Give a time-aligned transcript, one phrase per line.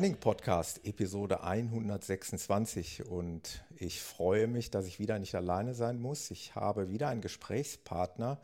[0.00, 3.04] Running Podcast, Episode 126.
[3.04, 6.30] Und ich freue mich, dass ich wieder nicht alleine sein muss.
[6.30, 8.40] Ich habe wieder einen Gesprächspartner.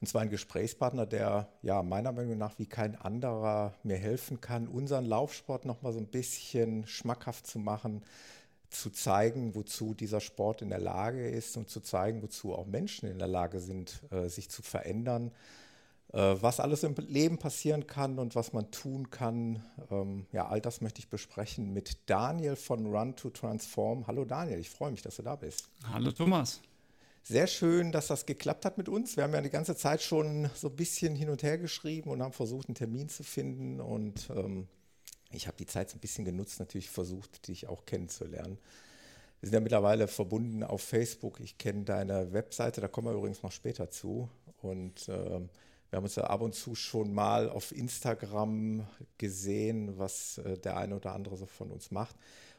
[0.00, 4.68] Und zwar einen Gesprächspartner, der ja meiner Meinung nach wie kein anderer mir helfen kann,
[4.68, 8.04] unseren Laufsport nochmal so ein bisschen schmackhaft zu machen,
[8.70, 13.10] zu zeigen, wozu dieser Sport in der Lage ist und zu zeigen, wozu auch Menschen
[13.10, 15.32] in der Lage sind, äh, sich zu verändern
[16.12, 19.62] was alles im Leben passieren kann und was man tun kann.
[19.90, 24.06] Ähm, ja, all das möchte ich besprechen mit Daniel von Run to Transform.
[24.06, 25.68] Hallo Daniel, ich freue mich, dass du da bist.
[25.84, 26.60] Hallo Thomas.
[27.28, 29.16] Sehr schön, dass das geklappt hat mit uns.
[29.16, 32.22] Wir haben ja die ganze Zeit schon so ein bisschen hin und her geschrieben und
[32.22, 33.80] haben versucht, einen Termin zu finden.
[33.80, 34.68] Und ähm,
[35.32, 38.58] ich habe die Zeit so ein bisschen genutzt, natürlich versucht, dich auch kennenzulernen.
[39.40, 41.40] Wir sind ja mittlerweile verbunden auf Facebook.
[41.40, 44.30] Ich kenne deine Webseite, da kommen wir übrigens noch später zu.
[44.62, 45.48] Und ähm,
[45.96, 50.76] wir haben uns ja ab und zu schon mal auf Instagram gesehen, was äh, der
[50.76, 52.14] eine oder andere so von uns macht.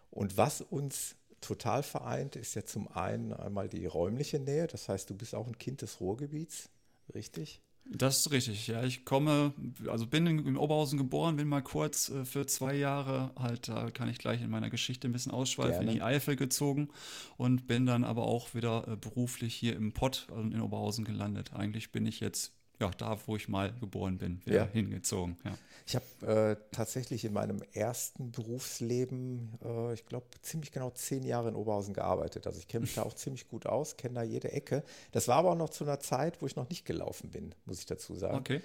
[0.10, 4.66] Und was uns total vereint, ist ja zum einen einmal die räumliche Nähe.
[4.66, 6.70] Das heißt, du bist auch ein Kind des Ruhrgebiets,
[7.14, 7.62] richtig?
[7.86, 8.84] Das ist richtig, ja.
[8.84, 9.54] Ich komme,
[9.88, 13.92] also bin in, in Oberhausen geboren, bin mal kurz äh, für zwei Jahre, halt, da
[13.92, 15.92] kann ich gleich in meiner Geschichte ein bisschen ausschweifen, Gerne.
[15.92, 16.90] in die Eifel gezogen
[17.38, 21.54] und bin dann aber auch wieder äh, beruflich hier im Pott also in Oberhausen gelandet.
[21.54, 24.68] Eigentlich bin ich jetzt ja, da, wo ich mal geboren bin, wieder ja.
[24.68, 25.38] hingezogen.
[25.44, 25.58] Ja.
[25.86, 31.50] Ich habe äh, tatsächlich in meinem ersten Berufsleben, äh, ich glaube, ziemlich genau zehn Jahre
[31.50, 32.46] in Oberhausen gearbeitet.
[32.46, 34.84] Also ich kenne mich da auch ziemlich gut aus, kenne da jede Ecke.
[35.12, 37.80] Das war aber auch noch zu einer Zeit, wo ich noch nicht gelaufen bin, muss
[37.80, 38.38] ich dazu sagen.
[38.38, 38.62] Okay.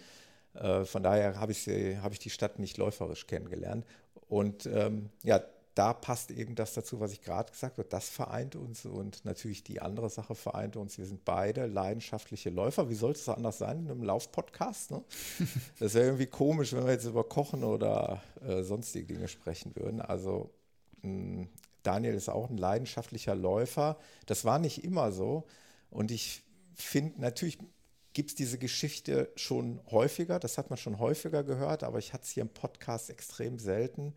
[0.54, 3.86] Äh, von daher habe ich, hab ich die Stadt nicht läuferisch kennengelernt.
[4.28, 5.42] Und ähm, ja,
[5.74, 7.88] da passt eben das dazu, was ich gerade gesagt habe.
[7.88, 10.98] Das vereint uns und natürlich die andere Sache vereint uns.
[10.98, 12.90] Wir sind beide leidenschaftliche Läufer.
[12.90, 14.90] Wie sollte es anders sein in einem Laufpodcast?
[14.90, 15.02] Ne?
[15.78, 20.00] Das wäre irgendwie komisch, wenn wir jetzt über Kochen oder äh, sonstige Dinge sprechen würden.
[20.00, 20.50] Also
[21.02, 21.48] mh, hm,
[21.82, 23.98] Daniel ist auch ein leidenschaftlicher Läufer.
[24.26, 25.46] Das war nicht immer so.
[25.90, 26.42] Und ich
[26.74, 27.58] finde, natürlich
[28.12, 30.38] gibt es diese Geschichte schon häufiger.
[30.38, 34.14] Das hat man schon häufiger gehört, aber ich hatte es hier im Podcast extrem selten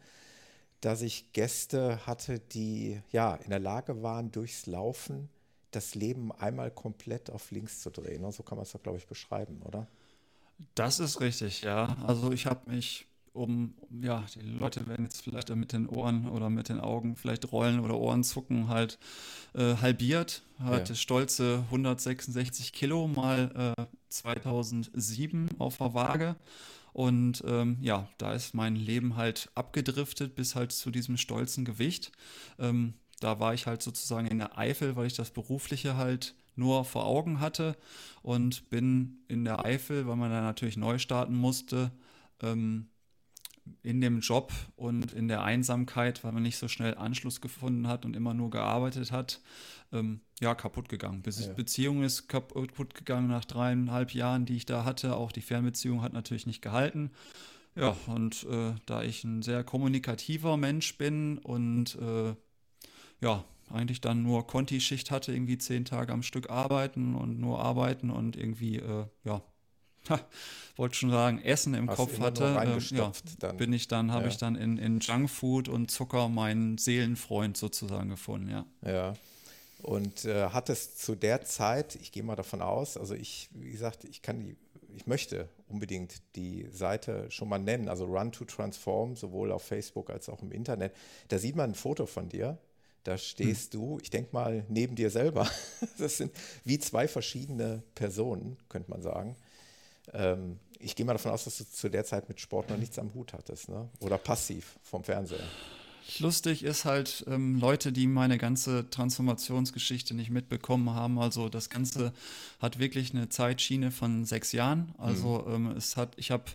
[0.82, 5.30] dass ich Gäste hatte, die ja in der Lage waren, durchs Laufen
[5.72, 8.30] das Leben einmal komplett auf links zu drehen.
[8.32, 9.88] So kann man es doch, glaube ich, beschreiben, oder?
[10.74, 11.98] Das ist richtig, ja.
[12.06, 16.50] Also ich habe mich um, ja, die Leute werden jetzt vielleicht mit den Ohren oder
[16.50, 18.98] mit den Augen vielleicht rollen oder Ohren zucken, halt
[19.54, 20.96] äh, halbiert, hatte ja.
[20.96, 26.36] stolze 166 Kilo mal äh, 2007 auf der Waage
[26.96, 32.14] und ähm, ja, da ist mein Leben halt abgedriftet bis halt zu diesem stolzen Gewicht.
[32.58, 36.86] Ähm, da war ich halt sozusagen in der Eifel, weil ich das Berufliche halt nur
[36.86, 37.76] vor Augen hatte
[38.22, 41.92] und bin in der Eifel, weil man da natürlich neu starten musste,
[42.42, 42.88] ähm,
[43.82, 48.06] in dem Job und in der Einsamkeit, weil man nicht so schnell Anschluss gefunden hat
[48.06, 49.42] und immer nur gearbeitet hat,
[49.92, 51.22] ähm, ja, kaputt gegangen.
[51.22, 51.54] Be ja.
[51.54, 55.16] Beziehung ist kaputt gegangen nach dreieinhalb Jahren, die ich da hatte.
[55.16, 57.12] Auch die Fernbeziehung hat natürlich nicht gehalten.
[57.76, 62.34] Ja, und äh, da ich ein sehr kommunikativer Mensch bin und äh,
[63.20, 68.12] ja, eigentlich dann nur Conti-Schicht hatte, irgendwie zehn Tage am Stück arbeiten und nur arbeiten
[68.12, 69.42] und irgendwie, äh, ja,
[70.76, 73.58] wollte schon sagen, Essen im Hast Kopf hatte, äh, ja, dann.
[73.58, 74.30] bin ich dann, habe ja.
[74.30, 78.66] ich dann in, in Junkfood und Zucker meinen Seelenfreund sozusagen gefunden, ja.
[78.86, 79.14] Ja.
[79.82, 83.72] Und äh, hat es zu der Zeit, ich gehe mal davon aus, also ich, wie
[83.72, 84.58] gesagt, ich kann die,
[84.96, 90.10] ich möchte unbedingt die Seite schon mal nennen, also Run to Transform, sowohl auf Facebook
[90.10, 90.94] als auch im Internet.
[91.28, 92.58] Da sieht man ein Foto von dir.
[93.04, 93.80] Da stehst hm.
[93.80, 95.48] du, ich denke mal, neben dir selber.
[96.00, 96.32] Das sind
[96.64, 99.36] wie zwei verschiedene Personen, könnte man sagen.
[100.14, 103.00] Ähm, ich gehe mal davon aus, dass du zu der Zeit mit Sport noch nichts
[103.00, 103.90] am Hut hattest, ne?
[104.02, 105.48] Oder passiv vom Fernseher.
[106.20, 111.20] Lustig ist halt ähm, Leute, die meine ganze Transformationsgeschichte nicht mitbekommen haben.
[111.20, 112.14] Also das Ganze
[112.60, 114.94] hat wirklich eine Zeitschiene von sechs Jahren.
[114.98, 115.68] Also mhm.
[115.68, 116.46] ähm, es hat, ich habe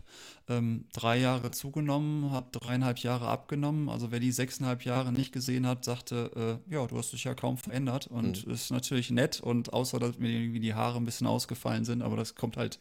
[0.48, 3.88] ähm, drei Jahre zugenommen, habe dreieinhalb Jahre abgenommen.
[3.88, 7.34] Also wer die sechseinhalb Jahre nicht gesehen hat, sagte, äh, ja, du hast dich ja
[7.34, 8.52] kaum verändert und mhm.
[8.52, 9.40] ist natürlich nett.
[9.40, 12.78] Und außer dass mir irgendwie die Haare ein bisschen ausgefallen sind, aber das kommt halt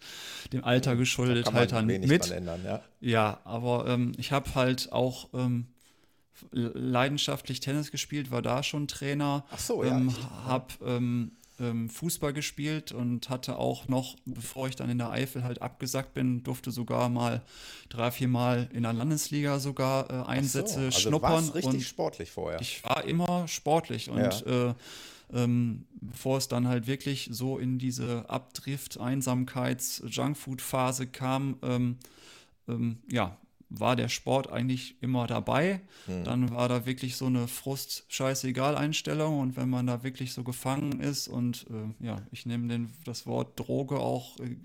[0.54, 2.30] dem Alter geschuldet da halt dann mit.
[2.30, 2.82] Ändern, ja.
[3.02, 5.68] ja, aber ähm, ich habe halt auch ähm,
[6.52, 9.46] leidenschaftlich Tennis gespielt, war da schon Trainer.
[9.52, 9.98] Ach so, ja.
[9.98, 10.14] Ähm,
[10.46, 15.44] hab ähm, ähm, Fußball gespielt und hatte auch noch, bevor ich dann in der Eifel
[15.44, 17.42] halt abgesackt bin, durfte sogar mal
[17.90, 21.50] drei, vier Mal in der Landesliga sogar äh, Einsätze so, also schnuppern.
[21.50, 22.62] Richtig und sportlich vorher.
[22.62, 24.70] Ich war immer sportlich und ja.
[24.70, 24.74] äh,
[25.32, 31.98] ähm, bevor es dann halt wirklich so in diese Abdrift, Einsamkeits, Junkfood-Phase kam, ähm,
[32.68, 33.38] ähm, ja,
[33.70, 35.82] war der Sport eigentlich immer dabei.
[36.08, 36.24] Hm.
[36.24, 41.28] Dann war da wirklich so eine Frust-Scheißegal-Einstellung und wenn man da wirklich so gefangen ist
[41.28, 44.56] und äh, ja, ich nehme den, das Wort Droge auch äh,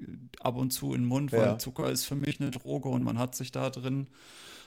[0.41, 1.59] ab und zu in den Mund, weil Ja.
[1.59, 4.09] Zucker ist für mich eine Droge und man hat sich da drin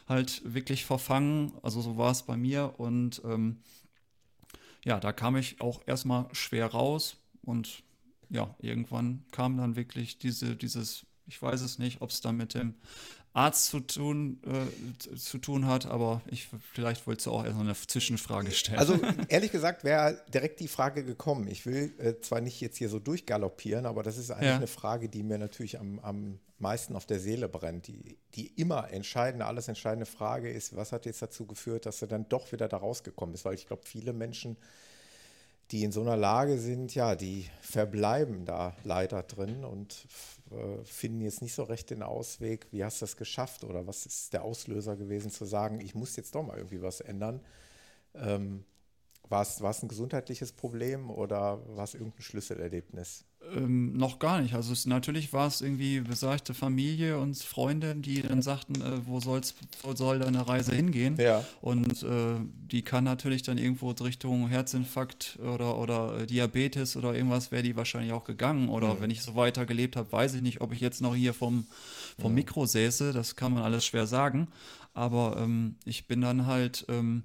[0.07, 1.53] halt wirklich verfangen.
[1.63, 3.57] Also so war es bei mir und ähm,
[4.85, 7.83] ja, da kam ich auch erstmal schwer raus und
[8.29, 12.53] ja, irgendwann kam dann wirklich diese, dieses, ich weiß es nicht, ob es dann mit
[12.53, 12.75] dem
[13.37, 17.63] Arzt zu tun, äh, zu- tun hat, aber ich, vielleicht wolltest du auch erst noch
[17.63, 18.79] eine Zwischenfrage stellen.
[18.79, 18.97] Also
[19.27, 21.47] ehrlich gesagt wäre direkt die Frage gekommen.
[21.47, 24.55] Ich will äh, zwar nicht jetzt hier so durchgaloppieren, aber das ist eigentlich Ja.
[24.57, 27.85] eine Frage, die mir natürlich am, am meisten auf der Seele brennt.
[27.87, 32.07] Die, die immer entscheidende, alles entscheidende Frage ist, was hat jetzt dazu geführt, dass du
[32.07, 33.45] dann doch wieder da rausgekommen bist?
[33.45, 34.57] Weil ich glaube, viele Menschen,
[35.71, 40.07] die in so einer Lage sind, ja, die verbleiben da leider drin und
[40.51, 42.67] äh, finden jetzt nicht so recht den Ausweg.
[42.71, 46.15] Wie hast du das geschafft oder was ist der Auslöser gewesen, zu sagen, ich muss
[46.15, 47.41] jetzt doch mal irgendwie was ändern?
[48.15, 48.65] Ähm,
[49.29, 53.26] war es, war es ein gesundheitliches Problem oder war es irgendein Schlüsselerlebnis?
[53.55, 54.53] Ähm, noch gar nicht.
[54.53, 59.19] Also es, natürlich war es irgendwie besagte Familie und Freunde, die dann sagten, äh, wo,
[59.19, 61.15] soll's, wo soll deine Reise hingehen?
[61.17, 61.43] Ja.
[61.61, 62.35] Und äh,
[62.71, 67.75] die kann natürlich dann irgendwo Richtung Herzinfarkt oder, oder äh, Diabetes oder irgendwas wäre die
[67.75, 68.69] wahrscheinlich auch gegangen.
[68.69, 71.33] Oder wenn ich so weiter gelebt habe, weiß ich nicht, ob ich jetzt noch hier
[71.33, 71.65] vom,
[72.19, 73.13] vom Mikro säße.
[73.13, 74.47] Das kann man alles schwer sagen.
[74.93, 77.23] Aber ähm, ich bin dann halt ähm,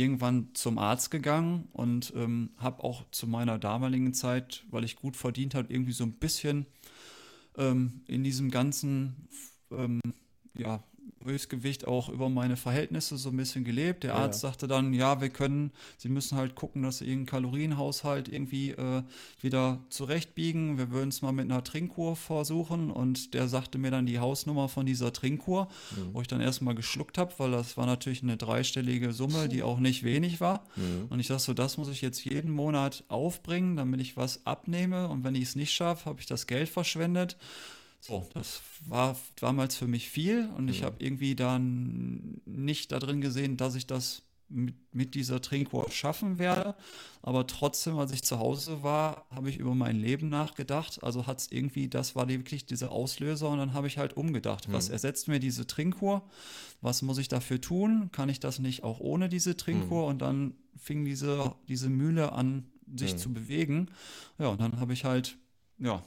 [0.00, 5.16] irgendwann zum Arzt gegangen und ähm, habe auch zu meiner damaligen Zeit, weil ich gut
[5.16, 6.66] verdient habe, irgendwie so ein bisschen
[7.56, 9.28] ähm, in diesem ganzen
[9.70, 10.00] ähm,
[10.56, 10.82] ja,
[11.24, 14.04] Höchstgewicht auch über meine Verhältnisse so ein bisschen gelebt.
[14.04, 14.16] Der Ja.
[14.18, 18.70] Arzt sagte dann, ja, wir können, Sie müssen halt gucken, dass Sie Ihren Kalorienhaushalt irgendwie
[18.70, 19.02] äh,
[19.40, 20.78] wieder zurechtbiegen.
[20.78, 22.90] Wir würden es mal mit einer Trinkkur versuchen.
[22.90, 25.68] Und der sagte mir dann die Hausnummer von dieser Trinkkur,
[26.12, 29.78] wo ich dann erstmal geschluckt habe, weil das war natürlich eine dreistellige Summe, die auch
[29.78, 30.64] nicht wenig war.
[31.10, 35.08] Und ich dachte so, das muss ich jetzt jeden Monat aufbringen, damit ich was abnehme.
[35.08, 37.36] Und wenn ich es nicht schaffe, habe ich das Geld verschwendet.
[38.00, 43.20] So, das war damals für mich viel und ich habe irgendwie dann nicht da drin
[43.20, 46.74] gesehen, dass ich das mit, mit dieser Trinkur schaffen werde.
[47.22, 51.02] Aber trotzdem, als ich zu Hause war, habe ich über mein Leben nachgedacht.
[51.02, 54.72] Also hat es irgendwie, das war wirklich dieser Auslöser und dann habe ich halt umgedacht.
[54.72, 56.28] Was ersetzt mir diese Trinkur?
[56.80, 58.10] Was muss ich dafür tun?
[58.12, 60.06] Kann ich das nicht auch ohne diese Trinkur?
[60.06, 62.64] Und dann fing diese, diese Mühle an,
[62.96, 63.88] sich zu bewegen.
[64.38, 65.38] Ja, und dann habe ich halt,
[65.78, 66.02] ja,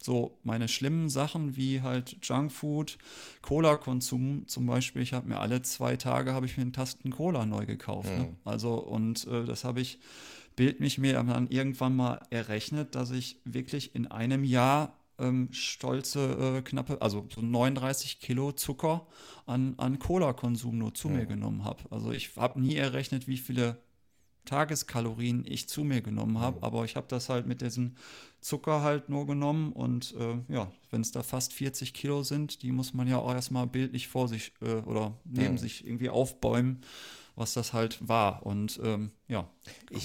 [0.00, 2.98] so meine schlimmen Sachen wie halt Junkfood,
[3.42, 5.02] Cola-Konsum zum Beispiel.
[5.02, 8.08] Ich habe mir alle zwei Tage habe ich mir einen Tasten Cola neu gekauft.
[8.16, 8.36] Ne?
[8.44, 9.98] Also und äh, das habe ich
[10.56, 16.58] bild mich mir dann irgendwann mal errechnet, dass ich wirklich in einem Jahr ähm, stolze
[16.58, 19.06] äh, knappe, also so 39 Kilo Zucker
[19.46, 21.84] an, an Cola-Konsum nur zu mir genommen habe.
[21.90, 23.78] Also ich habe nie errechnet, wie viele
[24.48, 27.96] Tageskalorien ich zu mir genommen habe, aber ich habe das halt mit diesem
[28.40, 32.72] Zucker halt nur genommen und äh, ja, wenn es da fast 40 Kilo sind, die
[32.72, 36.80] muss man ja auch erstmal bildlich vor sich äh, oder neben sich irgendwie aufbäumen,
[37.36, 38.46] was das halt war.
[38.46, 39.48] Und ähm, ja,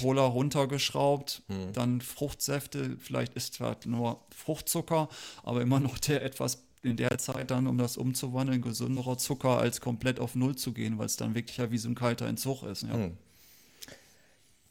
[0.00, 5.08] Cola runtergeschraubt, dann Fruchtsäfte, vielleicht ist zwar nur Fruchtzucker,
[5.42, 9.80] aber immer noch der etwas in der Zeit dann, um das umzuwandeln, gesünderer Zucker als
[9.80, 12.62] komplett auf Null zu gehen, weil es dann wirklich ja wie so ein kalter Entzug
[12.64, 12.82] ist.
[12.82, 13.10] Ja.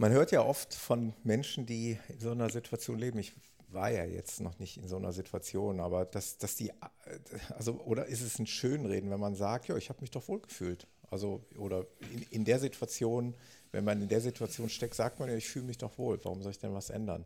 [0.04, 3.20] Man hört ja oft von Menschen, die in so einer Situation leben.
[3.20, 3.32] Ich
[3.70, 6.74] war ja jetzt noch nicht in so einer Situation, aber dass, dass die,
[7.56, 10.42] also, oder ist es ein Schönreden, wenn man sagt, ja, ich habe mich doch wohl
[10.42, 10.88] gefühlt.
[11.10, 13.34] Also, oder in, in der Situation,
[13.72, 16.20] wenn man in der Situation steckt, sagt man ja, ich fühle mich doch wohl.
[16.26, 17.26] Warum soll ich denn was ändern?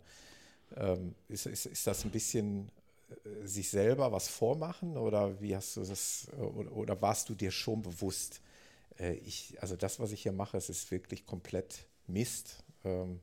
[0.75, 2.69] Ähm, ist, ist, ist das ein bisschen
[3.10, 7.50] äh, sich selber was vormachen oder wie hast du das, oder, oder warst du dir
[7.50, 8.39] schon bewusst,
[9.00, 12.63] äh, ich, also das, was ich hier mache, es ist wirklich komplett Mist.
[12.88, 13.20] Ähm,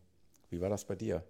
[0.50, 1.23] wie war das bei dir?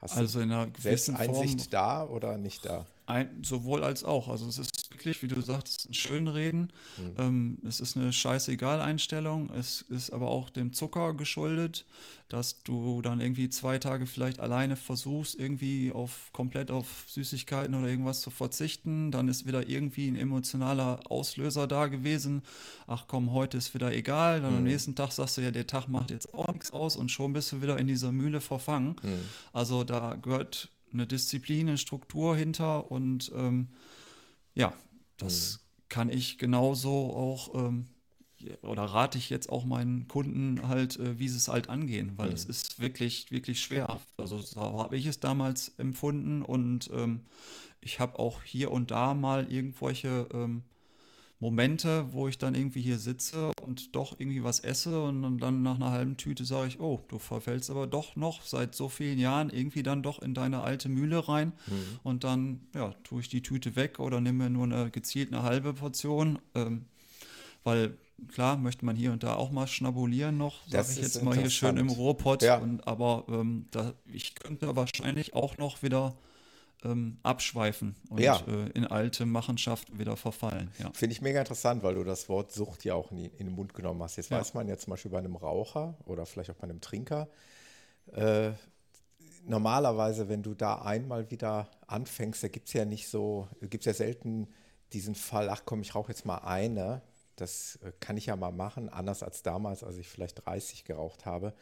[0.00, 2.84] Hast Also in einer gewissen Selbsteinsicht Form da oder nicht da?
[3.06, 4.28] ein, sowohl als auch.
[4.28, 4.73] Also es ist
[5.04, 6.72] wirklich, wie du sagst, ein Schönreden.
[6.96, 7.14] Mhm.
[7.18, 9.50] Ähm, es ist eine scheißegal-Einstellung.
[9.50, 11.84] Es ist aber auch dem Zucker geschuldet,
[12.28, 17.88] dass du dann irgendwie zwei Tage vielleicht alleine versuchst, irgendwie auf komplett auf Süßigkeiten oder
[17.88, 19.10] irgendwas zu verzichten.
[19.10, 22.42] Dann ist wieder irgendwie ein emotionaler Auslöser da gewesen.
[22.86, 24.40] Ach komm, heute ist wieder egal.
[24.40, 24.58] Dann Mhm.
[24.58, 27.32] am nächsten Tag sagst du ja, der Tag macht jetzt auch nichts aus und schon
[27.32, 28.96] bist du wieder in dieser Mühle verfangen.
[29.02, 29.20] Mhm.
[29.52, 33.68] Also da gehört eine Disziplin, eine Struktur hinter und ähm,
[34.54, 34.72] ja,
[35.16, 37.86] das kann ich genauso auch ähm,
[38.62, 42.32] oder rate ich jetzt auch meinen Kunden halt, äh, wie sie es halt angehen, weil
[42.32, 44.00] es ist wirklich, wirklich schwer.
[44.16, 47.20] Also so habe ich es damals empfunden und ähm,
[47.80, 50.62] ich habe auch hier und da mal irgendwelche ähm,
[51.44, 55.74] Momente, wo ich dann irgendwie hier sitze und doch irgendwie was esse und dann nach
[55.74, 59.50] einer halben Tüte sage ich, oh, du verfällst aber doch noch seit so vielen Jahren
[59.50, 62.00] irgendwie dann doch in deine alte Mühle rein mhm.
[62.02, 65.42] und dann, ja, tue ich die Tüte weg oder nehme mir nur eine gezielt eine
[65.42, 66.86] halbe Portion, ähm,
[67.62, 67.98] weil
[68.28, 71.50] klar möchte man hier und da auch mal schnabulieren noch, sage ich jetzt mal hier
[71.50, 72.56] schön im Rohpott, ja.
[72.56, 76.16] und, aber ähm, da, ich könnte wahrscheinlich auch noch wieder
[76.84, 78.40] ähm, abschweifen und ja.
[78.46, 80.70] äh, in alte Machenschaften wieder verfallen.
[80.78, 80.90] Ja.
[80.92, 83.74] Finde ich mega interessant, weil du das Wort Sucht ja auch in, in den Mund
[83.74, 84.16] genommen hast.
[84.16, 84.38] Jetzt ja.
[84.38, 87.28] weiß man ja zum Beispiel bei einem Raucher oder vielleicht auch bei einem Trinker,
[88.12, 88.52] äh,
[89.46, 93.86] normalerweise, wenn du da einmal wieder anfängst, da gibt es ja nicht so, gibt es
[93.86, 94.48] ja selten
[94.92, 97.02] diesen Fall, ach komm, ich rauche jetzt mal eine.
[97.36, 101.26] Das äh, kann ich ja mal machen, anders als damals, als ich vielleicht 30 geraucht
[101.26, 101.54] habe.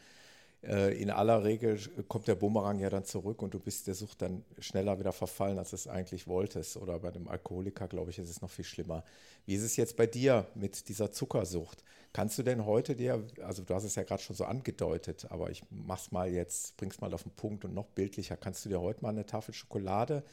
[0.63, 1.77] Äh, in aller Regel
[2.07, 5.57] kommt der Bumerang ja dann zurück und du bist der Sucht dann schneller wieder verfallen,
[5.59, 6.77] als du es eigentlich wolltest.
[6.77, 9.03] Oder bei dem Alkoholiker, glaube ich, ist es noch viel schlimmer.
[9.45, 11.83] Wie ist es jetzt bei dir mit dieser Zuckersucht?
[12.13, 15.49] Kannst du denn heute dir, also du hast es ja gerade schon so angedeutet, aber
[15.49, 18.37] ich mach's mal jetzt, bring's mal auf den Punkt und noch bildlicher.
[18.37, 20.23] Kannst du dir heute mal eine Tafel Schokolade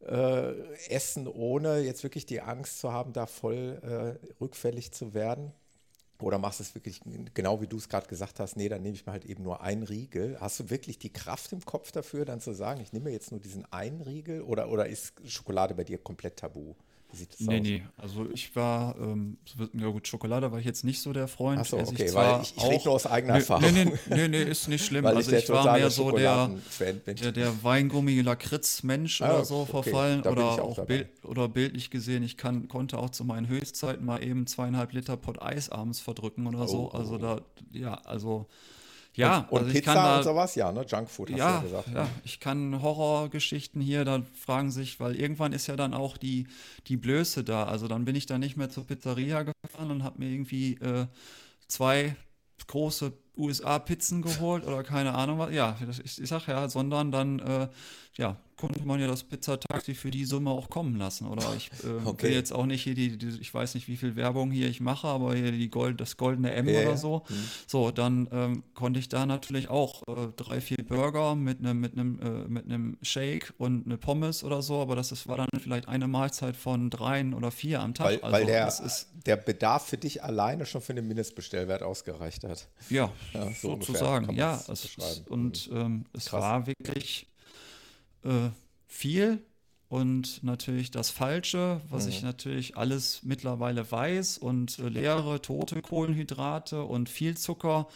[0.00, 0.52] äh,
[0.88, 5.52] essen, ohne jetzt wirklich die Angst zu haben, da voll äh, rückfällig zu werden?
[6.20, 7.00] Oder machst du es wirklich
[7.34, 9.60] genau wie du es gerade gesagt hast, nee, dann nehme ich mir halt eben nur
[9.60, 10.36] einen Riegel.
[10.40, 13.40] Hast du wirklich die Kraft im Kopf dafür, dann zu sagen, ich nehme jetzt nur
[13.40, 16.74] diesen einen Riegel oder, oder ist Schokolade bei dir komplett tabu?
[17.10, 17.62] Wie sieht das nee, aus?
[17.62, 19.38] Nee, also ich war, ähm,
[19.72, 21.60] ja gut, Schokolade war ich jetzt nicht so der Freund.
[21.60, 23.72] Achso, okay, ich weil ich, ich rede nur aus eigener nee, Erfahrung.
[23.72, 25.06] Nee, nee, nee, nee, ist nicht schlimm.
[25.06, 26.50] also ich, ich war mehr so der,
[27.06, 32.22] der, der Weingummi-Lakritz-Mensch ah, oder so okay, verfallen oder auch, auch bild, oder bildlich gesehen,
[32.22, 36.46] ich kann, konnte auch zu meinen Höchstzeiten mal eben zweieinhalb Liter Pot Eis abends verdrücken
[36.46, 36.90] oder oh, so.
[36.90, 37.18] Also oh.
[37.18, 37.40] da,
[37.72, 38.46] ja, also
[39.18, 40.84] ja, und, und also Pizza da, und sowas, ja, ne?
[40.86, 41.94] Junkfood, hast ja, du ja gesagt.
[41.94, 46.46] Ja, ich kann Horrorgeschichten hier, da fragen sich, weil irgendwann ist ja dann auch die,
[46.86, 47.64] die Blöße da.
[47.64, 51.06] Also dann bin ich da nicht mehr zur Pizzeria gefahren und habe mir irgendwie äh,
[51.66, 52.16] zwei
[52.66, 55.52] große USA-Pizzen geholt oder keine Ahnung was.
[55.52, 57.68] Ja, ich, ich sag ja, sondern dann äh,
[58.18, 61.28] ja, konnte man ja das Pizzataxi für die Summe auch kommen lassen.
[61.28, 62.24] Oder ich äh, okay.
[62.24, 64.80] will jetzt auch nicht hier die, die, ich weiß nicht, wie viel Werbung hier ich
[64.80, 66.82] mache, aber hier die Gold, das goldene M yeah.
[66.82, 67.22] oder so.
[67.28, 67.34] Mhm.
[67.68, 71.92] So, dann ähm, konnte ich da natürlich auch äh, drei, vier Burger mit einem mit
[71.92, 75.48] einem äh, mit einem Shake und eine Pommes oder so, aber das ist, war dann
[75.60, 78.06] vielleicht eine Mahlzeit von dreien oder vier am Tag.
[78.06, 82.42] Weil, also, weil der, ist, der Bedarf für dich alleine schon für den Mindestbestellwert ausgereicht
[82.42, 82.66] hat.
[82.90, 84.34] Ja, ja so sozusagen.
[84.34, 85.76] Ja, es, und mhm.
[85.76, 86.42] ähm, es Krass.
[86.42, 87.26] war wirklich
[88.24, 88.50] äh,
[88.86, 89.42] viel
[89.88, 92.10] und natürlich das Falsche, was mhm.
[92.10, 97.88] ich natürlich alles mittlerweile weiß und äh, leere, tote Kohlenhydrate und viel Zucker,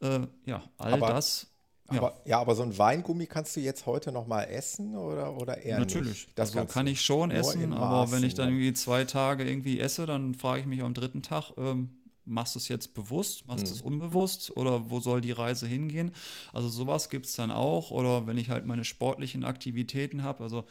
[0.00, 1.46] äh, ja, all aber, das.
[1.90, 1.98] Ja.
[1.98, 5.62] Aber, ja, aber so ein Weingummi kannst du jetzt heute noch mal essen oder, oder
[5.62, 6.26] eher Natürlich.
[6.26, 6.38] nicht?
[6.38, 10.04] Das also kann ich schon essen, aber wenn ich dann irgendwie zwei Tage irgendwie esse,
[10.04, 11.97] dann frage ich mich am dritten Tag, ähm,
[12.28, 13.76] machst du es jetzt bewusst, machst du mhm.
[13.76, 16.12] es unbewusst oder wo soll die Reise hingehen?
[16.52, 17.90] Also sowas gibt es dann auch.
[17.90, 20.64] Oder wenn ich halt meine sportlichen Aktivitäten habe, also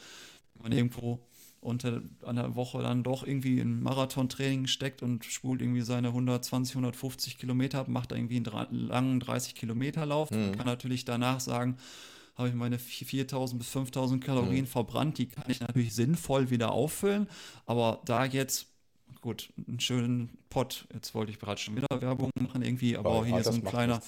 [0.56, 1.20] wenn man irgendwo
[1.60, 7.38] unter einer Woche dann doch irgendwie in Marathontraining steckt und spult irgendwie seine 120, 150
[7.38, 10.54] Kilometer ab, macht irgendwie einen langen 30 Kilometer Lauf, mhm.
[10.54, 11.78] kann natürlich danach sagen,
[12.36, 14.70] habe ich meine 4000 bis 5000 Kalorien mhm.
[14.70, 17.28] verbrannt, die kann ich natürlich sinnvoll wieder auffüllen,
[17.66, 18.68] aber da jetzt
[19.22, 20.88] gut, einen schönen Pot.
[20.94, 24.02] Jetzt wollte ich gerade schon wieder Werbung machen irgendwie, aber auch hier so ein kleiner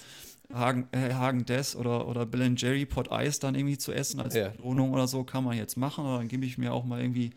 [0.53, 4.36] Hagen, äh, Hagen Des oder, oder Bill Jerry Pot Eis dann irgendwie zu essen als
[4.36, 4.50] ja.
[4.50, 6.06] Belohnung oder so kann man jetzt machen.
[6.06, 7.32] Oder dann gebe ich mir auch mal irgendwie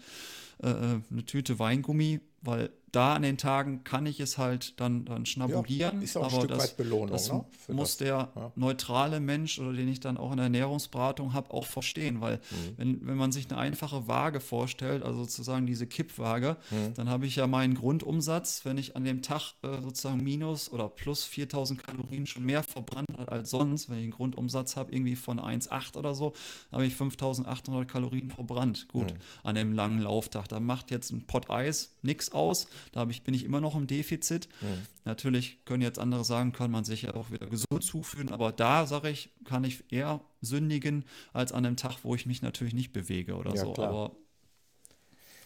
[0.63, 5.07] äh, äh eine Tüte Weingummi, weil da an den Tagen kann ich es halt dann,
[5.07, 5.97] dann schnabulieren.
[5.97, 7.11] Ja, ist auch ein Stück das, weit Belohnung.
[7.11, 7.43] Das ne?
[7.69, 8.07] muss das.
[8.07, 8.53] der ja.
[8.55, 12.21] neutrale Mensch oder den ich dann auch in der Ernährungsberatung habe, auch verstehen.
[12.21, 12.75] Weil mhm.
[12.77, 16.93] wenn, wenn man sich eine einfache Waage vorstellt, also sozusagen diese Kippwaage, mhm.
[16.93, 20.91] dann habe ich ja meinen Grundumsatz, wenn ich an dem Tag äh, sozusagen minus oder
[20.91, 25.17] plus 4000 Kalorien schon mehr verbrannt habe als sonst, wenn ich einen Grundumsatz habe, irgendwie
[25.17, 26.35] von 1,8 oder so,
[26.71, 28.87] habe ich 5800 Kalorien verbrannt.
[28.89, 29.19] Gut, mhm.
[29.45, 30.49] an dem langen Lauftag.
[30.49, 32.67] Da macht jetzt ein Pot Eis nichts aus.
[32.91, 34.49] Da ich, bin ich immer noch im Defizit.
[34.61, 34.87] Mhm.
[35.05, 38.87] Natürlich können jetzt andere sagen, kann man sich ja auch wieder gesund zuführen, aber da
[38.87, 42.93] sage ich, kann ich eher sündigen als an einem Tag, wo ich mich natürlich nicht
[42.93, 43.73] bewege oder ja, so.
[43.73, 43.89] Klar.
[43.89, 44.17] Aber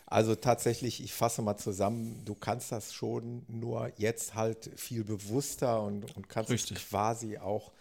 [0.06, 5.82] also tatsächlich, ich fasse mal zusammen, du kannst das schon nur jetzt halt viel bewusster
[5.82, 6.88] und, und kannst Richtig.
[6.88, 7.72] quasi auch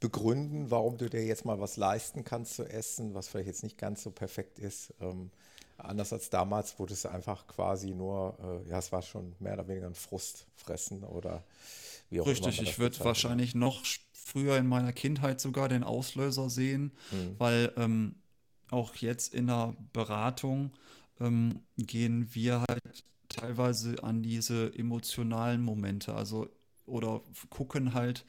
[0.00, 3.76] begründen, warum du dir jetzt mal was leisten kannst zu essen, was vielleicht jetzt nicht
[3.76, 4.94] ganz so perfekt ist.
[5.00, 5.30] Ähm,
[5.78, 9.68] Anders als damals wurde es einfach quasi nur, äh, ja, es war schon mehr oder
[9.68, 11.44] weniger ein Frustfressen oder
[12.10, 12.52] wie auch Richtig, immer.
[12.52, 17.34] Richtig, ich würde wahrscheinlich noch früher in meiner Kindheit sogar den Auslöser sehen, mhm.
[17.38, 18.16] weil ähm,
[18.70, 20.72] auch jetzt in der Beratung
[21.20, 26.48] ähm, gehen wir halt teilweise an diese emotionalen Momente, also
[26.86, 28.24] oder gucken halt,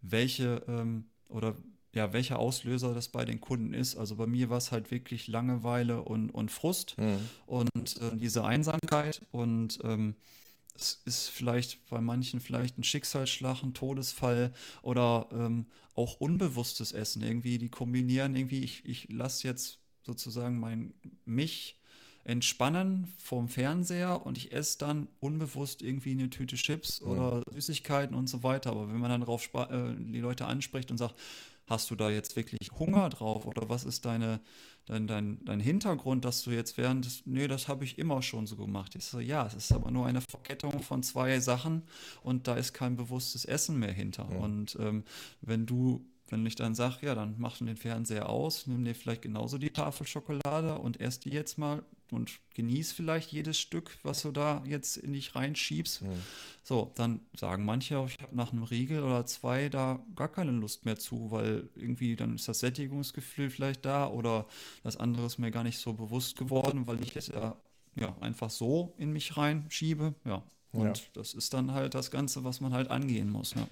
[0.00, 1.56] welche ähm, oder
[1.96, 3.96] ja, welcher Auslöser das bei den Kunden ist.
[3.96, 7.18] Also bei mir war es halt wirklich Langeweile und, und Frust mhm.
[7.46, 10.14] und äh, diese Einsamkeit und ähm,
[10.74, 17.22] es ist vielleicht bei manchen vielleicht ein Schicksalsschlag, ein Todesfall oder ähm, auch unbewusstes Essen.
[17.22, 20.92] Irgendwie, die kombinieren irgendwie, ich, ich lasse jetzt sozusagen mein
[21.24, 21.80] mich
[22.24, 27.08] entspannen vorm Fernseher und ich esse dann unbewusst irgendwie eine Tüte Chips mhm.
[27.08, 28.70] oder Süßigkeiten und so weiter.
[28.72, 31.14] Aber wenn man dann darauf äh, die Leute anspricht und sagt,
[31.66, 34.40] hast du da jetzt wirklich Hunger drauf oder was ist deine,
[34.86, 38.46] dein, dein, dein Hintergrund, dass du jetzt während des, nee, das habe ich immer schon
[38.46, 38.94] so gemacht.
[38.94, 41.82] Ich so, ja, es ist aber nur eine Verkettung von zwei Sachen
[42.22, 44.28] und da ist kein bewusstes Essen mehr hinter.
[44.30, 44.38] Ja.
[44.38, 45.04] Und ähm,
[45.40, 49.22] wenn du wenn ich dann sage, ja, dann mach den Fernseher aus, nimm dir vielleicht
[49.22, 54.22] genauso die Tafel Schokolade und ess die jetzt mal und genieß vielleicht jedes Stück, was
[54.22, 56.02] du da jetzt in dich reinschiebst.
[56.02, 56.22] Mhm.
[56.62, 60.84] So, dann sagen manche, ich habe nach einem Riegel oder zwei da gar keine Lust
[60.84, 64.46] mehr zu, weil irgendwie dann ist das Sättigungsgefühl vielleicht da oder
[64.82, 67.56] das andere ist mir gar nicht so bewusst geworden, weil ich es ja,
[67.94, 70.14] ja einfach so in mich reinschiebe.
[70.24, 71.04] Ja, und ja.
[71.14, 73.54] das ist dann halt das Ganze, was man halt angehen muss.
[73.54, 73.66] Ja.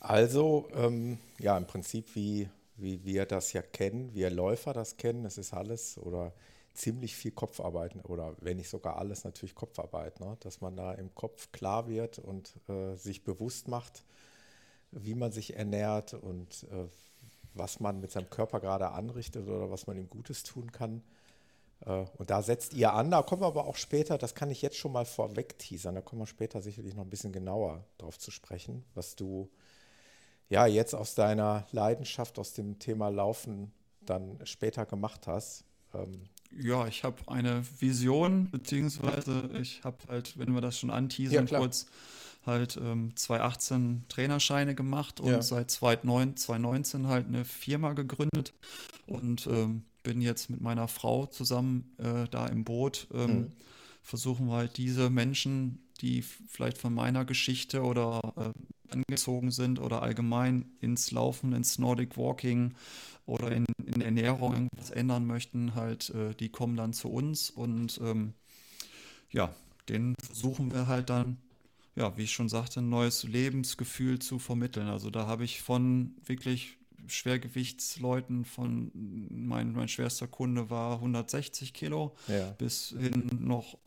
[0.00, 5.24] Also, ähm, ja, im Prinzip wie, wie wir das ja kennen, wir Läufer das kennen,
[5.24, 6.32] es ist alles oder
[6.76, 10.36] ziemlich viel Kopfarbeit oder wenn nicht sogar alles natürlich Kopfarbeit, ne?
[10.40, 14.04] dass man da im Kopf klar wird und äh, sich bewusst macht,
[14.90, 16.88] wie man sich ernährt und äh,
[17.54, 21.02] was man mit seinem Körper gerade anrichtet oder was man ihm Gutes tun kann.
[21.80, 24.62] Äh, und da setzt ihr an, da kommen wir aber auch später, das kann ich
[24.62, 28.18] jetzt schon mal vorweg teasern, da kommen wir später sicherlich noch ein bisschen genauer drauf
[28.18, 29.50] zu sprechen, was du
[30.48, 35.64] ja jetzt aus deiner Leidenschaft, aus dem Thema Laufen dann später gemacht hast.
[35.92, 41.46] Ähm, ja, ich habe eine Vision, beziehungsweise ich habe halt, wenn wir das schon anteasern,
[41.46, 41.86] ja, kurz
[42.46, 45.42] halt ähm, 2018 Trainerscheine gemacht und ja.
[45.42, 48.54] seit 2019 halt eine Firma gegründet
[49.06, 53.08] und ähm, bin jetzt mit meiner Frau zusammen äh, da im Boot.
[53.12, 53.52] Ähm, mhm.
[54.02, 58.52] Versuchen wir halt diese Menschen, die vielleicht von meiner Geschichte oder äh,
[58.90, 62.74] angezogen sind oder allgemein ins Laufen, ins Nordic Walking
[63.26, 68.00] oder in, in Ernährung irgendwas ändern möchten, halt, äh, die kommen dann zu uns und
[68.02, 68.34] ähm,
[69.30, 69.54] ja,
[69.88, 71.38] den versuchen wir halt dann,
[71.94, 74.88] ja, wie ich schon sagte, ein neues Lebensgefühl zu vermitteln.
[74.88, 76.76] Also da habe ich von wirklich
[77.08, 78.90] Schwergewichtsleuten von
[79.30, 82.50] mein, mein schwerster Kunde war 160 Kilo ja.
[82.52, 83.78] bis hin noch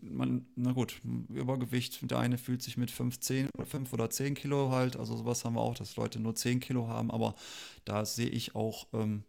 [0.00, 4.70] man, na gut, Übergewicht, der eine fühlt sich mit 5, 10, 5 oder 10 Kilo
[4.70, 7.34] halt, also sowas haben wir auch, dass Leute nur 10 Kilo haben, aber
[7.84, 9.24] da sehe ich auch ähm,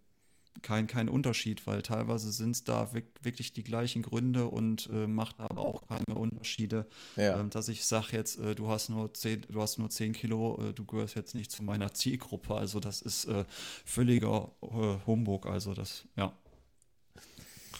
[0.62, 5.40] keinen kein Unterschied, weil teilweise sind es da wirklich die gleichen Gründe und äh, macht
[5.40, 7.40] aber auch keine Unterschiede, ja.
[7.40, 10.60] ähm, dass ich sage jetzt, äh, du hast nur 10, du hast nur 10 Kilo,
[10.62, 13.46] äh, du gehörst jetzt nicht zu meiner Zielgruppe, also das ist äh,
[13.86, 16.34] völliger äh, Humbug, also das, ja.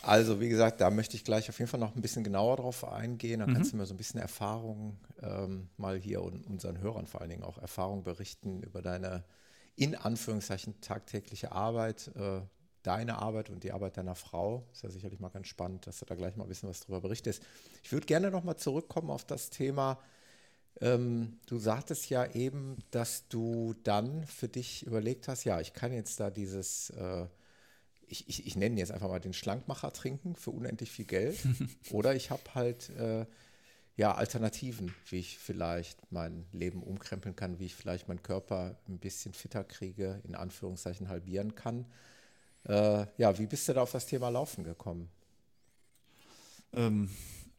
[0.06, 2.84] Also, wie gesagt, da möchte ich gleich auf jeden Fall noch ein bisschen genauer drauf
[2.84, 3.40] eingehen.
[3.40, 3.54] Da mhm.
[3.54, 7.30] kannst du mir so ein bisschen Erfahrungen ähm, mal hier und unseren Hörern vor allen
[7.30, 9.24] Dingen auch Erfahrungen berichten über deine
[9.78, 12.42] in Anführungszeichen tagtägliche Arbeit, äh,
[12.84, 14.68] deine Arbeit und die Arbeit deiner Frau.
[14.74, 17.00] Ist ja sicherlich mal ganz spannend, dass du da gleich mal ein bisschen was drüber
[17.00, 17.42] berichtest.
[17.82, 20.00] Ich würde gerne noch mal zurückkommen auf das Thema.
[20.82, 25.94] Ähm, du sagtest ja eben, dass du dann für dich überlegt hast, ja, ich kann
[25.94, 27.26] jetzt da dieses äh,
[28.14, 31.40] ich, ich, ich nenne jetzt einfach mal den Schlankmacher trinken für unendlich viel Geld.
[31.92, 33.26] Oder ich habe halt äh,
[33.96, 39.00] ja, Alternativen, wie ich vielleicht mein Leben umkrempeln kann, wie ich vielleicht meinen Körper ein
[39.00, 41.86] bisschen fitter kriege, in Anführungszeichen halbieren kann.
[42.66, 45.10] Äh, ja, wie bist du da auf das Thema Laufen gekommen?
[46.74, 47.10] Ähm,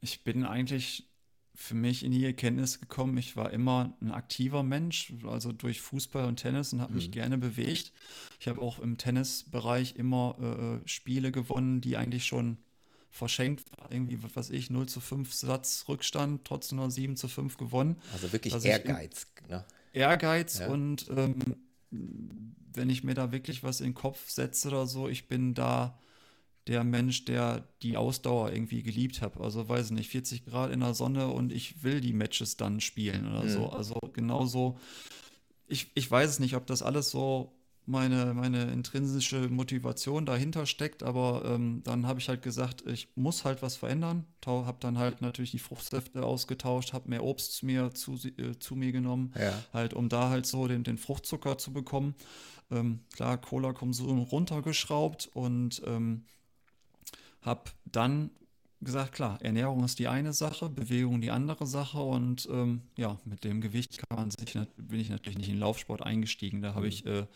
[0.01, 1.09] ich bin eigentlich
[1.55, 6.25] für mich in die Erkenntnis gekommen, ich war immer ein aktiver Mensch, also durch Fußball
[6.25, 6.97] und Tennis und habe mhm.
[6.97, 7.93] mich gerne bewegt.
[8.41, 12.59] Ich habe auch im Tennisbereich immer äh, äh Spiele gewonnen, die eigentlich schon
[13.09, 13.93] verschenkt waren.
[13.93, 17.97] Irgendwie, was weiß ich, 0 zu 5 Satz Rückstand, trotzdem noch 7 zu 5 gewonnen.
[18.13, 19.29] Also wirklich also Ehrgeiz.
[19.49, 19.65] Ne?
[19.93, 20.69] Ehrgeiz ja.
[20.69, 21.37] und ähm,
[21.91, 25.97] wenn ich mir da wirklich was in den Kopf setze oder so, ich bin da
[26.67, 29.39] der Mensch, der die Ausdauer irgendwie geliebt hat.
[29.39, 32.81] Also weiß ich nicht, 40 Grad in der Sonne und ich will die Matches dann
[32.81, 33.49] spielen oder mhm.
[33.51, 33.69] so.
[33.69, 34.79] Also genauso,
[35.67, 37.53] ich, ich weiß es nicht, ob das alles so
[37.87, 43.45] meine, meine intrinsische Motivation dahinter steckt, aber ähm, dann habe ich halt gesagt, ich muss
[43.45, 44.25] halt was verändern.
[44.47, 48.75] Habe dann halt natürlich die Fruchtsäfte ausgetauscht, habe mehr Obst zu mir, zu, äh, zu
[48.75, 49.53] mir genommen, ja.
[49.73, 52.15] halt um da halt so den, den Fruchtzucker zu bekommen.
[52.71, 56.25] Ähm, klar, Cola-Konsum runtergeschraubt und ähm,
[57.45, 58.31] habe dann
[58.81, 63.45] gesagt, klar, Ernährung ist die eine Sache, Bewegung die andere Sache und ähm, ja, mit
[63.45, 66.61] dem Gewicht kann man sich, bin ich natürlich nicht in den Laufsport eingestiegen.
[66.61, 66.89] Da habe mhm.
[66.89, 67.27] ich äh,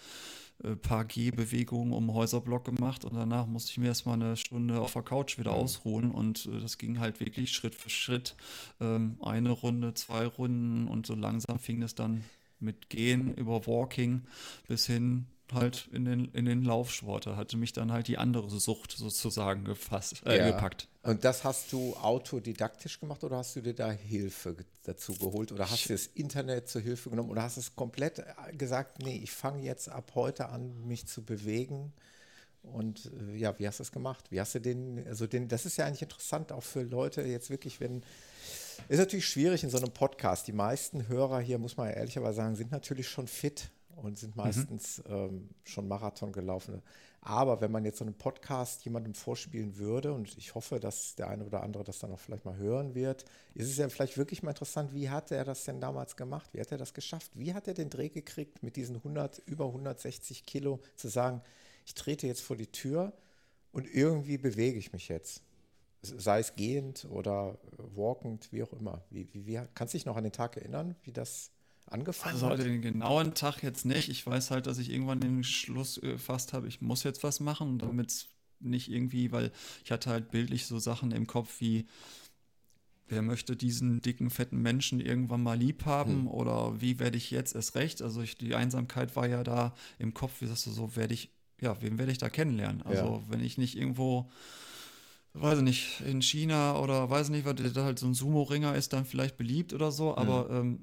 [0.64, 4.80] ein äh, paar Gehbewegungen um Häuserblock gemacht und danach musste ich mir erstmal eine Stunde
[4.80, 5.58] auf der Couch wieder mhm.
[5.58, 8.36] ausruhen und äh, das ging halt wirklich Schritt für Schritt.
[8.80, 12.24] Ähm, eine Runde, zwei Runden und so langsam fing es dann
[12.60, 14.22] mit Gehen über Walking
[14.66, 17.26] bis hin halt in den, in den Laufsport.
[17.26, 20.50] Da hatte mich dann halt die andere Sucht sozusagen gefasst, äh, ja.
[20.50, 20.88] gepackt.
[21.02, 25.70] Und das hast du autodidaktisch gemacht oder hast du dir da Hilfe dazu geholt oder
[25.70, 28.24] hast du das Internet zur Hilfe genommen oder hast du es komplett äh,
[28.56, 31.92] gesagt, nee, ich fange jetzt ab heute an, mich zu bewegen?
[32.62, 34.26] Und äh, ja, wie hast du es gemacht?
[34.30, 37.50] Wie hast du den, also den, das ist ja eigentlich interessant auch für Leute jetzt
[37.50, 38.02] wirklich, wenn,
[38.88, 40.46] ist natürlich schwierig in so einem Podcast.
[40.46, 43.70] Die meisten Hörer hier, muss man ja ehrlicherweise sagen, sind natürlich schon fit
[44.02, 45.12] und sind meistens mhm.
[45.12, 46.82] ähm, schon Marathon gelaufen.
[47.20, 51.28] Aber wenn man jetzt so einen Podcast jemandem vorspielen würde, und ich hoffe, dass der
[51.28, 54.42] eine oder andere das dann auch vielleicht mal hören wird, ist es ja vielleicht wirklich
[54.42, 56.50] mal interessant, wie hat er das denn damals gemacht?
[56.52, 57.32] Wie hat er das geschafft?
[57.34, 61.42] Wie hat er den Dreh gekriegt, mit diesen 100, über 160 Kilo zu sagen,
[61.84, 63.12] ich trete jetzt vor die Tür
[63.72, 65.42] und irgendwie bewege ich mich jetzt?
[66.02, 69.02] Sei es gehend oder walkend, wie auch immer.
[69.10, 71.50] Wie, wie, wie, kannst du dich noch an den Tag erinnern, wie das
[71.90, 72.58] angefangen also hat?
[72.58, 74.08] den genauen Tag jetzt nicht.
[74.08, 77.78] Ich weiß halt, dass ich irgendwann den Schluss gefasst habe, ich muss jetzt was machen,
[77.78, 78.28] damit es
[78.60, 79.52] nicht irgendwie, weil
[79.84, 81.86] ich hatte halt bildlich so Sachen im Kopf wie,
[83.06, 86.28] wer möchte diesen dicken, fetten Menschen irgendwann mal lieb haben hm.
[86.28, 88.02] oder wie werde ich jetzt erst recht?
[88.02, 91.30] Also ich, die Einsamkeit war ja da im Kopf, wie sagst du so, werde ich,
[91.60, 92.82] ja, wen werde ich da kennenlernen?
[92.82, 93.22] Also ja.
[93.28, 94.30] wenn ich nicht irgendwo
[95.34, 98.92] weiß ich nicht, in China oder weiß nicht, was da halt so ein Sumo-Ringer ist,
[98.92, 100.60] dann vielleicht beliebt oder so, aber ja.
[100.60, 100.80] ähm,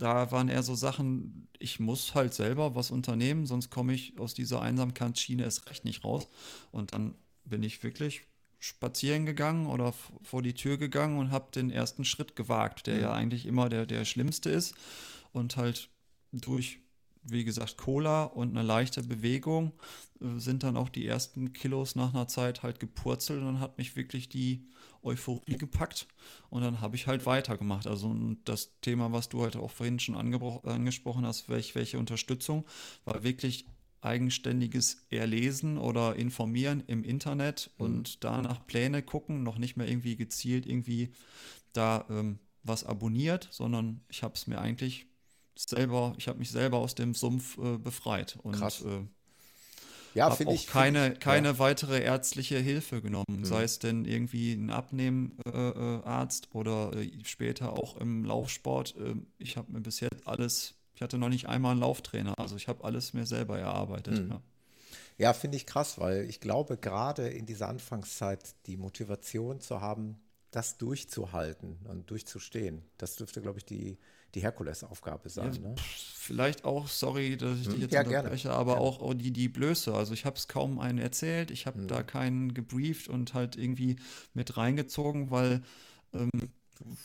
[0.00, 4.32] da waren eher so Sachen, ich muss halt selber was unternehmen, sonst komme ich aus
[4.32, 6.26] dieser Einsamkeitsschiene erst recht nicht raus.
[6.72, 8.22] Und dann bin ich wirklich
[8.58, 13.00] spazieren gegangen oder vor die Tür gegangen und habe den ersten Schritt gewagt, der mhm.
[13.02, 14.74] ja eigentlich immer der, der schlimmste ist.
[15.32, 15.90] Und halt
[16.32, 16.78] durch,
[17.22, 19.72] wie gesagt, Cola und eine leichte Bewegung
[20.20, 23.96] äh, sind dann auch die ersten Kilos nach einer Zeit halt gepurzelt und hat mich
[23.96, 24.66] wirklich die
[25.02, 26.06] Euphorie gepackt
[26.50, 27.86] und dann habe ich halt weitergemacht.
[27.86, 32.66] Also das Thema, was du halt auch vorhin schon angesprochen hast, welche, welche Unterstützung,
[33.04, 33.66] war wirklich
[34.02, 37.84] eigenständiges Erlesen oder Informieren im Internet mhm.
[37.84, 41.12] und danach Pläne gucken, noch nicht mehr irgendwie gezielt irgendwie
[41.72, 45.06] da ähm, was abonniert, sondern ich habe es mir eigentlich
[45.56, 48.82] selber, ich habe mich selber aus dem Sumpf äh, befreit und Krass.
[48.82, 49.06] Äh,
[50.14, 51.58] ja, habe auch ich, keine, ich, keine ja.
[51.58, 53.44] weitere ärztliche Hilfe genommen, mhm.
[53.44, 58.96] sei es denn irgendwie ein Abnehmarzt äh, oder äh, später auch im Laufsport.
[58.96, 62.56] Äh, ich habe mir bis jetzt alles, ich hatte noch nicht einmal einen Lauftrainer, also
[62.56, 64.24] ich habe alles mir selber erarbeitet.
[64.24, 64.30] Mhm.
[64.30, 64.42] Ja.
[65.18, 70.18] Ja, finde ich krass, weil ich glaube, gerade in dieser Anfangszeit die Motivation zu haben,
[70.50, 73.98] das durchzuhalten und durchzustehen, das dürfte, glaube ich, die,
[74.34, 75.52] die Herkulesaufgabe sein.
[75.54, 75.74] Ja, ne?
[75.78, 78.58] Vielleicht auch, sorry, dass ich hm, dich jetzt ja, unterbreche, gerne.
[78.58, 78.86] aber gerne.
[78.86, 79.94] auch die, die Blöße.
[79.94, 81.88] Also ich habe es kaum einen erzählt, ich habe hm.
[81.88, 83.96] da keinen gebrieft und halt irgendwie
[84.34, 85.62] mit reingezogen, weil
[86.12, 86.30] ähm,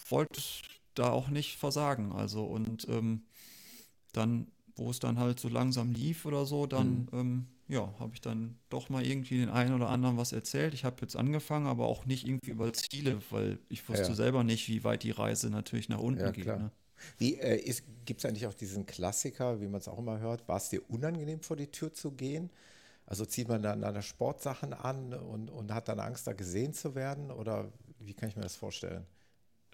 [0.09, 0.41] wollte
[0.93, 2.11] da auch nicht versagen.
[2.11, 3.23] Also und ähm,
[4.13, 7.19] dann, wo es dann halt so langsam lief oder so, dann hm.
[7.19, 10.75] ähm, ja, habe ich dann doch mal irgendwie den einen oder anderen was erzählt.
[10.75, 14.13] Ich habe jetzt angefangen, aber auch nicht irgendwie über Ziele, weil ich wusste ja.
[14.13, 16.45] selber nicht, wie weit die Reise natürlich nach unten ja, geht.
[16.45, 16.71] Ne?
[17.17, 17.73] Wie äh,
[18.05, 20.47] gibt es eigentlich auch diesen Klassiker, wie man es auch immer hört?
[20.47, 22.49] War es dir unangenehm, vor die Tür zu gehen?
[23.05, 26.95] Also zieht man dann deine Sportsachen an und, und hat dann Angst, da gesehen zu
[26.95, 27.31] werden?
[27.31, 29.05] Oder wie kann ich mir das vorstellen?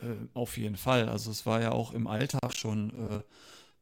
[0.01, 1.07] Äh, auf jeden Fall.
[1.07, 3.21] Also es war ja auch im Alltag schon äh,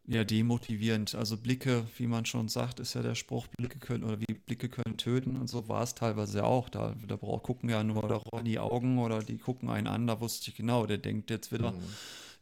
[0.06, 1.16] ja, demotivierend.
[1.16, 4.70] Also Blicke, wie man schon sagt, ist ja der Spruch, Blicke können oder wie Blicke
[4.70, 6.70] können töten und so war es teilweise auch.
[6.70, 10.20] Da, da braucht gucken ja nur da die Augen oder die gucken einen an, da
[10.20, 11.72] wusste ich genau, der denkt jetzt wieder.
[11.72, 11.78] Mhm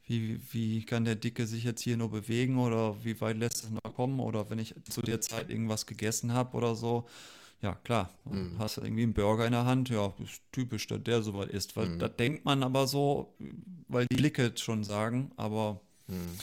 [0.07, 3.69] wie, wie kann der Dicke sich jetzt hier nur bewegen oder wie weit lässt es
[3.69, 7.07] noch kommen oder wenn ich zu der Zeit irgendwas gegessen habe oder so.
[7.61, 8.55] Ja, klar, mhm.
[8.59, 11.49] hast du irgendwie einen Burger in der Hand, ja, ist typisch, dass der so weit
[11.49, 11.99] ist, weil mhm.
[11.99, 13.33] da denkt man aber so,
[13.87, 16.37] weil die Blicke schon sagen, aber mhm.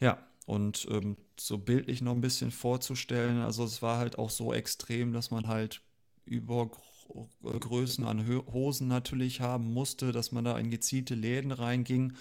[0.00, 4.52] ja, und ähm, so bildlich noch ein bisschen vorzustellen, also es war halt auch so
[4.52, 5.80] extrem, dass man halt
[6.24, 6.70] über
[7.42, 12.12] Größen an Hosen natürlich haben musste, dass man da in gezielte Läden reinging.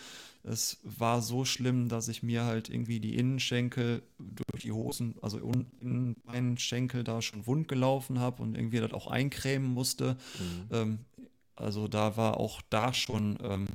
[0.49, 5.39] Es war so schlimm, dass ich mir halt irgendwie die Innenschenkel durch die Hosen, also
[5.81, 10.17] in meinen Schenkel da schon wund gelaufen habe und irgendwie das auch eincremen musste.
[10.39, 10.75] Mhm.
[10.75, 10.99] Ähm,
[11.55, 13.67] also da war auch da schon ähm,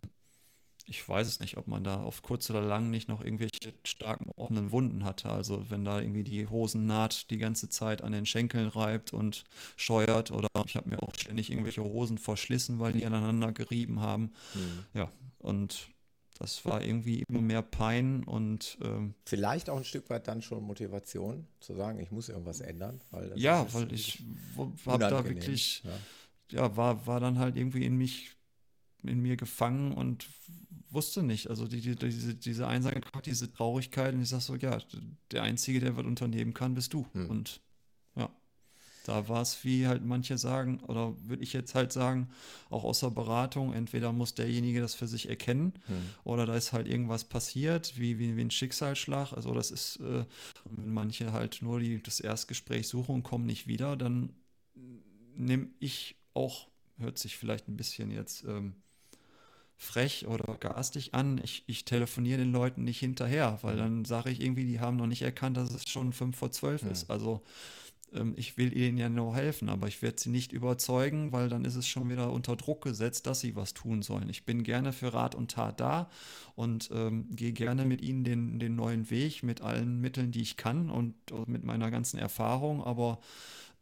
[0.87, 4.31] ich weiß es nicht, ob man da auf kurz oder lang nicht noch irgendwelche starken
[4.37, 5.31] offenen Wunden hatte.
[5.31, 9.45] Also wenn da irgendwie die Hosennaht die ganze Zeit an den Schenkeln reibt und
[9.77, 14.33] scheuert oder ich habe mir auch ständig irgendwelche Hosen verschlissen, weil die aneinander gerieben haben.
[14.55, 14.85] Mhm.
[14.95, 15.89] Ja, und
[16.38, 20.62] das war irgendwie immer mehr Pein und ähm, vielleicht auch ein Stück weit dann schon
[20.64, 23.01] Motivation zu sagen, ich muss irgendwas ändern.
[23.11, 24.23] Weil ja, weil ich
[24.87, 26.62] habe da wirklich, ja.
[26.62, 28.31] ja, war, war dann halt irgendwie in mich
[29.05, 30.29] in mir gefangen und
[30.90, 31.51] wusste nicht.
[31.51, 34.14] Also die, die, diese, diese Einsamkeit, diese Traurigkeit.
[34.14, 34.79] Und ich sage so, ja,
[35.31, 37.07] der Einzige, der was unternehmen kann, bist du.
[37.12, 37.31] Hm.
[37.31, 37.61] Und
[39.05, 42.29] da war es, wie halt manche sagen, oder würde ich jetzt halt sagen,
[42.71, 45.97] auch außer Beratung, entweder muss derjenige das für sich erkennen hm.
[46.25, 49.33] oder da ist halt irgendwas passiert, wie, wie, wie ein Schicksalsschlag.
[49.33, 50.25] Also das ist, äh,
[50.65, 54.31] wenn manche halt nur die, das Erstgespräch suchen und kommen nicht wieder, dann
[55.35, 58.75] nehme ich auch, hört sich vielleicht ein bisschen jetzt ähm,
[59.77, 61.41] frech oder garstig an.
[61.43, 65.07] Ich, ich telefoniere den Leuten nicht hinterher, weil dann sage ich irgendwie, die haben noch
[65.07, 66.91] nicht erkannt, dass es schon fünf vor zwölf ja.
[66.91, 67.11] ist.
[67.11, 67.43] Also
[68.14, 71.64] ähm, ich will ihnen ja nur helfen, aber ich werde sie nicht überzeugen, weil dann
[71.64, 74.29] ist es schon wieder unter Druck gesetzt, dass sie was tun sollen.
[74.29, 76.11] Ich bin gerne für Rat und Tat da
[76.55, 80.57] und ähm, gehe gerne mit ihnen den, den neuen Weg mit allen Mitteln, die ich
[80.57, 81.14] kann und,
[81.46, 83.20] mit meiner ganzen Erfahrung, aber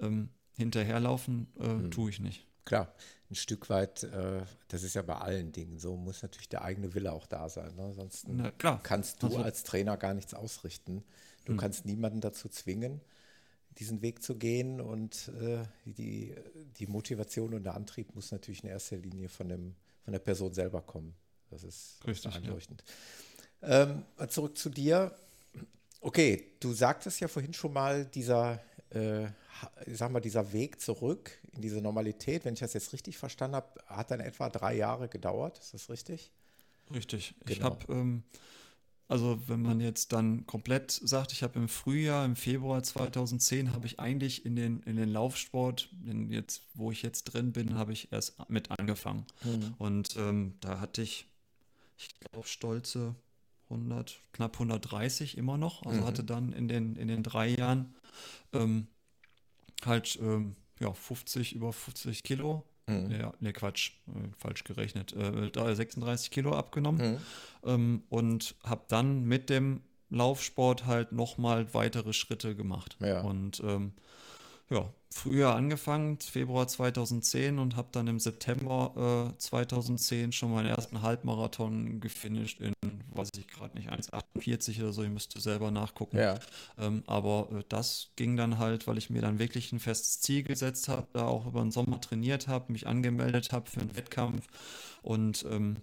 [0.01, 1.91] ähm, hinterherlaufen äh, hm.
[1.91, 2.47] tue ich nicht.
[2.65, 2.95] Klar,
[3.31, 6.95] ein Stück weit, äh, das ist ja bei allen Dingen so, muss natürlich der eigene
[6.95, 7.75] Wille auch da sein.
[7.75, 7.93] Ne?
[7.95, 8.27] Sonst
[8.83, 11.03] kannst du also, als Trainer gar nichts ausrichten.
[11.45, 11.59] Du hm.
[11.59, 13.01] kannst niemanden dazu zwingen,
[13.79, 16.35] diesen Weg zu gehen und äh, die,
[16.79, 20.53] die Motivation und der Antrieb muss natürlich in erster Linie von, dem, von der Person
[20.53, 21.15] selber kommen.
[21.51, 22.85] Das ist Richtig, einleuchtend.
[23.63, 23.83] Ja.
[23.83, 25.15] Ähm, zurück zu dir.
[26.01, 29.29] Okay, du sagtest ja vorhin schon mal, dieser äh,
[29.87, 33.69] sag mal, dieser Weg zurück in diese Normalität, wenn ich das jetzt richtig verstanden habe,
[33.87, 35.59] hat dann etwa drei Jahre gedauert.
[35.59, 36.31] Ist das richtig?
[36.93, 37.35] Richtig.
[37.41, 37.51] Genau.
[37.53, 38.23] Ich habe, ähm,
[39.11, 43.87] also wenn man jetzt dann komplett sagt, ich habe im Frühjahr, im Februar 2010, habe
[43.87, 47.93] ich eigentlich in den, in den Laufsport, in jetzt, wo ich jetzt drin bin, habe
[47.93, 49.27] ich erst mit angefangen.
[49.43, 49.75] Mhm.
[49.79, 51.27] Und ähm, da hatte ich,
[51.99, 53.17] ich glaube, stolze
[53.69, 55.85] 100, knapp 130 immer noch.
[55.85, 56.05] Also mhm.
[56.05, 57.93] hatte dann in den, in den drei Jahren
[58.53, 58.87] ähm,
[59.85, 62.65] halt ähm, ja, 50, über 50 Kilo.
[62.91, 63.11] Mhm.
[63.11, 65.15] Ja, ne, Quatsch, äh, falsch gerechnet.
[65.15, 67.13] Äh, 36 Kilo abgenommen.
[67.13, 67.19] Mhm.
[67.65, 72.97] Ähm, und habe dann mit dem Laufsport halt nochmal weitere Schritte gemacht.
[73.01, 73.21] Ja.
[73.21, 73.93] Und ähm,
[74.71, 81.03] ja, früher angefangen, Februar 2010 und habe dann im September äh, 2010 schon meinen ersten
[81.03, 82.73] Halbmarathon gefinisht in,
[83.13, 86.17] weiß ich gerade nicht, 1,48 oder so, ich müsste selber nachgucken.
[86.17, 86.39] Ja.
[86.79, 90.45] Ähm, aber äh, das ging dann halt, weil ich mir dann wirklich ein festes Ziel
[90.45, 94.47] gesetzt habe, da auch über den Sommer trainiert habe, mich angemeldet habe für einen Wettkampf
[95.03, 95.79] und ähm,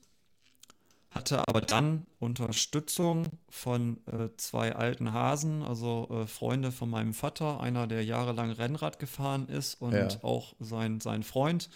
[1.18, 7.60] hatte aber dann Unterstützung von äh, zwei alten Hasen, also äh, Freunde von meinem Vater,
[7.60, 10.08] einer, der jahrelang Rennrad gefahren ist und ja.
[10.22, 11.70] auch sein, sein Freund.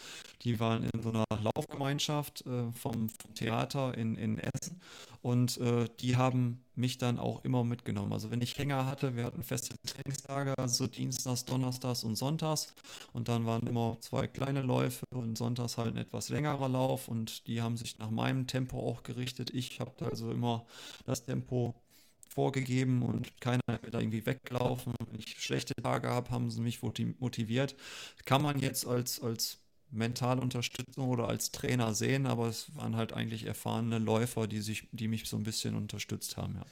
[0.43, 4.79] Die waren in so einer Laufgemeinschaft äh, vom, vom, Theater in, in Essen
[5.21, 8.11] und äh, die haben mich dann auch immer mitgenommen.
[8.11, 12.73] Also wenn ich Hänger hatte, wir hatten feste Trainingstage, also Dienstags, Donnerstags und Sonntags.
[13.13, 17.47] Und dann waren immer zwei kleine Läufe und Sonntags halt ein etwas längerer Lauf und
[17.47, 19.51] die haben sich nach meinem Tempo auch gerichtet.
[19.51, 20.65] Ich habe also immer
[21.05, 21.75] das Tempo
[22.27, 24.93] vorgegeben und keiner wird da irgendwie weglaufen.
[25.09, 27.75] Wenn ich schlechte Tage habe, haben sie mich motiviert.
[28.25, 29.60] Kann man jetzt als, als
[29.91, 34.87] mentale Unterstützung oder als Trainer sehen, aber es waren halt eigentlich erfahrene Läufer, die sich,
[34.91, 36.65] die mich so ein bisschen unterstützt haben, ja.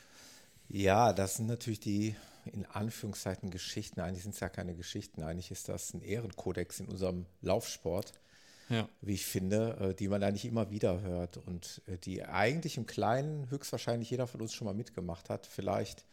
[0.71, 3.99] Ja, das sind natürlich die in Anführungszeichen Geschichten.
[3.99, 5.23] Eigentlich sind es ja keine Geschichten.
[5.23, 8.13] Eigentlich ist das ein Ehrenkodex in unserem Laufsport,
[8.69, 8.88] ja.
[9.01, 12.86] wie ich finde, äh, die man eigentlich immer wieder hört und äh, die eigentlich im
[12.86, 15.47] Kleinen höchstwahrscheinlich jeder von uns schon mal mitgemacht hat.
[15.47, 16.05] Vielleicht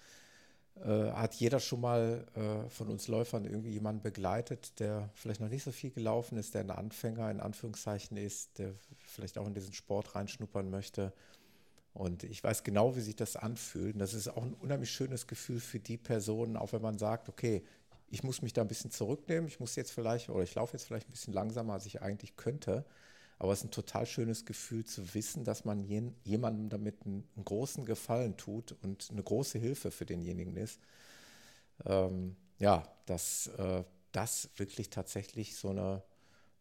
[0.85, 5.49] äh, hat jeder schon mal äh, von uns Läufern irgendwie jemanden begleitet, der vielleicht noch
[5.49, 8.75] nicht so viel gelaufen ist, der ein Anfänger in Anführungszeichen ist, der
[9.07, 11.13] vielleicht auch in diesen Sport reinschnuppern möchte.
[11.95, 13.95] Und ich weiß genau, wie sich das anfühlt.
[13.95, 17.31] Und das ist auch ein unheimlich schönes Gefühl für die Personen, auch wenn man sagt,
[17.31, 17.63] okay,
[18.11, 20.85] ich muss mich da ein bisschen zurücknehmen, ich muss jetzt vielleicht, oder ich laufe jetzt
[20.85, 22.85] vielleicht ein bisschen langsamer, als ich eigentlich könnte.
[23.39, 25.85] Aber es ist ein total schönes Gefühl zu wissen, dass man
[26.25, 30.81] jemandem damit einen, großen Gefallen tut und eine große Hilfe für denjenigen ist.
[31.85, 36.03] Ähm, ja, dass äh, das wirklich tatsächlich so eine,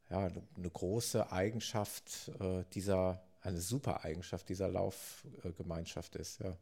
[0.09, 6.41] ja, eine große Eigenschaft äh, dieser, eine super Eigenschaft dieser Laufgemeinschaft ist.
[6.41, 6.57] Ja.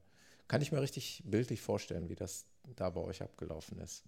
[0.47, 2.45] Kann ich mir richtig bildlich vorstellen, wie das
[2.75, 4.03] da bei euch abgelaufen ist.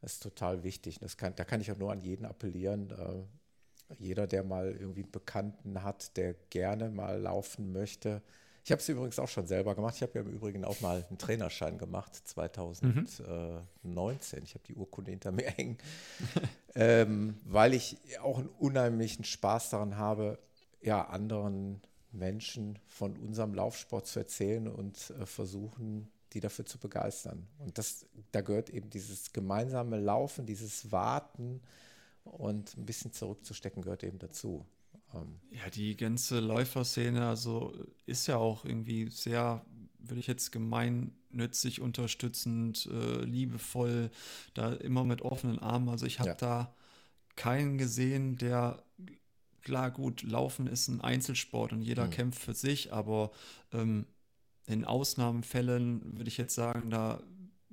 [0.00, 0.98] Das ist total wichtig.
[0.98, 2.90] Das kann, da kann ich auch nur an jeden appellieren.
[3.98, 8.22] Jeder, der mal irgendwie einen Bekannten hat, der gerne mal laufen möchte.
[8.64, 9.96] Ich habe es übrigens auch schon selber gemacht.
[9.96, 13.66] Ich habe ja im Übrigen auch mal einen Trainerschein gemacht, 2019.
[13.82, 14.44] Mhm.
[14.44, 15.78] Ich habe die Urkunde hinter mir hängen,
[16.74, 20.38] ähm, weil ich auch einen unheimlichen Spaß daran habe,
[20.80, 21.80] ja, anderen
[22.12, 27.46] Menschen von unserem Laufsport zu erzählen und äh, versuchen, die dafür zu begeistern.
[27.58, 31.60] Und das, da gehört eben dieses gemeinsame Laufen, dieses Warten
[32.24, 34.66] und ein bisschen zurückzustecken gehört eben dazu.
[35.14, 37.72] Ähm ja, die ganze Läuferszene, also
[38.06, 39.64] ist ja auch irgendwie sehr,
[39.98, 44.10] würde ich jetzt gemeinnützig, unterstützend, äh, liebevoll,
[44.54, 45.88] da immer mit offenen Armen.
[45.88, 46.36] Also ich habe ja.
[46.36, 46.74] da
[47.36, 48.82] keinen gesehen, der
[49.62, 52.10] klar, gut, Laufen ist ein Einzelsport und jeder mhm.
[52.10, 53.30] kämpft für sich, aber
[53.72, 54.06] ähm,
[54.66, 57.22] in Ausnahmefällen würde ich jetzt sagen, da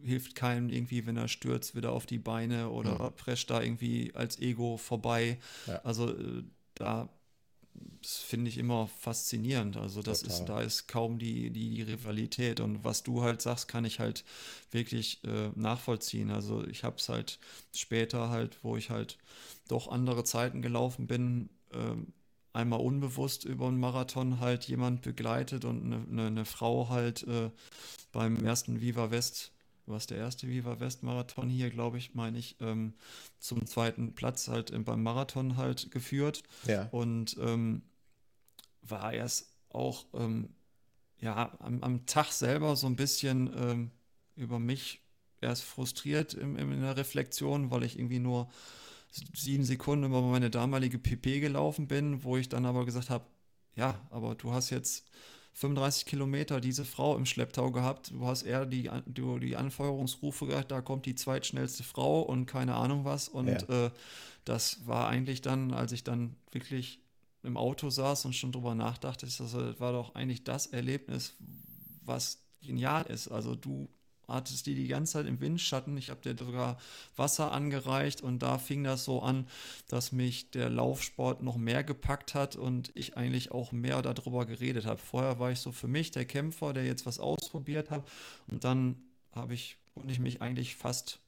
[0.03, 3.15] hilft keinem irgendwie, wenn er stürzt, wieder auf die Beine oder mhm.
[3.15, 5.39] prescht da irgendwie als Ego vorbei.
[5.67, 5.81] Ja.
[5.83, 6.43] Also äh,
[6.75, 7.09] da
[8.01, 9.77] finde ich immer faszinierend.
[9.77, 10.39] Also das Total.
[10.39, 12.59] ist, da ist kaum die, die, die, Rivalität.
[12.59, 14.23] Und was du halt sagst, kann ich halt
[14.71, 16.31] wirklich äh, nachvollziehen.
[16.31, 17.39] Also ich habe es halt
[17.73, 19.17] später halt, wo ich halt
[19.67, 21.95] doch andere Zeiten gelaufen bin, äh,
[22.53, 27.51] einmal unbewusst über einen Marathon halt jemand begleitet und eine, eine, eine Frau halt äh,
[28.11, 29.51] beim ersten Viva West
[29.89, 32.93] was der erste Viva West Marathon hier, glaube ich, meine ich, ähm,
[33.39, 36.43] zum zweiten Platz halt beim Marathon halt geführt.
[36.65, 36.87] Ja.
[36.91, 37.81] Und ähm,
[38.81, 40.49] war erst auch ähm,
[41.19, 43.91] ja am, am, Tag selber so ein bisschen ähm,
[44.35, 45.01] über mich
[45.41, 48.49] erst frustriert in, in der Reflexion, weil ich irgendwie nur
[49.11, 53.25] sieben Sekunden über meine damalige PP gelaufen bin, wo ich dann aber gesagt habe,
[53.75, 55.05] ja, aber du hast jetzt
[55.59, 58.11] 35 Kilometer diese Frau im Schlepptau gehabt.
[58.11, 62.75] Du hast eher die, die, die Anfeuerungsrufe gehört, da kommt die zweitschnellste Frau und keine
[62.75, 63.27] Ahnung was.
[63.27, 63.87] Und ja.
[63.87, 63.91] äh,
[64.45, 67.01] das war eigentlich dann, als ich dann wirklich
[67.43, 71.35] im Auto saß und schon drüber nachdachte, das war doch eigentlich das Erlebnis,
[72.05, 73.27] was genial ist.
[73.27, 73.89] Also du
[74.29, 75.97] hattest die die ganze Zeit im Windschatten.
[75.97, 76.77] Ich habe dir sogar
[77.15, 79.47] Wasser angereicht und da fing das so an,
[79.87, 84.85] dass mich der Laufsport noch mehr gepackt hat und ich eigentlich auch mehr darüber geredet
[84.85, 84.99] habe.
[84.99, 88.07] Vorher war ich so für mich der Kämpfer, der jetzt was ausprobiert hat
[88.47, 88.95] und dann
[89.33, 91.19] habe ich, konnte ich mich eigentlich fast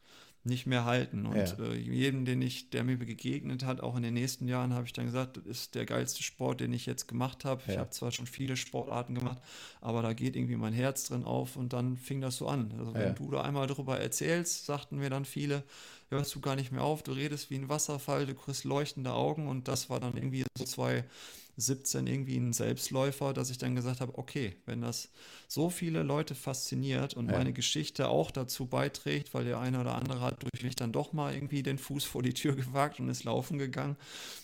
[0.44, 1.26] nicht mehr halten.
[1.26, 1.66] Und ja.
[1.66, 4.94] äh, jedem, den ich, der mir begegnet hat, auch in den nächsten Jahren, habe ich
[4.94, 7.62] dann gesagt, das ist der geilste Sport, den ich jetzt gemacht habe.
[7.68, 7.74] Ja.
[7.74, 9.40] Ich habe zwar schon viele Sportarten gemacht,
[9.82, 12.74] aber da geht irgendwie mein Herz drin auf und dann fing das so an.
[12.78, 13.14] Also wenn ja.
[13.14, 15.64] du da einmal darüber erzählst, sagten mir dann viele,
[16.12, 19.48] hörst du gar nicht mehr auf, du redest wie ein Wasserfall, du kriegst leuchtende Augen
[19.48, 21.06] und das war dann irgendwie so zwei
[21.58, 25.10] 17 irgendwie ein Selbstläufer, dass ich dann gesagt habe, okay, wenn das
[25.48, 27.38] so viele Leute fasziniert und ja.
[27.38, 31.14] meine Geschichte auch dazu beiträgt, weil der eine oder andere hat durch mich dann doch
[31.14, 33.98] mal irgendwie den Fuß vor die Tür gewagt und ist laufen gegangen.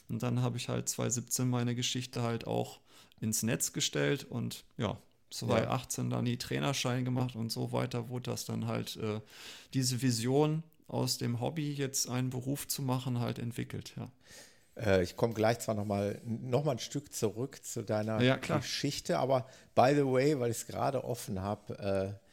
[0.09, 2.79] Und dann habe ich halt 2017 meine Geschichte halt auch
[3.19, 4.97] ins Netz gestellt und ja,
[5.31, 6.17] 2018 ja.
[6.17, 9.21] dann die Trainerschein gemacht und so weiter wurde das dann halt äh,
[9.73, 14.09] diese Vision aus dem Hobby jetzt einen Beruf zu machen halt entwickelt, ja.
[14.75, 19.19] Äh, ich komme gleich zwar nochmal noch mal ein Stück zurück zu deiner ja, Geschichte,
[19.19, 22.27] aber by the way, weil ich es gerade offen habe, äh,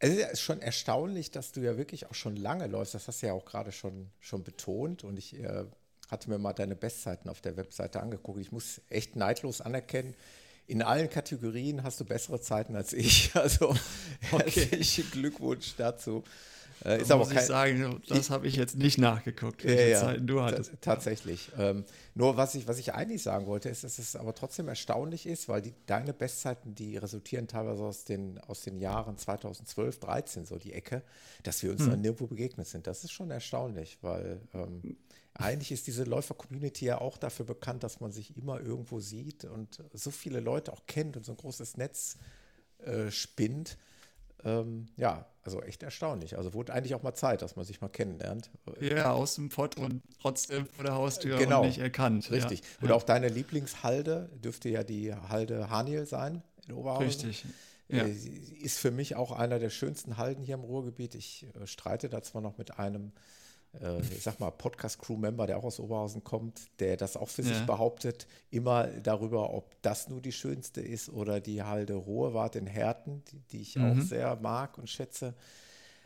[0.00, 2.94] es ist schon erstaunlich, dass du ja wirklich auch schon lange läufst.
[2.94, 5.04] Das hast du ja auch gerade schon, schon betont.
[5.04, 5.64] Und ich äh,
[6.10, 8.40] hatte mir mal deine Bestzeiten auf der Webseite angeguckt.
[8.40, 10.14] Ich muss echt neidlos anerkennen,
[10.66, 13.32] in allen Kategorien hast du bessere Zeiten als ich.
[13.34, 13.74] Also
[14.30, 14.66] okay.
[14.70, 16.24] herzlichen Glückwunsch dazu.
[16.84, 20.00] Äh, ist aber muss kein, ich sagen, das habe ich jetzt nicht nachgeguckt, welche ja,
[20.00, 20.72] Zeiten du hattest.
[20.80, 21.50] Tatsächlich.
[21.58, 25.26] Ähm, nur was ich, was ich eigentlich sagen wollte, ist, dass es aber trotzdem erstaunlich
[25.26, 30.46] ist, weil die, deine Bestzeiten, die resultieren teilweise aus den, aus den Jahren 2012, 13,
[30.46, 31.02] so die Ecke,
[31.42, 31.90] dass wir uns hm.
[31.90, 32.86] dann nirgendwo begegnet sind.
[32.86, 34.96] Das ist schon erstaunlich, weil ähm,
[35.34, 39.82] eigentlich ist diese Läufer-Community ja auch dafür bekannt, dass man sich immer irgendwo sieht und
[39.92, 42.16] so viele Leute auch kennt und so ein großes Netz
[42.84, 43.76] äh, spinnt.
[44.44, 46.36] Ähm, ja, also echt erstaunlich.
[46.36, 48.50] Also wurde eigentlich auch mal Zeit, dass man sich mal kennenlernt.
[48.80, 52.30] Ja, aus dem Pott und trotzdem vor der Haustür genau, nicht erkannt.
[52.30, 52.60] Richtig.
[52.60, 52.66] Ja.
[52.82, 52.94] Und ja.
[52.94, 57.06] auch deine Lieblingshalde dürfte ja die Halde Haniel sein in Oberhausen.
[57.06, 57.44] Richtig.
[57.88, 58.04] Äh, ja.
[58.62, 61.14] Ist für mich auch einer der schönsten Halden hier im Ruhrgebiet.
[61.14, 63.12] Ich äh, streite da zwar noch mit einem
[63.80, 67.48] äh, ich sag mal, Podcast-Crew-Member, der auch aus Oberhausen kommt, der das auch für ja.
[67.48, 72.66] sich behauptet, immer darüber, ob das nur die schönste ist oder die Halde Ruhrwart in
[72.66, 74.00] Herten, die, die ich mhm.
[74.00, 75.34] auch sehr mag und schätze.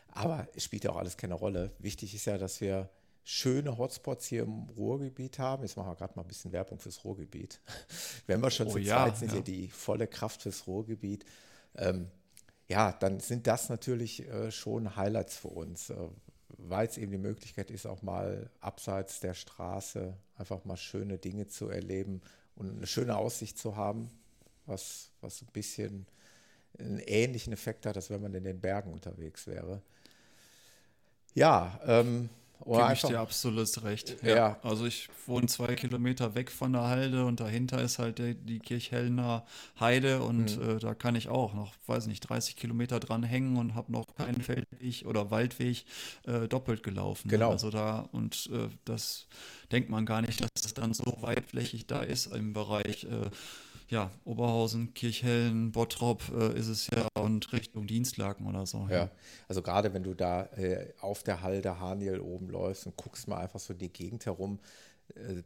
[0.08, 1.72] Aber es spielt ja auch alles keine Rolle.
[1.78, 2.88] Wichtig ist ja, dass wir
[3.24, 5.62] schöne Hotspots hier im Ruhrgebiet haben.
[5.62, 7.60] Jetzt machen wir gerade mal ein bisschen Werbung fürs Ruhrgebiet.
[8.26, 9.34] Wenn wir schon oh, zu ja, zweit sind, ja.
[9.34, 11.24] hier die volle Kraft fürs Ruhrgebiet.
[11.76, 12.10] Ähm,
[12.68, 15.90] ja, dann sind das natürlich äh, schon Highlights für uns.
[15.90, 15.96] Äh,
[16.58, 21.46] weil es eben die Möglichkeit ist, auch mal abseits der Straße einfach mal schöne Dinge
[21.46, 22.20] zu erleben
[22.56, 24.10] und eine schöne Aussicht zu haben,
[24.66, 26.06] was, was ein bisschen
[26.78, 29.82] einen ähnlichen Effekt hat, als wenn man in den Bergen unterwegs wäre.
[31.34, 32.28] Ja, ähm,
[32.60, 34.16] oder Gebe ich dir absolut recht.
[34.22, 34.36] Ja.
[34.36, 34.58] ja.
[34.62, 38.58] Also ich wohne zwei Kilometer weg von der Halde und dahinter ist halt die, die
[38.58, 39.44] Kirchhellner
[39.78, 40.76] Heide und mhm.
[40.76, 44.14] äh, da kann ich auch noch, weiß nicht, 30 Kilometer dran hängen und habe noch
[44.16, 45.84] keinen Feldweg oder Waldweg
[46.26, 47.28] äh, doppelt gelaufen.
[47.28, 47.50] Genau.
[47.50, 49.26] Also da und äh, das
[49.70, 53.30] denkt man gar nicht, dass es dann so weitflächig da ist im Bereich äh,
[53.94, 58.88] ja, Oberhausen, Kirchhellen, Bottrop äh, ist es ja und Richtung Dienstlaken oder so.
[58.90, 59.08] Ja,
[59.46, 63.38] also gerade wenn du da äh, auf der Halde Haniel oben läufst und guckst mal
[63.38, 64.58] einfach so die Gegend herum,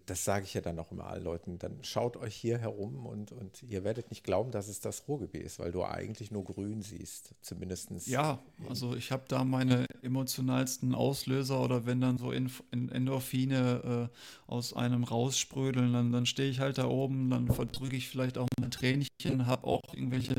[0.07, 3.33] das sage ich ja dann auch immer allen Leuten, dann schaut euch hier herum und,
[3.33, 6.81] und ihr werdet nicht glauben, dass es das Ruhrgebiet ist, weil du eigentlich nur grün
[6.81, 7.91] siehst, zumindest.
[8.07, 14.73] Ja, also ich habe da meine emotionalsten Auslöser oder wenn dann so Endorphine äh, aus
[14.75, 18.71] einem raussprödeln, dann, dann stehe ich halt da oben, dann verdrücke ich vielleicht auch mein
[18.71, 20.37] Tränchen, habe auch irgendwelche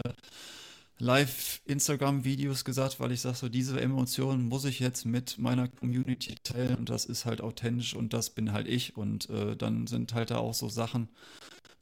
[0.99, 6.75] Live-Instagram-Videos gesagt, weil ich sage, so diese Emotionen muss ich jetzt mit meiner Community teilen
[6.75, 10.31] und das ist halt authentisch und das bin halt ich und äh, dann sind halt
[10.31, 11.09] da auch so Sachen.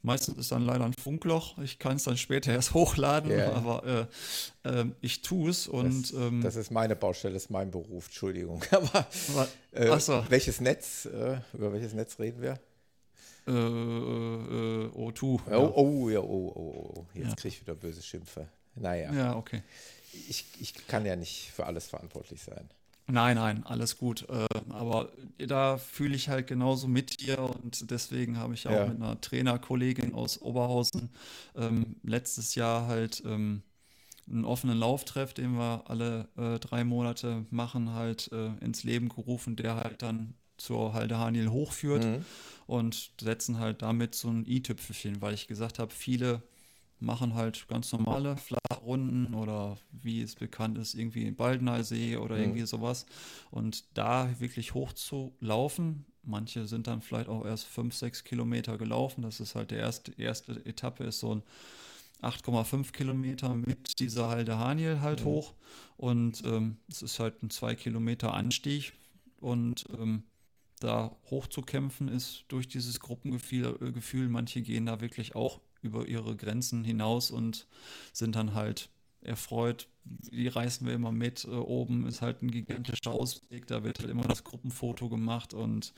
[0.04, 1.58] Meistens ist dann leider ein Funkloch.
[1.58, 3.54] Ich kann es dann später erst hochladen, yeah.
[3.54, 4.08] aber
[4.64, 6.14] äh, äh, ich tue es und.
[6.14, 8.64] Das, ähm, das, ist meine Baustelle, das ist mein Beruf, Entschuldigung.
[8.72, 9.08] aber
[9.72, 10.24] äh, so.
[10.30, 12.60] welches Netz, äh, über welches Netz reden wir?
[13.48, 15.24] Äh, äh, O2.
[15.24, 15.58] Oh, ja.
[15.58, 17.06] oh, ja, oh, oh, oh.
[17.14, 17.36] Jetzt ja.
[17.36, 18.48] kriege ich wieder böse Schimpfe.
[18.80, 19.14] Naja.
[19.14, 19.62] Ja, okay.
[20.30, 22.70] Ich, ich kann ja nicht für alles verantwortlich sein.
[23.10, 24.28] Nein, nein, alles gut.
[24.30, 28.88] Äh, aber da fühle ich halt genauso mit dir und deswegen habe ich auch ja.
[28.88, 31.10] mit einer Trainerkollegin aus Oberhausen
[31.56, 33.64] ähm, letztes Jahr halt ähm,
[34.30, 39.56] einen offenen Lauftreff, den wir alle äh, drei Monate machen, halt äh, ins Leben gerufen,
[39.56, 42.26] der halt dann zur Halde Haniel hochführt mhm.
[42.66, 46.42] und setzen halt damit so ein i-Tüpfelchen, weil ich gesagt habe, viele
[47.00, 52.42] machen halt ganz normale Flachrunden oder wie es bekannt ist, irgendwie Baldeneysee oder mhm.
[52.42, 53.06] irgendwie sowas.
[53.52, 58.78] Und da wirklich hoch zu laufen, manche sind dann vielleicht auch erst fünf, sechs Kilometer
[58.78, 59.22] gelaufen.
[59.22, 61.44] Das ist halt der erste, erste Etappe, ist so ein
[62.22, 65.26] 8,5 Kilometer mit dieser Halde Haniel halt mhm.
[65.26, 65.54] hoch.
[65.98, 68.94] Und ähm, es ist halt ein zwei Kilometer Anstieg.
[69.40, 70.24] Und ähm,
[70.80, 76.36] da hochzukämpfen ist durch dieses Gruppengefühl, äh, Gefühl, manche gehen da wirklich auch über ihre
[76.36, 77.68] Grenzen hinaus und
[78.14, 78.90] sind dann halt
[79.22, 79.88] erfreut.
[80.04, 81.46] Die reißen wir immer mit.
[81.46, 85.94] Äh, oben ist halt ein gigantischer Ausblick, da wird halt immer das Gruppenfoto gemacht und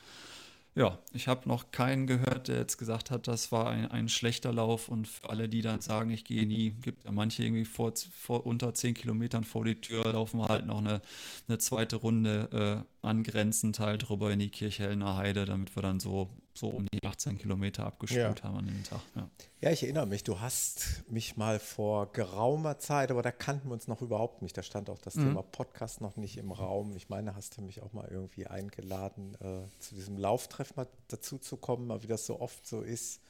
[0.75, 4.53] ja, ich habe noch keinen gehört, der jetzt gesagt hat, das war ein, ein schlechter
[4.53, 4.88] Lauf.
[4.88, 8.45] Und für alle, die dann sagen, ich gehe nie, gibt ja manche irgendwie vor, vor
[8.45, 11.01] unter 10 Kilometern vor die Tür, laufen wir halt noch eine,
[11.47, 16.30] eine zweite Runde äh, angrenzend halt rüber in die Kirchhellner Heide, damit wir dann so
[16.60, 18.43] so um die 18 Kilometer abgespult ja.
[18.43, 18.99] haben an dem Tag.
[19.16, 19.30] Ja.
[19.62, 19.72] ja.
[19.72, 23.88] ich erinnere mich, du hast mich mal vor geraumer Zeit, aber da kannten wir uns
[23.88, 24.57] noch überhaupt nicht.
[24.57, 25.30] Da stand auch das mhm.
[25.30, 26.95] Thema Podcast noch nicht im Raum.
[26.95, 31.38] Ich meine, hast du mich auch mal irgendwie eingeladen, äh, zu diesem Lauftreff mal dazu
[31.38, 33.22] zu kommen, wie das so oft so ist.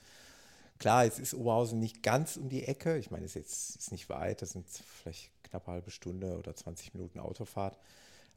[0.80, 2.98] Klar, jetzt ist Oberhausen nicht ganz um die Ecke.
[2.98, 6.38] Ich meine, es ist jetzt ist nicht weit, das sind vielleicht knapp eine halbe Stunde
[6.38, 7.78] oder 20 Minuten Autofahrt.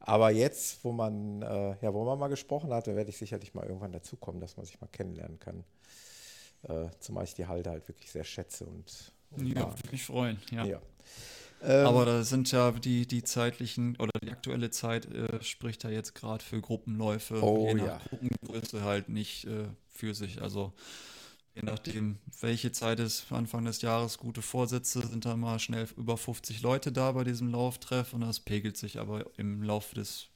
[0.05, 3.53] Aber jetzt, wo man, äh, ja, wo man mal gesprochen hat, da werde ich sicherlich
[3.53, 5.63] mal irgendwann dazukommen, dass man sich mal kennenlernen kann.
[6.63, 10.39] Äh, zumal ich die Halde halt wirklich sehr schätze und, und ja, würde mich freuen,
[10.51, 10.65] ja.
[10.65, 10.81] ja.
[11.63, 15.89] Ähm, Aber da sind ja die, die zeitlichen oder die aktuelle Zeit äh, spricht ja
[15.89, 18.01] jetzt gerade für Gruppenläufe, oh, je nach ja.
[18.09, 20.41] Gruppengröße halt nicht äh, für sich.
[20.41, 20.73] Also
[21.55, 26.17] Je nachdem, welche Zeit ist, Anfang des Jahres gute Vorsätze, sind dann mal schnell über
[26.17, 30.29] 50 Leute da bei diesem Lauftreff und das pegelt sich aber im Laufe des,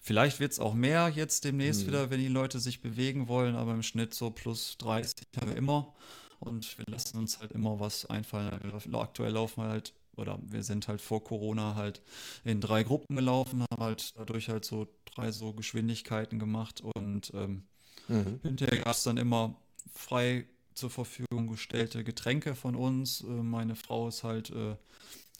[0.00, 1.88] vielleicht wird es auch mehr jetzt demnächst mhm.
[1.88, 5.56] wieder, wenn die Leute sich bewegen wollen, aber im Schnitt so plus 30 haben wir
[5.56, 5.94] immer
[6.40, 8.72] und wir lassen uns halt immer was einfallen.
[8.94, 12.00] Aktuell laufen wir halt oder wir sind halt vor Corona halt
[12.44, 17.64] in drei Gruppen gelaufen, haben halt dadurch halt so drei so Geschwindigkeiten gemacht und ähm,
[18.08, 18.40] mhm.
[18.42, 19.54] hinterher gab es dann immer
[19.92, 23.22] frei zur Verfügung gestellte Getränke von uns.
[23.22, 24.76] Äh, meine Frau ist halt äh,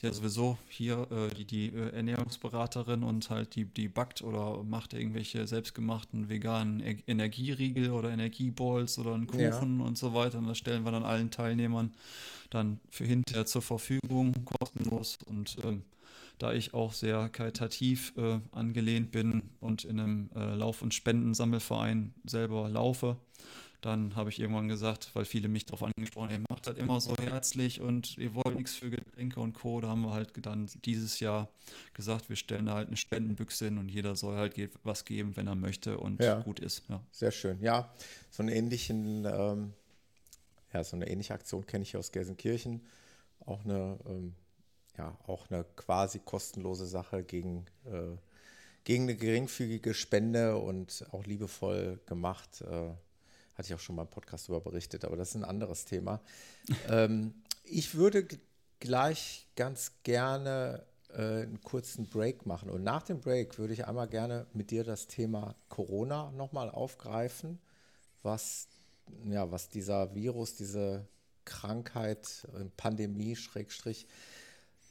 [0.02, 5.46] ja sowieso hier äh, die, die Ernährungsberaterin und halt die, die backt oder macht irgendwelche
[5.46, 9.86] selbstgemachten veganen e Energieriegel oder Energieballs oder einen Kuchen ja.
[9.86, 10.38] und so weiter.
[10.38, 11.94] Und das stellen wir dann allen Teilnehmern
[12.50, 15.18] dann für hinterher zur Verfügung, kostenlos.
[15.26, 15.82] Und ähm,
[16.38, 22.14] da ich auch sehr karitativ äh, angelehnt bin und in einem äh, Lauf- und Spendensammelverein
[22.24, 23.16] selber laufe,
[23.80, 27.00] dann habe ich irgendwann gesagt, weil viele mich darauf angesprochen haben, ihr macht das immer
[27.00, 29.80] so herzlich und ihr wollt nichts für Getränke und Co.
[29.80, 31.48] Da haben wir halt dann dieses Jahr
[31.94, 35.46] gesagt, wir stellen da halt eine Spendenbüchse hin und jeder soll halt was geben, wenn
[35.46, 36.40] er möchte und ja.
[36.40, 36.82] gut ist.
[36.88, 37.02] Ja.
[37.12, 37.60] Sehr schön.
[37.60, 37.92] Ja,
[38.30, 39.72] so einen ähnlichen, ähm,
[40.72, 42.82] ja, so eine ähnliche Aktion kenne ich aus Gelsenkirchen.
[43.44, 44.34] Auch eine, ähm,
[44.98, 48.16] ja, auch eine quasi kostenlose Sache gegen äh,
[48.86, 52.62] gegen eine geringfügige Spende und auch liebevoll gemacht.
[52.62, 52.92] Äh,
[53.56, 56.20] hatte ich auch schon mal im Podcast darüber berichtet, aber das ist ein anderes Thema.
[56.88, 57.34] ähm,
[57.64, 58.26] ich würde
[58.80, 62.70] gleich ganz gerne äh, einen kurzen Break machen.
[62.70, 67.58] Und nach dem Break würde ich einmal gerne mit dir das Thema Corona nochmal aufgreifen,
[68.22, 68.68] was,
[69.24, 71.06] ja, was dieser Virus, diese
[71.44, 74.06] Krankheit, äh, Pandemie, Schrägstrich,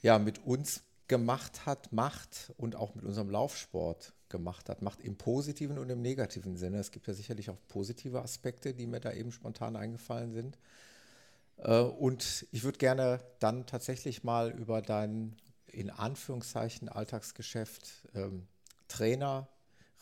[0.01, 5.17] ja, mit uns gemacht hat, macht und auch mit unserem Laufsport gemacht hat, macht im
[5.17, 6.79] positiven und im negativen Sinne.
[6.79, 10.57] Es gibt ja sicherlich auch positive Aspekte, die mir da eben spontan eingefallen sind.
[11.57, 15.35] Äh, und ich würde gerne dann tatsächlich mal über dein
[15.67, 18.47] in Anführungszeichen Alltagsgeschäft ähm,
[18.87, 19.49] Trainer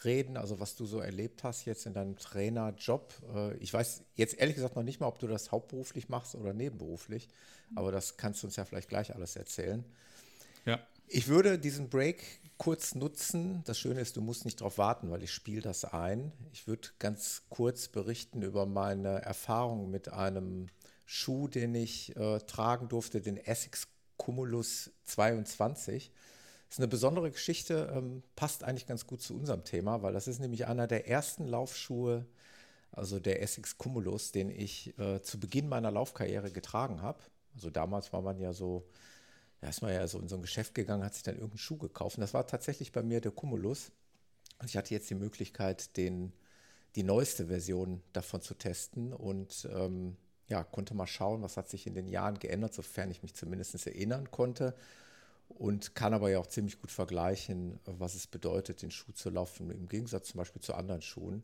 [0.03, 3.13] reden, also was du so erlebt hast jetzt in deinem Trainerjob.
[3.33, 6.53] Äh, ich weiß jetzt ehrlich gesagt noch nicht mal, ob du das hauptberuflich machst oder
[6.53, 7.27] nebenberuflich,
[7.75, 9.83] aber das kannst du uns ja vielleicht gleich alles erzählen.
[10.65, 10.79] Ja.
[11.07, 12.23] Ich würde diesen Break
[12.63, 13.61] kurz nutzen.
[13.65, 16.31] Das Schöne ist, du musst nicht darauf warten, weil ich spiele das ein.
[16.53, 20.67] Ich würde ganz kurz berichten über meine Erfahrung mit einem
[21.03, 26.13] Schuh, den ich äh, tragen durfte, den Essex Cumulus 22.
[26.69, 30.29] Das ist eine besondere Geschichte, ähm, passt eigentlich ganz gut zu unserem Thema, weil das
[30.29, 32.25] ist nämlich einer der ersten Laufschuhe,
[32.91, 37.19] also der Essex Cumulus, den ich äh, zu Beginn meiner Laufkarriere getragen habe.
[37.55, 38.87] Also damals war man ja so
[39.63, 41.77] da ist man ja so in so ein Geschäft gegangen, hat sich dann irgendeinen Schuh
[41.77, 42.17] gekauft.
[42.17, 43.93] Und das war tatsächlich bei mir der Cumulus.
[44.59, 46.33] Und ich hatte jetzt die Möglichkeit, den,
[46.97, 50.17] die neueste Version davon zu testen und ähm,
[50.49, 53.87] ja, konnte mal schauen, was hat sich in den Jahren geändert, sofern ich mich zumindest
[53.87, 54.75] erinnern konnte.
[55.47, 59.71] Und kann aber ja auch ziemlich gut vergleichen, was es bedeutet, den Schuh zu laufen,
[59.71, 61.41] im Gegensatz zum Beispiel zu anderen Schuhen.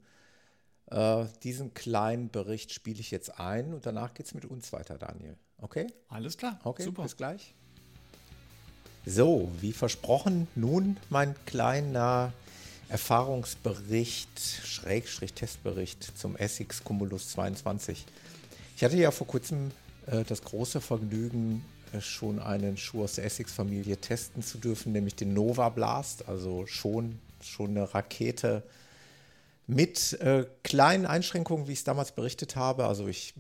[0.88, 4.98] Äh, diesen kleinen Bericht spiele ich jetzt ein und danach geht es mit uns weiter,
[4.98, 5.38] Daniel.
[5.60, 5.88] Okay?
[6.10, 6.60] Alles klar.
[6.66, 7.04] Okay, super.
[7.04, 7.56] Bis gleich.
[9.06, 12.34] So, wie versprochen, nun mein kleiner
[12.90, 18.06] Erfahrungsbericht, Schrägstrich Testbericht zum Essex Cumulus 22.
[18.76, 19.72] Ich hatte ja vor kurzem
[20.08, 25.16] äh, das große Vergnügen, äh, schon einen Schuh aus der Essex-Familie testen zu dürfen, nämlich
[25.16, 28.64] den Nova Blast, also schon, schon eine Rakete
[29.66, 32.86] mit äh, kleinen Einschränkungen, wie ich es damals berichtet habe.
[32.86, 33.34] Also ich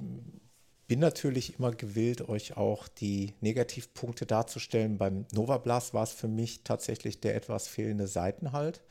[0.90, 4.98] bin natürlich immer gewillt, euch auch die Negativpunkte darzustellen.
[4.98, 8.82] Beim Nova Blast war es für mich tatsächlich der etwas fehlende Seitenhalt.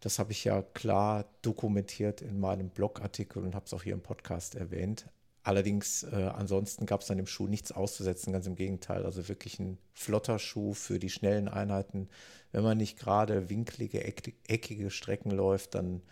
[0.00, 4.02] Das habe ich ja klar dokumentiert in meinem Blogartikel und habe es auch hier im
[4.02, 5.06] Podcast erwähnt.
[5.42, 9.06] Allerdings, äh, ansonsten gab es an dem Schuh nichts auszusetzen, ganz im Gegenteil.
[9.06, 12.10] Also wirklich ein flotter Schuh für die schnellen Einheiten.
[12.52, 16.02] Wenn man nicht gerade winkelige, eckige Strecken läuft, dann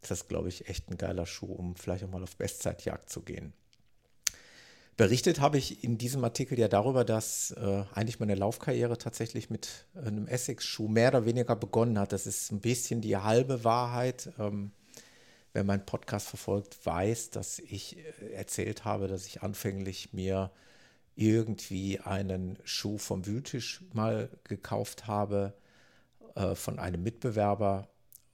[0.00, 3.22] ist das, glaube ich, echt ein geiler Schuh, um vielleicht auch mal auf Bestzeitjagd zu
[3.22, 3.52] gehen.
[5.00, 9.86] Berichtet habe ich in diesem Artikel ja darüber, dass äh, eigentlich meine Laufkarriere tatsächlich mit
[9.94, 12.12] einem Essex-Schuh mehr oder weniger begonnen hat.
[12.12, 14.30] Das ist ein bisschen die halbe Wahrheit.
[14.38, 14.72] Ähm,
[15.54, 20.50] wer meinen Podcast verfolgt, weiß, dass ich äh, erzählt habe, dass ich anfänglich mir
[21.16, 25.54] irgendwie einen Schuh vom Wühltisch mal gekauft habe
[26.34, 27.88] äh, von einem Mitbewerber.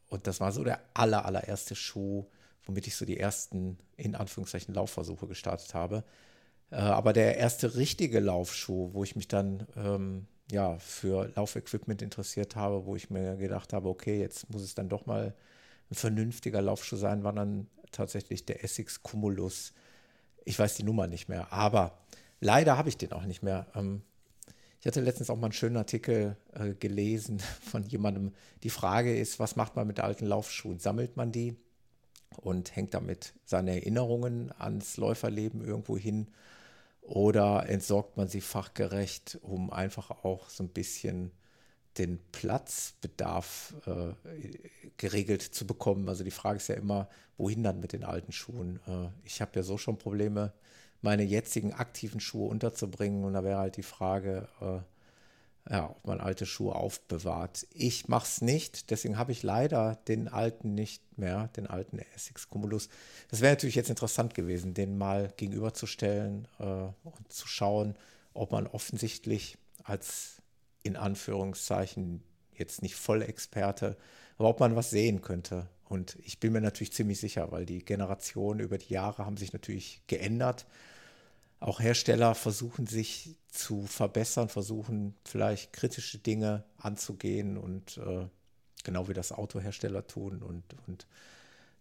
[0.08, 2.26] Und das war so der aller, allererste Schuh,
[2.64, 6.02] womit ich so die ersten, in Anführungszeichen, Laufversuche gestartet habe.
[6.70, 12.56] Äh, aber der erste richtige Laufschuh, wo ich mich dann ähm, ja, für Laufequipment interessiert
[12.56, 15.34] habe, wo ich mir gedacht habe, okay, jetzt muss es dann doch mal
[15.90, 19.72] ein vernünftiger Laufschuh sein, war dann tatsächlich der Essex Cumulus.
[20.44, 21.98] Ich weiß die Nummer nicht mehr, aber
[22.40, 23.66] leider habe ich den auch nicht mehr.
[23.74, 24.02] Ähm,
[24.80, 28.32] ich hatte letztens auch mal einen schönen Artikel äh, gelesen von jemandem.
[28.62, 30.78] Die Frage ist, was macht man mit alten Laufschuhen?
[30.78, 31.56] Sammelt man die
[32.36, 36.28] und hängt damit seine Erinnerungen ans Läuferleben irgendwo hin?
[37.06, 41.30] Oder entsorgt man sie fachgerecht, um einfach auch so ein bisschen
[41.98, 44.12] den Platzbedarf äh,
[44.96, 46.08] geregelt zu bekommen?
[46.08, 48.80] Also die Frage ist ja immer, wohin dann mit den alten Schuhen?
[48.88, 50.52] Äh, ich habe ja so schon Probleme,
[51.00, 53.22] meine jetzigen aktiven Schuhe unterzubringen.
[53.22, 54.80] Und da wäre halt die Frage, äh,
[55.68, 57.66] ja, ob man alte Schuhe aufbewahrt.
[57.72, 62.48] Ich mache es nicht, deswegen habe ich leider den alten nicht mehr, den alten Essex
[62.48, 62.88] Cumulus.
[63.28, 67.96] Das wäre natürlich jetzt interessant gewesen, den mal gegenüberzustellen äh, und zu schauen,
[68.32, 70.42] ob man offensichtlich als
[70.82, 72.22] in Anführungszeichen
[72.54, 73.96] jetzt nicht Vollexperte,
[74.38, 77.84] aber ob man was sehen könnte, Und ich bin mir natürlich ziemlich sicher, weil die
[77.84, 80.66] Generationen über die Jahre haben sich natürlich geändert.
[81.66, 88.28] Auch Hersteller versuchen sich zu verbessern, versuchen vielleicht kritische Dinge anzugehen und äh,
[88.84, 91.08] genau wie das Autohersteller tun und, und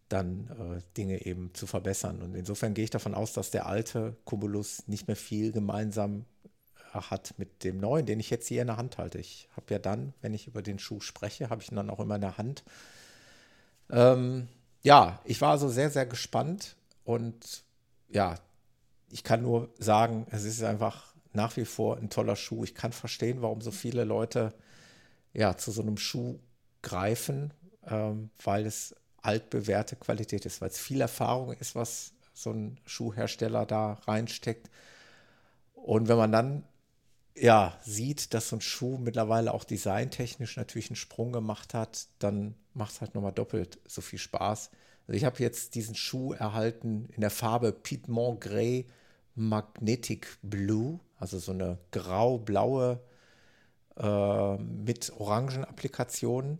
[0.10, 2.24] dann äh, Dinge eben zu verbessern.
[2.24, 6.26] Und insofern gehe ich davon aus, dass der alte Cumulus nicht mehr viel gemeinsam
[6.96, 9.20] äh, hat mit dem neuen, den ich jetzt hier in der Hand halte.
[9.20, 12.00] Ich habe ja dann, wenn ich über den Schuh spreche, habe ich ihn dann auch
[12.00, 12.64] immer in der Hand.
[13.92, 14.48] Ähm,
[14.82, 17.64] ja, ich war also sehr, sehr gespannt und
[18.10, 18.40] ja,
[19.10, 22.64] ich kann nur sagen, es ist einfach nach wie vor ein toller Schuh.
[22.64, 24.54] Ich kann verstehen, warum so viele Leute
[25.34, 26.40] ja zu so einem Schuh
[26.82, 27.54] greifen,
[27.86, 33.66] ähm, weil es altbewährte Qualität ist, weil es viel Erfahrung ist, was so ein Schuhhersteller
[33.66, 34.70] da reinsteckt.
[35.74, 36.64] Und wenn man dann
[37.36, 42.56] ja sieht, dass so ein Schuh mittlerweile auch designtechnisch natürlich einen Sprung gemacht hat, dann
[42.74, 44.70] macht es halt nochmal doppelt so viel Spaß.
[45.08, 48.88] Also ich habe jetzt diesen Schuh erhalten in der Farbe Piedmont Grey
[49.36, 53.00] Magnetic Blue, also so eine grau-blaue
[53.98, 56.60] äh, mit orangen Applikationen.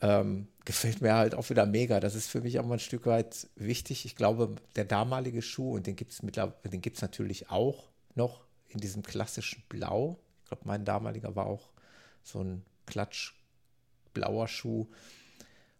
[0.00, 2.00] Ähm, gefällt mir halt auch wieder mega.
[2.00, 4.04] Das ist für mich auch mal ein Stück weit wichtig.
[4.04, 8.80] Ich glaube, der damalige Schuh, und den gibt es den gibt's natürlich auch noch in
[8.80, 10.18] diesem klassischen Blau.
[10.42, 11.70] Ich glaube, mein damaliger war auch
[12.22, 14.88] so ein klatschblauer Schuh.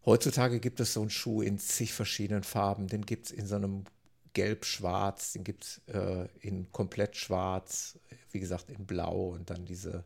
[0.04, 2.88] Heutzutage gibt es so einen Schuh in zig verschiedenen Farben.
[2.88, 3.84] Den gibt es in so einem
[4.32, 7.98] Gelb-Schwarz, den gibt es äh, in komplett schwarz,
[8.30, 10.04] wie gesagt in Blau und dann diese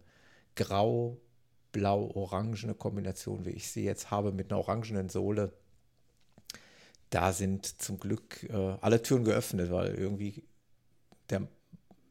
[0.55, 1.19] grau
[1.73, 5.53] blau-orangene Kombination, wie ich sie jetzt habe, mit einer orangenen Sohle.
[7.11, 10.43] Da sind zum Glück äh, alle Türen geöffnet, weil irgendwie
[11.31, 11.47] der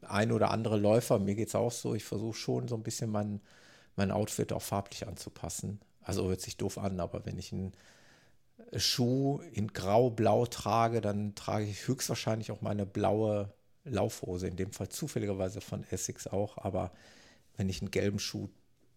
[0.02, 3.10] ein oder andere Läufer, mir geht es auch so, ich versuche schon so ein bisschen
[3.10, 3.40] mein,
[3.96, 5.80] mein Outfit auch farblich anzupassen.
[6.06, 7.72] Also hört sich doof an, aber wenn ich einen
[8.76, 13.52] Schuh in grau-blau trage, dann trage ich höchstwahrscheinlich auch meine blaue
[13.82, 16.92] Laufhose, in dem Fall zufälligerweise von Essex auch, aber
[17.56, 18.48] wenn ich einen gelben Schuh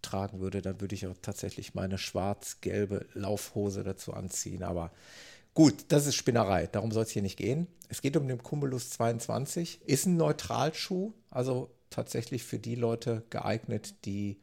[0.03, 4.62] tragen würde, dann würde ich auch tatsächlich meine schwarz-gelbe Laufhose dazu anziehen.
[4.62, 4.91] Aber
[5.55, 6.68] gut, das ist Spinnerei.
[6.68, 7.68] Darum soll es hier nicht gehen.
[7.89, 9.82] Es geht um den Cumulus 22.
[9.88, 14.39] Ist ein Neutralschuh, also tatsächlich für die Leute geeignet, die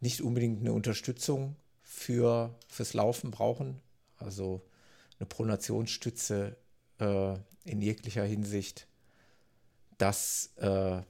[0.00, 1.54] nicht unbedingt eine Unterstützung
[1.98, 3.80] für, fürs Laufen brauchen.
[4.16, 4.62] Also
[5.18, 6.56] eine Pronationsstütze
[6.98, 7.34] äh,
[7.64, 8.86] in jeglicher Hinsicht.
[9.98, 11.02] Das äh,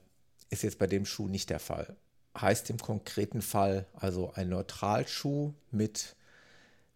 [0.50, 1.96] ist jetzt bei dem Schuh nicht der Fall
[2.40, 6.16] heißt im konkreten Fall also ein Neutralschuh mit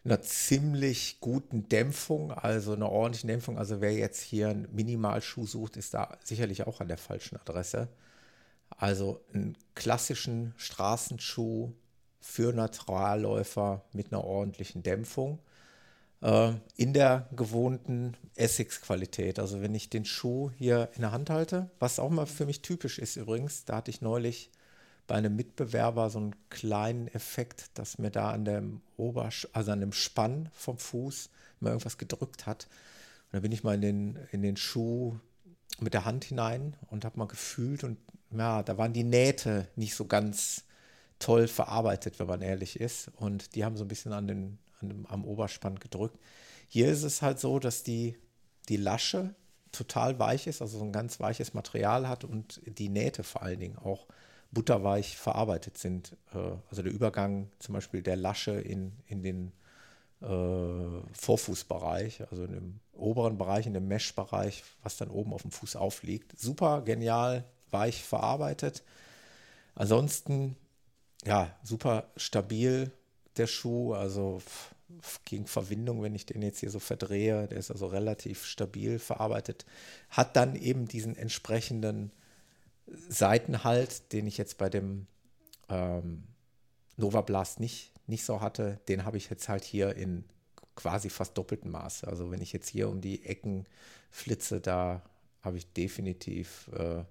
[0.04, 3.56] einer ziemlich guten Dämpfung, also einer ordentlichen Dämpfung.
[3.56, 7.88] Also wer jetzt hier einen Minimalschuh sucht, ist da sicherlich auch an der falschen Adresse.
[8.70, 11.72] Also einen klassischen Straßenschuh
[12.22, 15.40] für Naturalläufer mit einer ordentlichen Dämpfung
[16.22, 19.38] äh, in der gewohnten Essex-Qualität.
[19.38, 22.62] Also wenn ich den Schuh hier in der Hand halte, was auch mal für mich
[22.62, 24.50] typisch ist übrigens, da hatte ich neulich
[25.06, 29.80] bei einem Mitbewerber so einen kleinen Effekt, dass mir da an dem Obersch also an
[29.80, 31.28] dem Spann vom Fuß
[31.60, 32.68] mal irgendwas gedrückt hat.
[33.26, 35.18] Und da bin ich mal in den, in den Schuh
[35.80, 37.98] mit der Hand hinein und habe mal gefühlt und
[38.30, 40.64] ja, da waren die Nähte nicht so ganz
[41.22, 43.10] toll verarbeitet, wenn man ehrlich ist.
[43.16, 46.18] Und die haben so ein bisschen an den, an dem, am Oberspann gedrückt.
[46.68, 48.18] Hier ist es halt so, dass die,
[48.68, 49.34] die Lasche
[49.72, 53.60] total weich ist, also so ein ganz weiches Material hat und die Nähte vor allen
[53.60, 54.06] Dingen auch
[54.50, 56.16] butterweich verarbeitet sind.
[56.34, 56.38] Äh,
[56.70, 59.52] also der Übergang zum Beispiel der Lasche in, in den
[60.20, 65.50] äh, Vorfußbereich, also in dem oberen Bereich, in dem Mesh-Bereich, was dann oben auf dem
[65.50, 66.38] Fuß aufliegt.
[66.38, 68.82] Super genial, weich verarbeitet.
[69.74, 70.56] Ansonsten,
[71.24, 72.90] ja, super stabil
[73.36, 74.42] der Schuh, also
[75.24, 79.64] gegen Verwindung, wenn ich den jetzt hier so verdrehe, der ist also relativ stabil verarbeitet,
[80.10, 82.12] hat dann eben diesen entsprechenden
[83.08, 85.06] Seitenhalt, den ich jetzt bei dem
[85.68, 86.24] ähm,
[86.96, 90.24] Nova Blast nicht, nicht so hatte, den habe ich jetzt halt hier in
[90.76, 92.04] quasi fast doppeltem Maß.
[92.04, 93.66] Also wenn ich jetzt hier um die Ecken
[94.10, 95.02] flitze, da
[95.42, 97.04] habe ich definitiv, äh,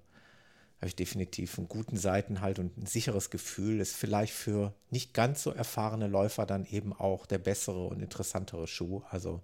[0.81, 3.79] habe ich definitiv einen guten Seitenhalt und ein sicheres Gefühl.
[3.79, 8.65] Ist vielleicht für nicht ganz so erfahrene Läufer dann eben auch der bessere und interessantere
[8.65, 9.03] Schuh.
[9.11, 9.43] Also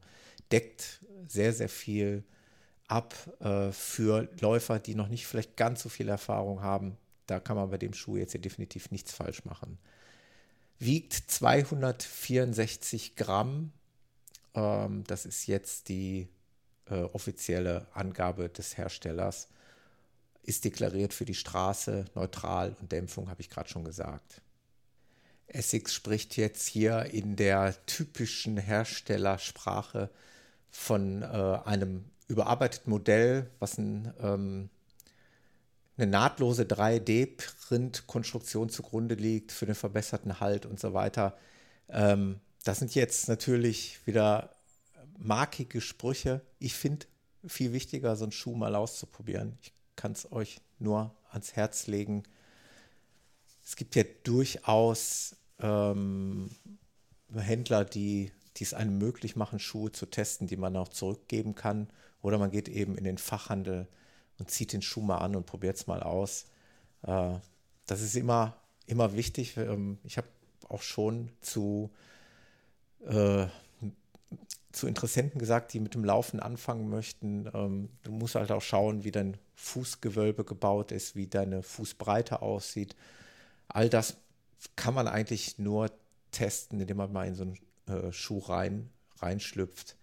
[0.52, 2.24] deckt sehr, sehr viel
[2.88, 6.98] ab äh, für Läufer, die noch nicht vielleicht ganz so viel Erfahrung haben.
[7.28, 9.78] Da kann man bei dem Schuh jetzt hier definitiv nichts falsch machen.
[10.80, 13.74] Wiegt 264 Gramm.
[14.56, 16.30] Ähm, das ist jetzt die
[16.86, 19.50] äh, offizielle Angabe des Herstellers.
[20.48, 24.42] Ist deklariert für die Straße, neutral und Dämpfung, habe ich gerade schon gesagt.
[25.48, 30.10] Essex spricht jetzt hier in der typischen Herstellersprache
[30.70, 34.70] von äh, einem überarbeiteten Modell, was ein, ähm,
[35.98, 41.38] eine nahtlose 3D-Print-Konstruktion zugrunde liegt für den verbesserten Halt und so weiter.
[41.90, 44.56] Ähm, das sind jetzt natürlich wieder
[45.18, 46.40] markige Sprüche.
[46.60, 47.06] Ich finde
[47.46, 49.58] viel wichtiger, so einen Schuh mal auszuprobieren.
[49.62, 52.24] Ich kann es euch nur ans Herz legen.
[53.64, 56.50] Es gibt ja durchaus ähm,
[57.36, 61.90] Händler, die es einem möglich machen, Schuhe zu testen, die man auch zurückgeben kann.
[62.22, 63.88] Oder man geht eben in den Fachhandel
[64.40, 66.46] und zieht den Schuh mal an und probiert es mal aus.
[67.04, 67.36] Äh,
[67.86, 69.58] das ist immer, immer wichtig.
[69.58, 70.28] Ähm, ich habe
[70.70, 71.92] auch schon zu
[73.06, 73.48] äh,
[74.78, 79.04] zu Interessenten gesagt, die mit dem Laufen anfangen möchten, ähm, du musst halt auch schauen,
[79.04, 82.96] wie dein Fußgewölbe gebaut ist, wie deine Fußbreite aussieht.
[83.68, 84.18] All das
[84.76, 85.92] kann man eigentlich nur
[86.32, 87.58] testen, indem man mal in so einen
[87.88, 89.96] äh, Schuh rein, reinschlüpft.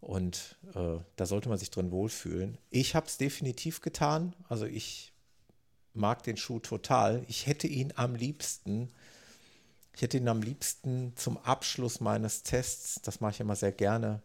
[0.00, 2.58] Und äh, da sollte man sich drin wohlfühlen.
[2.70, 4.34] Ich habe es definitiv getan.
[4.48, 5.12] Also ich
[5.94, 7.24] mag den Schuh total.
[7.26, 8.90] Ich hätte ihn am liebsten
[9.96, 14.20] ich hätte ihn am liebsten zum Abschluss meines Tests, das mache ich immer sehr gerne,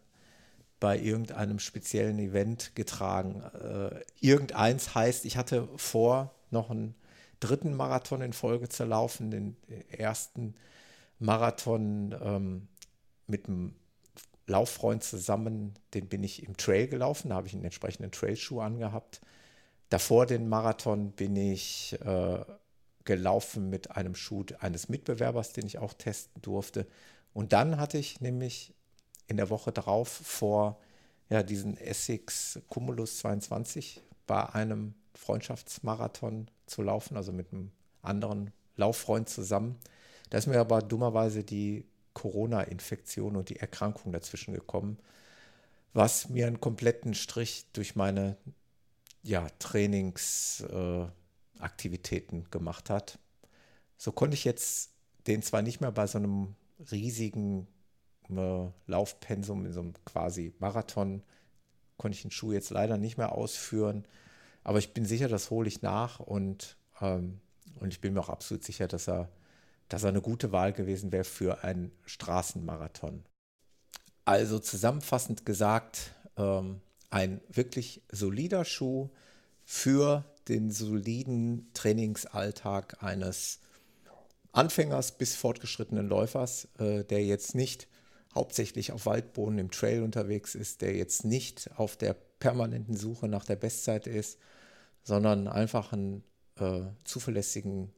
[0.80, 3.42] bei irgendeinem speziellen Event getragen.
[3.42, 6.94] Äh, irgendeins heißt, ich hatte vor, noch einen
[7.40, 9.56] dritten Marathon in Folge zu laufen, den
[9.88, 10.54] ersten
[11.18, 12.68] Marathon ähm,
[13.26, 13.74] mit einem
[14.46, 19.22] Lauffreund zusammen, den bin ich im Trail gelaufen, da habe ich einen entsprechenden Trailschuh angehabt.
[19.88, 22.44] Davor den Marathon bin ich äh,
[23.04, 26.86] gelaufen mit einem Schuh eines Mitbewerbers, den ich auch testen durfte.
[27.32, 28.74] Und dann hatte ich nämlich
[29.26, 30.78] in der Woche darauf vor
[31.30, 37.70] ja, diesen Essex Cumulus 22 bei einem Freundschaftsmarathon zu laufen, also mit einem
[38.02, 39.78] anderen Lauffreund zusammen.
[40.30, 44.98] Da ist mir aber dummerweise die Corona-Infektion und die Erkrankung dazwischen gekommen,
[45.94, 48.36] was mir einen kompletten Strich durch meine
[49.22, 51.08] ja, Trainings- äh,
[51.62, 53.18] Aktivitäten gemacht hat.
[53.96, 54.90] So konnte ich jetzt
[55.26, 56.54] den zwar nicht mehr bei so einem
[56.90, 57.68] riesigen
[58.30, 61.22] äh, Laufpensum, in so einem quasi Marathon,
[61.96, 64.06] konnte ich den Schuh jetzt leider nicht mehr ausführen,
[64.64, 67.40] aber ich bin sicher, das hole ich nach und, ähm,
[67.80, 69.28] und ich bin mir auch absolut sicher, dass er,
[69.88, 73.24] dass er eine gute Wahl gewesen wäre für einen Straßenmarathon.
[74.24, 79.10] Also zusammenfassend gesagt, ähm, ein wirklich solider Schuh
[79.64, 83.60] für den soliden Trainingsalltag eines
[84.52, 87.88] Anfängers bis fortgeschrittenen Läufers, äh, der jetzt nicht
[88.34, 93.44] hauptsächlich auf Waldboden im Trail unterwegs ist, der jetzt nicht auf der permanenten Suche nach
[93.44, 94.38] der Bestzeit ist,
[95.02, 96.22] sondern einfach einen
[96.58, 97.92] äh, zuverlässigen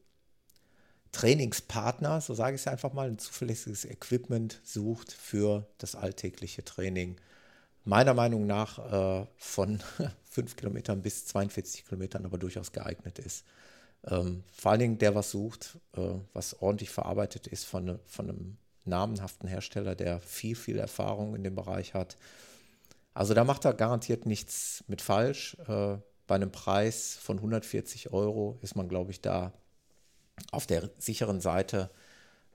[1.11, 7.15] Trainingspartner, so sage ich es einfach mal, ein zuverlässiges Equipment sucht für das alltägliche Training.
[7.85, 9.81] Meiner Meinung nach äh, von
[10.35, 13.45] 5 Kilometern bis 42 Kilometern aber durchaus geeignet ist.
[14.05, 18.29] Ähm, vor allen Dingen der, was sucht, äh, was ordentlich verarbeitet ist von, ne, von
[18.29, 22.17] einem namenhaften Hersteller, der viel, viel Erfahrung in dem Bereich hat.
[23.13, 25.57] Also da macht er garantiert nichts mit falsch.
[25.67, 29.53] Äh, bei einem Preis von 140 Euro ist man, glaube ich, da
[30.51, 31.89] auf der sicheren Seite.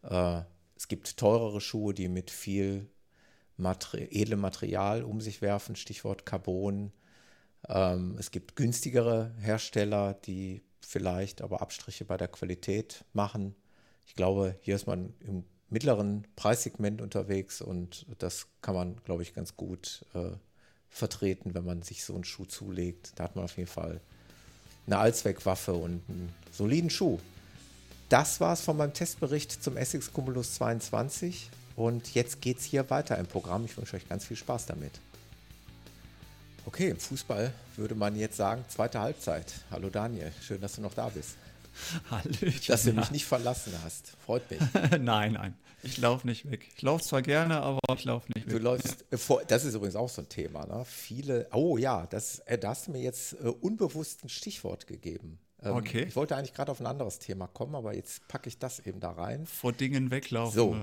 [0.03, 0.43] Äh,
[0.77, 2.91] es gibt teurere Schuhe, die mit viel
[3.57, 6.93] Materi edlem Material um sich werfen, Stichwort Carbon.
[7.69, 13.55] Ähm, es gibt günstigere Hersteller, die vielleicht aber Abstriche bei der Qualität machen.
[14.07, 19.35] Ich glaube, hier ist man im mittleren Preissegment unterwegs und das kann man, glaube ich,
[19.35, 20.33] ganz gut äh,
[20.89, 23.13] vertreten, wenn man sich so einen Schuh zulegt.
[23.17, 24.01] Da hat man auf jeden Fall
[24.87, 27.19] eine Allzweckwaffe und einen soliden Schuh.
[28.09, 31.49] Das war es von meinem Testbericht zum Essex Cumulus 22.
[31.77, 33.65] Und jetzt geht es hier weiter im Programm.
[33.65, 34.93] Ich wünsche euch ganz viel Spaß damit.
[36.67, 39.53] Okay, im Fußball würde man jetzt sagen, zweite Halbzeit.
[39.71, 41.37] Hallo Daniel, schön, dass du noch da bist.
[42.11, 42.61] Hallöchen.
[42.69, 44.13] Dass du mich nicht verlassen hast.
[44.25, 44.61] Freut mich.
[45.01, 45.55] nein, nein.
[45.83, 46.69] Ich laufe nicht weg.
[46.77, 48.53] Ich laufe zwar gerne, aber ich laufe nicht weg.
[48.53, 50.67] Du läufst, äh, vor, das ist übrigens auch so ein Thema.
[50.67, 50.85] Ne?
[50.85, 55.39] Viele, oh ja, das, äh, da hast du mir jetzt äh, unbewusst ein Stichwort gegeben.
[55.63, 56.05] Ähm, okay.
[56.05, 59.01] Ich wollte eigentlich gerade auf ein anderes Thema kommen, aber jetzt packe ich das eben
[59.01, 59.47] da rein.
[59.47, 60.77] Vor Dingen weglaufen so.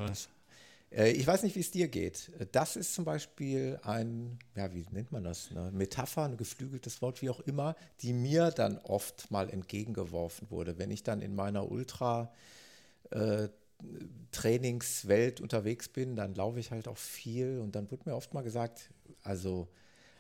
[0.91, 2.31] Äh, ich weiß nicht, wie es dir geht.
[2.51, 5.49] Das ist zum Beispiel ein, ja, wie nennt man das?
[5.51, 10.77] Eine Metapher, ein geflügeltes Wort, wie auch immer, die mir dann oft mal entgegengeworfen wurde.
[10.77, 12.31] Wenn ich dann in meiner Ultra-
[13.11, 13.49] äh,
[15.41, 18.89] unterwegs bin, dann laufe ich halt auch viel und dann wird mir oft mal gesagt,
[19.23, 19.67] also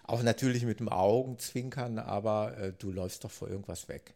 [0.05, 4.15] auch natürlich mit dem Augenzwinkern, aber äh, du läufst doch vor irgendwas weg.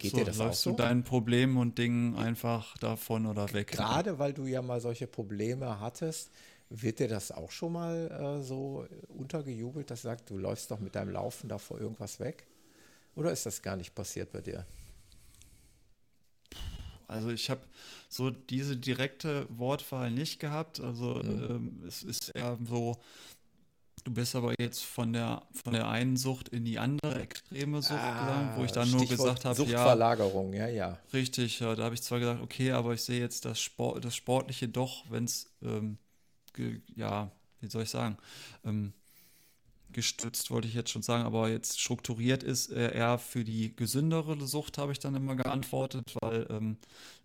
[0.00, 0.70] Geht so, dir das auch läufst so?
[0.70, 3.68] du deinen Problemen und Dingen einfach davon oder weg.
[3.68, 6.30] Gerade weil du ja mal solche Probleme hattest,
[6.70, 10.80] wird dir das auch schon mal äh, so untergejubelt, dass du sagst, du läufst doch
[10.80, 12.46] mit deinem Laufen da vor irgendwas weg?
[13.14, 14.66] Oder ist das gar nicht passiert bei dir?
[17.08, 17.62] Also ich habe
[18.08, 20.80] so diese direkte Wortwahl nicht gehabt.
[20.80, 21.46] Also Mhm.
[21.50, 22.96] ähm, es ist eher so,
[24.04, 28.16] du bist aber jetzt von der von der einen Sucht in die andere extreme Sucht
[28.18, 30.98] gegangen, wo ich dann nur Ah, Stichwort gesagt habe, ja, Suchtverlagerung, ja, ja.
[31.12, 34.16] richtig, ja, da habe ich zwar gesagt, okay, aber ich sehe jetzt das Sport, das
[34.16, 35.98] Sportliche doch, wenn es ähm,
[36.96, 37.30] ja,
[37.60, 38.16] wie soll ich sagen,
[38.64, 38.92] ähm,
[39.92, 44.40] gestützt wollte ich jetzt schon sagen, aber jetzt strukturiert ist äh, eher für die gesündere
[44.46, 46.76] Sucht, habe ich dann immer geantwortet, weil ähm,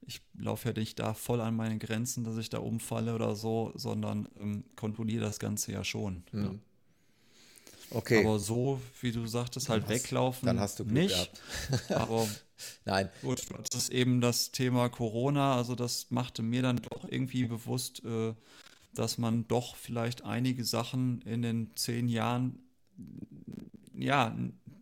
[0.08, 3.72] ich laufe ja nicht da voll an meine Grenzen, dass ich da umfalle oder so,
[3.76, 6.24] sondern ähm, kontrolliere das Ganze ja schon.
[6.34, 6.40] Ja.
[6.40, 6.60] Hm.
[7.92, 11.32] Okay, Aber so, wie du sagtest, halt hast- weglaufen dann hast du Glück nicht.
[11.90, 12.28] Aber
[12.84, 15.56] nein, gut, das ist eben das Thema Corona.
[15.56, 18.34] Also das machte mir dann doch irgendwie bewusst, äh,
[18.96, 22.60] dass man doch vielleicht einige Sachen in den zehn Jahren,
[23.94, 24.36] ja,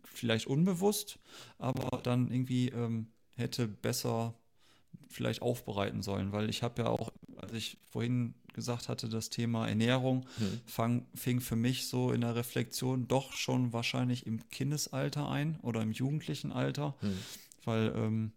[0.04, 1.18] vielleicht unbewusst,
[1.58, 4.34] aber dann irgendwie ähm, hätte besser
[5.08, 9.68] vielleicht aufbereiten sollen, weil ich habe ja auch, als ich vorhin gesagt hatte, das Thema
[9.68, 10.60] Ernährung Hm.
[10.64, 15.82] fang, fing für mich so in der Reflexion doch schon wahrscheinlich im Kindesalter ein oder
[15.82, 17.18] im jugendlichen Alter, Hm.
[17.64, 18.32] weil ähm,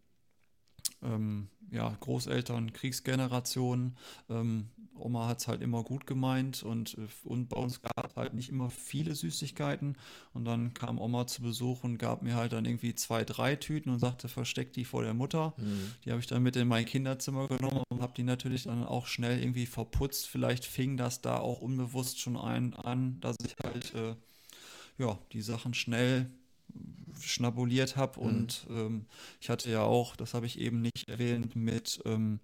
[1.03, 3.97] ähm, ja, Großeltern, Kriegsgenerationen,
[4.29, 4.69] ähm,
[4.99, 8.33] Oma hat es halt immer gut gemeint und, äh, und bei uns gab es halt
[8.33, 9.97] nicht immer viele Süßigkeiten
[10.33, 13.91] und dann kam Oma zu Besuch und gab mir halt dann irgendwie zwei, drei Tüten
[13.91, 15.53] und sagte, versteck die vor der Mutter.
[15.57, 15.91] Hm.
[16.03, 19.07] Die habe ich dann mit in mein Kinderzimmer genommen und habe die natürlich dann auch
[19.07, 20.27] schnell irgendwie verputzt.
[20.27, 24.15] Vielleicht fing das da auch unbewusst schon ein, an, dass ich halt äh,
[24.97, 26.31] ja, die Sachen schnell
[27.21, 28.19] schnabuliert habe.
[28.19, 28.25] Mhm.
[28.25, 29.05] Und ähm,
[29.39, 32.39] ich hatte ja auch, das habe ich eben nicht erwähnt, mit ähm,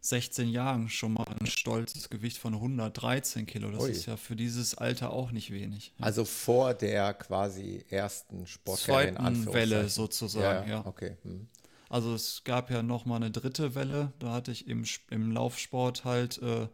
[0.00, 3.70] 16 Jahren schon mal ein stolzes Gewicht von 113 Kilo.
[3.70, 3.90] Das Ui.
[3.90, 5.92] ist ja für dieses Alter auch nicht wenig.
[5.98, 6.04] Ja.
[6.04, 10.86] also vor der quasi ersten Sportkarriere in Zweiten Welle sozusagen, ja, ja.
[10.86, 11.16] okay.
[11.22, 11.48] Hm.
[11.88, 14.12] Also es gab ja noch mal eine dritte Welle.
[14.18, 16.66] Da hatte ich im, im Laufsport halt äh,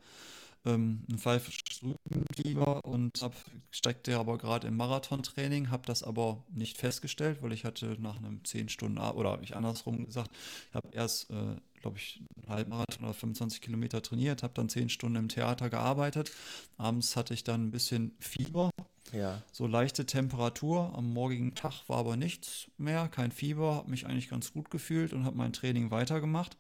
[0.67, 3.35] ähm, einen Pfeifenfieber und hab,
[3.71, 8.45] steckte aber gerade im Marathontraining, habe das aber nicht festgestellt, weil ich hatte nach einem
[8.45, 10.31] 10 Stunden, oder ich andersrum gesagt,
[10.69, 14.89] ich habe erst, äh, glaube ich, einen Halbmarathon oder 25 Kilometer trainiert, habe dann 10
[14.91, 16.31] Stunden im Theater gearbeitet.
[16.77, 18.71] Abends hatte ich dann ein bisschen Fieber,
[19.13, 19.43] Ja.
[19.53, 20.93] so leichte Temperatur.
[20.95, 25.13] Am morgigen Tag war aber nichts mehr, kein Fieber, habe mich eigentlich ganz gut gefühlt
[25.15, 26.57] und habe mein Training weitergemacht.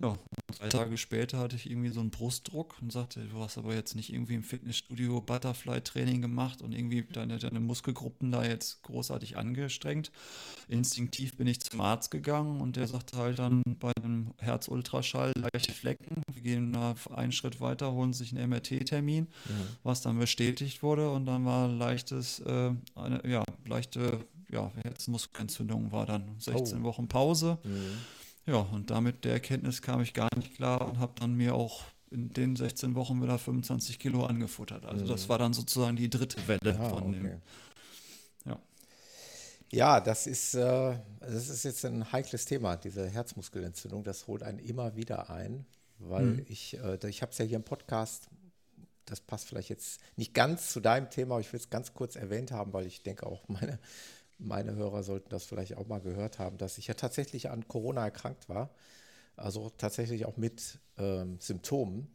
[0.00, 0.18] Ja,
[0.58, 3.94] drei Tage später hatte ich irgendwie so einen Brustdruck und sagte, du hast aber jetzt
[3.94, 10.10] nicht irgendwie im Fitnessstudio Butterfly-Training gemacht und irgendwie deine, deine Muskelgruppen da jetzt großartig angestrengt.
[10.68, 15.72] Instinktiv bin ich zum Arzt gegangen und der sagte halt dann bei einem Herzultraschall leichte
[15.72, 16.22] Flecken.
[16.32, 19.28] Wir gehen da einen Schritt weiter, holen sich einen MRT-Termin
[19.82, 26.06] was dann bestätigt wurde und dann war leichtes, äh, eine, ja, leichte, ja, Herzmuskelentzündung war
[26.06, 26.84] dann 16 Oh.
[26.84, 27.58] Wochen Pause.
[27.64, 27.98] Mhm.
[28.46, 31.82] Ja, und damit der Erkenntnis kam ich gar nicht klar und habe dann mir auch
[32.10, 34.84] in den 16 Wochen wieder 25 Kilo angefuttert.
[34.86, 37.24] Also das war dann sozusagen die dritte Welle Ah, von dem.
[37.26, 37.38] okay.
[38.44, 38.58] Ja.
[39.72, 44.04] Ja, das ist, äh, das ist jetzt ein heikles Thema, diese Herzmuskelentzündung.
[44.04, 45.64] Das holt einen immer wieder ein,
[45.98, 46.46] weil Mhm.
[46.48, 48.28] ich, äh, ich habe es ja hier im Podcast,
[49.06, 52.14] das passt vielleicht jetzt nicht ganz zu deinem Thema, aber ich will es ganz kurz
[52.14, 53.78] erwähnt haben, weil ich denke auch meine,
[54.38, 58.04] meine Hörer sollten das vielleicht auch mal gehört haben, dass ich ja tatsächlich an Corona
[58.04, 58.70] erkrankt war.
[59.36, 62.08] Also tatsächlich auch mit ähm, Symptomen.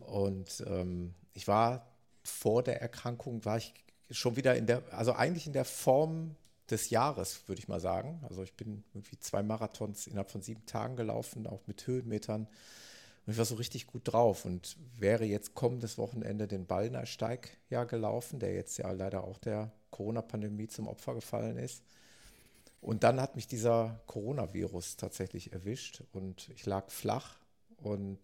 [0.00, 1.86] Und ähm, ich war
[2.22, 3.72] vor der Erkrankung, war ich
[4.10, 6.34] schon wieder in der, also eigentlich in der Form
[6.70, 8.20] des Jahres, würde ich mal sagen.
[8.28, 12.46] Also ich bin irgendwie zwei Marathons innerhalb von sieben Tagen gelaufen, auch mit Höhenmetern.
[13.26, 17.84] Und ich war so richtig gut drauf und wäre jetzt kommendes Wochenende den Ballnersteig ja
[17.84, 21.84] gelaufen, der jetzt ja leider auch der Corona-Pandemie zum Opfer gefallen ist.
[22.80, 27.36] Und dann hat mich dieser Coronavirus tatsächlich erwischt und ich lag flach
[27.76, 28.18] und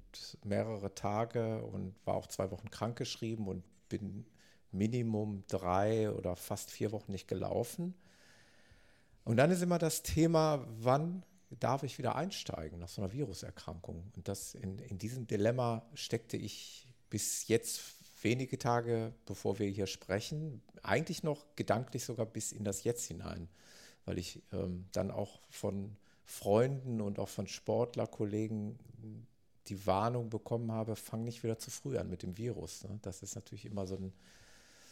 [0.45, 4.27] mehrere Tage und war auch zwei Wochen krankgeschrieben und bin
[4.73, 7.95] Minimum drei oder fast vier Wochen nicht gelaufen.
[9.25, 14.11] Und dann ist immer das Thema, wann darf ich wieder einsteigen nach so einer Viruserkrankung?
[14.17, 17.81] Und das in, in diesem Dilemma steckte ich bis jetzt
[18.23, 23.49] wenige Tage, bevor wir hier sprechen, eigentlich noch gedanklich sogar bis in das Jetzt hinein,
[24.05, 28.79] weil ich ähm, dann auch von Freunden und auch von Sportlerkollegen
[29.69, 32.85] die Warnung bekommen habe, fang nicht wieder zu früh an mit dem Virus.
[32.85, 32.99] Ne?
[33.03, 34.13] Das ist natürlich immer so ein,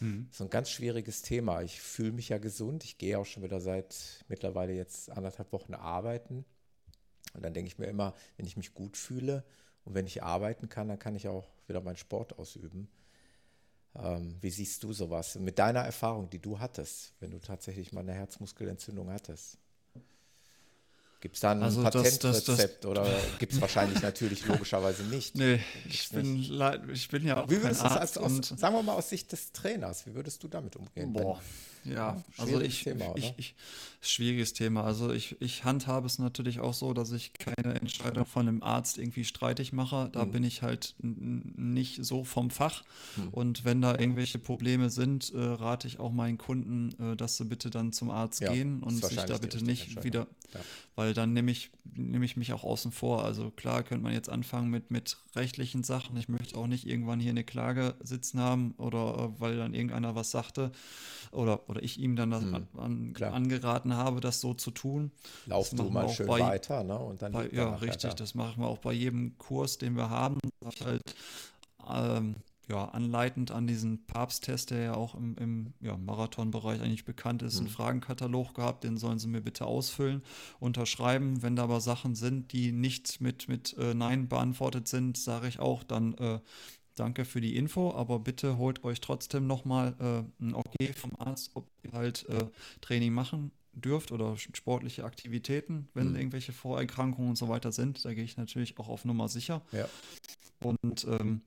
[0.01, 0.29] Mhm.
[0.31, 1.63] So ein ganz schwieriges Thema.
[1.63, 2.85] Ich fühle mich ja gesund.
[2.85, 6.45] Ich gehe auch schon wieder seit mittlerweile jetzt anderthalb Wochen arbeiten.
[7.35, 9.45] Und dann denke ich mir immer, wenn ich mich gut fühle
[9.85, 12.89] und wenn ich arbeiten kann, dann kann ich auch wieder meinen Sport ausüben.
[13.97, 18.01] Ähm, wie siehst du sowas mit deiner Erfahrung, die du hattest, wenn du tatsächlich mal
[18.01, 19.59] eine Herzmuskelentzündung hattest?
[21.25, 23.07] Gibt es da ein also Patentrezept oder
[23.39, 25.35] gibt es wahrscheinlich natürlich logischerweise nicht?
[25.37, 25.59] Nee,
[25.89, 26.53] ich bin, nicht.
[26.93, 29.51] ich bin ja auch Wie würdest kein Arzt aus, sagen wir mal aus Sicht des
[29.53, 31.15] Trainers, wie würdest du damit umgehen?
[31.15, 31.41] Boah,
[31.85, 33.55] ja, also ich, Thema, ich, ich,
[34.01, 34.85] schwieriges Thema.
[34.85, 38.99] Also ich, ich handhabe es natürlich auch so, dass ich keine Entscheidung von einem Arzt
[38.99, 40.09] irgendwie streitig mache.
[40.13, 40.33] Da mhm.
[40.33, 42.85] bin ich halt nicht so vom Fach.
[43.17, 43.29] Mhm.
[43.29, 47.45] Und wenn da irgendwelche Probleme sind, äh, rate ich auch meinen Kunden, äh, dass sie
[47.45, 50.61] bitte dann zum Arzt ja, gehen und sich da bitte nicht wieder, ja.
[50.97, 53.25] weil dann nehme ich, nehme ich mich auch außen vor.
[53.25, 56.17] Also klar könnte man jetzt anfangen mit, mit rechtlichen Sachen.
[56.17, 60.15] Ich möchte auch nicht irgendwann hier eine Klage sitzen haben oder äh, weil dann irgendeiner
[60.15, 60.73] was sagte
[61.35, 62.55] oder, oder ich ihm dann das mhm.
[62.55, 65.11] an, an, angeraten habe, das so zu tun.
[65.47, 66.99] Lauf du mal schön bei, weiter, ne?
[66.99, 68.11] Und dann bei, ja, richtig.
[68.11, 68.17] Da.
[68.17, 70.39] Das machen wir auch bei jedem Kurs, den wir haben.
[70.85, 71.03] Halt,
[71.91, 72.37] ähm,
[72.69, 77.57] ja, anleitend an diesen Papsttest, der ja auch im, im ja, Marathonbereich eigentlich bekannt ist,
[77.57, 77.67] mhm.
[77.67, 80.23] einen Fragenkatalog gehabt, den sollen sie mir bitte ausfüllen,
[80.61, 81.43] unterschreiben.
[81.43, 85.59] Wenn da aber Sachen sind, die nicht mit, mit äh, Nein beantwortet sind, sage ich
[85.59, 86.41] auch, dann äh,
[86.95, 91.51] danke für die Info, aber bitte holt euch trotzdem nochmal äh, ein Okay vom Arzt,
[91.55, 92.47] ob ihr halt äh,
[92.81, 96.17] Training machen dürft oder sportliche Aktivitäten, wenn mhm.
[96.17, 98.05] irgendwelche Vorerkrankungen und so weiter sind.
[98.05, 99.63] Da gehe ich natürlich auch auf Nummer sicher.
[99.73, 99.89] Ja.
[100.61, 101.43] Und ähm,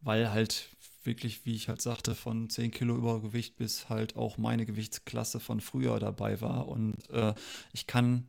[0.00, 0.68] weil halt
[1.04, 5.60] wirklich, wie ich halt sagte, von 10 Kilo Übergewicht bis halt auch meine Gewichtsklasse von
[5.60, 6.68] früher dabei war.
[6.68, 7.34] Und äh,
[7.72, 8.26] ich kann,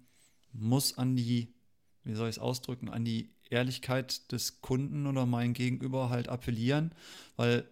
[0.51, 1.53] muss an die,
[2.03, 6.93] wie soll ich es ausdrücken, an die Ehrlichkeit des Kunden oder mein Gegenüber halt appellieren,
[7.35, 7.65] weil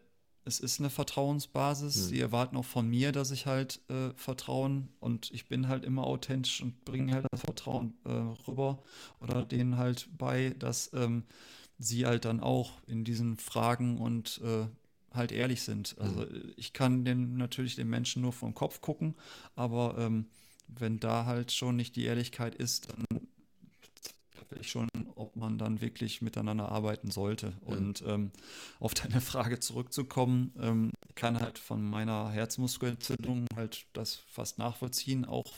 [0.46, 1.96] es ist eine Vertrauensbasis.
[1.96, 2.02] Mhm.
[2.10, 6.06] Sie erwarten auch von mir, dass ich halt äh, vertrauen und ich bin halt immer
[6.06, 8.10] authentisch und bringe halt das Vertrauen äh,
[8.48, 8.82] rüber
[9.20, 11.24] oder denen halt bei, dass ähm,
[11.78, 14.66] sie halt dann auch in diesen Fragen und äh,
[15.14, 15.96] halt ehrlich sind.
[16.00, 16.54] Also mhm.
[16.56, 19.16] ich kann den natürlich den Menschen nur vom Kopf gucken,
[19.56, 20.26] aber ähm,
[20.68, 23.28] wenn da halt schon nicht die Ehrlichkeit ist, dann
[24.60, 27.54] ich schon, ob man dann wirklich miteinander arbeiten sollte.
[27.62, 27.68] Mhm.
[27.68, 28.32] Und ähm,
[28.80, 35.26] auf deine Frage zurückzukommen, ähm, kann halt von meiner Herzmuskelentzündung halt das fast nachvollziehen.
[35.26, 35.54] Auch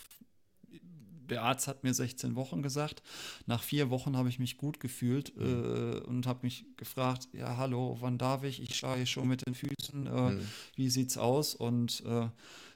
[1.29, 3.01] der Arzt hat mir 16 Wochen gesagt.
[3.45, 5.43] Nach vier Wochen habe ich mich gut gefühlt mhm.
[5.43, 8.61] äh, und habe mich gefragt, ja, hallo, wann darf ich?
[8.61, 10.07] Ich schaue schon mit den Füßen.
[10.07, 10.47] Äh, mhm.
[10.75, 11.55] Wie sieht's aus?
[11.55, 12.27] Und äh,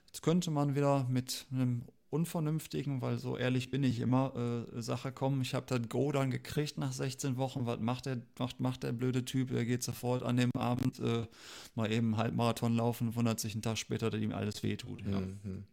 [0.07, 1.83] jetzt könnte man wieder mit einem
[2.17, 5.41] unvernünftigen, weil so ehrlich bin ich immer, äh, Sache kommen.
[5.41, 7.65] Ich habe das Go dann gekriegt nach 16 Wochen.
[7.65, 9.51] Was macht der, macht, macht der blöde Typ?
[9.51, 11.27] Er geht sofort an dem Abend äh,
[11.75, 15.01] mal eben Halbmarathon laufen, wundert sich einen Tag später, dass ihm alles wehtut.
[15.01, 15.19] Ja.
[15.19, 15.63] Mhm.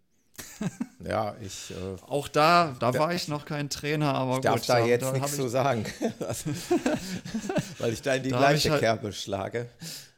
[1.07, 1.71] Ja, ich.
[1.71, 5.03] Äh, auch da, da war ich noch kein Trainer, aber ich darf gut, da jetzt
[5.03, 5.85] da nichts zu sagen,
[7.79, 9.69] weil ich da in die gleiche halt, Kerbe schlage.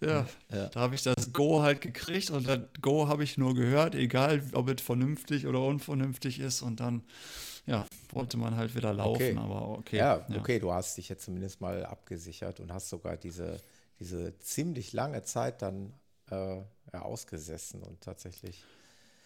[0.01, 0.68] Ja, ja.
[0.68, 4.43] da habe ich das Go halt gekriegt und das Go habe ich nur gehört, egal
[4.53, 7.03] ob es vernünftig oder unvernünftig ist und dann
[7.66, 9.37] ja, wollte man halt wieder laufen, okay.
[9.37, 9.97] aber okay.
[9.97, 13.61] Ja, ja, okay, du hast dich jetzt zumindest mal abgesichert und hast sogar diese,
[13.99, 15.93] diese ziemlich lange Zeit dann
[16.30, 16.59] äh,
[16.93, 18.64] ausgesessen und tatsächlich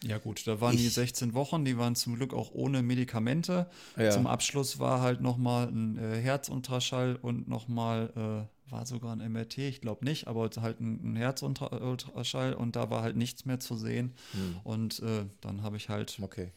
[0.03, 3.69] ja gut, da waren ich, die 16 Wochen, die waren zum Glück auch ohne Medikamente.
[3.97, 4.11] Ja.
[4.11, 9.59] Zum Abschluss war halt nochmal ein äh, Herzultraschall und nochmal, äh, war sogar ein MRT,
[9.59, 13.77] ich glaube nicht, aber halt ein, ein Herzultraschall und da war halt nichts mehr zu
[13.77, 14.15] sehen.
[14.33, 14.61] Hm.
[14.65, 16.53] Und äh, dann habe ich halt okay.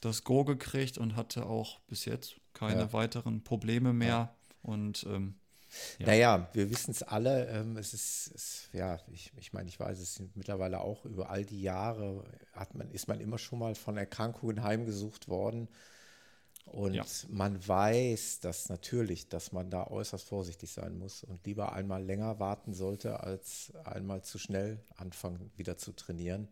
[0.00, 2.92] das Go gekriegt und hatte auch bis jetzt keine ja.
[2.92, 4.08] weiteren Probleme mehr.
[4.08, 4.34] Ja.
[4.62, 5.34] Und ähm,
[5.98, 6.06] ja.
[6.06, 7.48] Naja, wir wissen es alle.
[7.48, 11.44] Ähm, es ist, es, ja, ich, ich meine, ich weiß es mittlerweile auch über all
[11.44, 15.68] die Jahre hat man, ist man immer schon mal von Erkrankungen heimgesucht worden.
[16.66, 17.04] Und ja.
[17.28, 22.40] man weiß dass natürlich, dass man da äußerst vorsichtig sein muss und lieber einmal länger
[22.40, 26.48] warten sollte, als einmal zu schnell anfangen, wieder zu trainieren.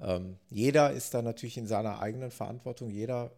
[0.00, 2.90] Ähm, jeder ist da natürlich in seiner eigenen Verantwortung.
[2.90, 3.30] Jeder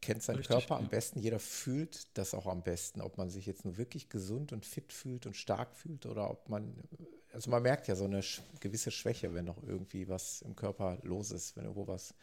[0.00, 3.46] kennt seinen Richtig, Körper am besten, jeder fühlt das auch am besten, ob man sich
[3.46, 6.74] jetzt nur wirklich gesund und fit fühlt und stark fühlt oder ob man,
[7.32, 8.22] also man merkt ja so eine
[8.60, 12.14] gewisse Schwäche, wenn noch irgendwie was im Körper los ist, wenn irgendwo was,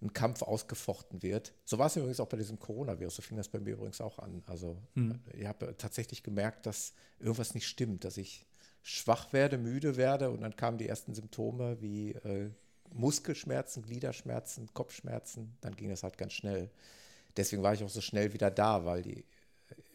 [0.00, 1.52] ein Kampf ausgefochten wird.
[1.64, 4.18] So war es übrigens auch bei diesem Coronavirus, so fing das bei mir übrigens auch
[4.18, 4.42] an.
[4.46, 5.20] Also hm.
[5.32, 8.46] ich habe tatsächlich gemerkt, dass irgendwas nicht stimmt, dass ich
[8.82, 12.50] schwach werde, müde werde und dann kamen die ersten Symptome wie äh,
[12.92, 16.70] Muskelschmerzen, Gliederschmerzen, Kopfschmerzen, dann ging das halt ganz schnell.
[17.36, 19.24] Deswegen war ich auch so schnell wieder da, weil die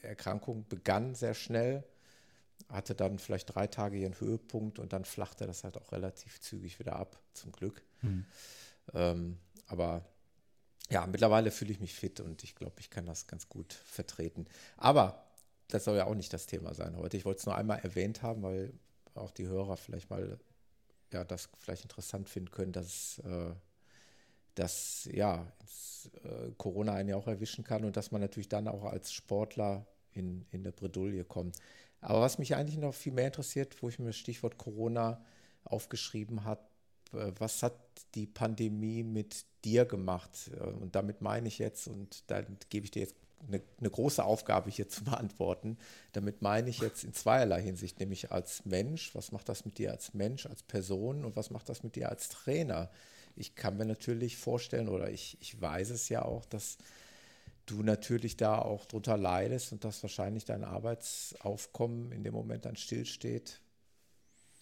[0.02, 1.84] Erkrankung begann sehr schnell.
[2.70, 6.80] hatte dann vielleicht drei Tage ihren Höhepunkt und dann flachte das halt auch relativ zügig
[6.80, 7.84] wieder ab, zum Glück.
[8.02, 8.26] Mhm.
[8.94, 9.38] Ähm,
[9.68, 10.06] aber
[10.90, 14.48] ja, mittlerweile fühle ich mich fit und ich glaube, ich kann das ganz gut vertreten.
[14.78, 15.26] Aber
[15.70, 17.18] das soll ja auch nicht das Thema sein heute.
[17.18, 18.74] Ich wollte es nur einmal erwähnt haben, weil
[19.16, 20.40] auch die Hörer vielleicht mal
[21.14, 23.54] ja, das vielleicht interessant finden können, dass, äh,
[24.56, 25.52] dass ja,
[26.24, 29.86] äh, Corona einen ja auch erwischen kann und dass man natürlich dann auch als Sportler
[30.12, 31.58] in, in der Bredouille kommt.
[32.02, 35.24] Aber was mich eigentlich noch viel mehr interessiert, wo ich mir das Stichwort Corona
[35.64, 36.62] aufgeschrieben habe,
[37.14, 37.76] äh, was hat
[38.16, 40.52] die Pandemie mit dir gemacht?
[40.54, 43.16] Äh, und damit meine ich jetzt, und da gebe ich dir jetzt
[43.48, 45.78] eine, eine, große Aufgabe hier zu beantworten.
[46.12, 49.92] Damit meine ich jetzt in zweierlei Hinsicht, nämlich als Mensch, was macht das mit dir
[49.92, 52.90] als Mensch, als Person und was macht das mit dir als Trainer?
[53.36, 56.78] Ich kann mir natürlich vorstellen, oder ich, ich weiß es ja auch, dass
[57.66, 62.76] du natürlich da auch drunter leidest und dass wahrscheinlich dein Arbeitsaufkommen in dem Moment dann
[62.76, 63.62] stillsteht.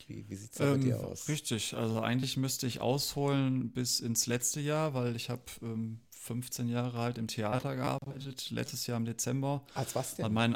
[0.07, 1.27] Wie, wie sieht es ähm, bei dir aus?
[1.27, 6.69] Richtig, also eigentlich müsste ich ausholen bis ins letzte Jahr, weil ich habe ähm, 15
[6.69, 9.63] Jahre halt im Theater gearbeitet, letztes Jahr im Dezember.
[9.73, 10.31] Als was denn?
[10.31, 10.55] Mein,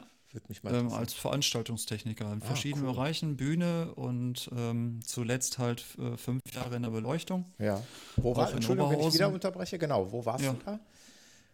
[0.65, 2.93] ähm, als Veranstaltungstechniker in ah, verschiedenen cool.
[2.93, 7.45] Bereichen, Bühne und ähm, zuletzt halt äh, fünf Jahre in der Beleuchtung.
[7.57, 7.81] Ja.
[8.17, 10.53] Wo war, Entschuldigung, wenn ich wieder unterbreche, genau, wo warst ja.
[10.53, 10.79] du da?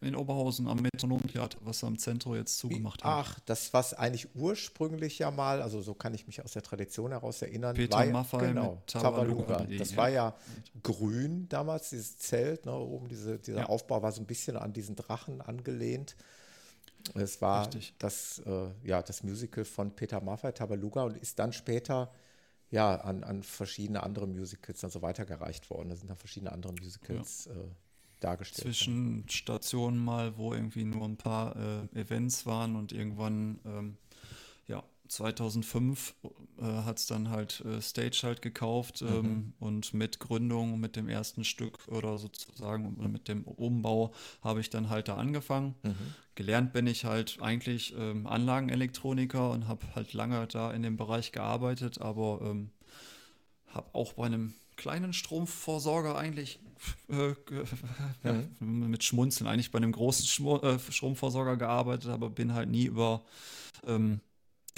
[0.02, 3.26] In Oberhausen am Metronomtheater, was am Zentrum jetzt zugemacht hat.
[3.26, 7.12] Ach, das was eigentlich ursprünglich ja mal, also so kann ich mich aus der Tradition
[7.12, 7.76] heraus erinnern.
[7.76, 9.58] Peter war, Maffei genau, Tabaluga.
[9.58, 9.78] Tabaluga.
[9.78, 10.36] Das war ja
[10.82, 13.66] grün damals, dieses Zelt, ne, oben diese, dieser ja.
[13.68, 16.16] Aufbau war so ein bisschen an diesen Drachen angelehnt.
[17.14, 22.12] Es war das, äh, ja, das Musical von Peter Maffei, Tabaluga, und ist dann später
[22.72, 25.90] ja, an, an verschiedene andere Musicals dann so weitergereicht worden.
[25.90, 27.60] Da sind dann verschiedene andere Musicals ja.
[27.60, 27.66] äh,
[28.24, 28.64] dargestellt.
[28.64, 33.98] Zwischen Stationen mal, wo irgendwie nur ein paar äh, Events waren und irgendwann, ähm,
[34.68, 36.16] ja, 2005
[36.58, 39.54] äh, hat es dann halt äh, Stage halt gekauft ähm, mhm.
[39.60, 44.90] und mit Gründung, mit dem ersten Stück oder sozusagen mit dem Umbau habe ich dann
[44.90, 45.76] halt da angefangen.
[45.84, 45.96] Mhm.
[46.36, 51.34] Gelernt bin ich halt eigentlich ähm, Anlagenelektroniker und habe halt lange da in dem Bereich
[51.34, 52.72] gearbeitet, aber ähm,
[53.68, 56.60] habe auch bei einem kleinen Stromversorger eigentlich
[57.10, 57.36] äh,
[58.24, 58.90] ja, mhm.
[58.90, 63.24] mit Schmunzeln eigentlich bei einem großen Schmu äh, Stromversorger gearbeitet, aber bin halt nie über
[63.86, 64.22] ähm,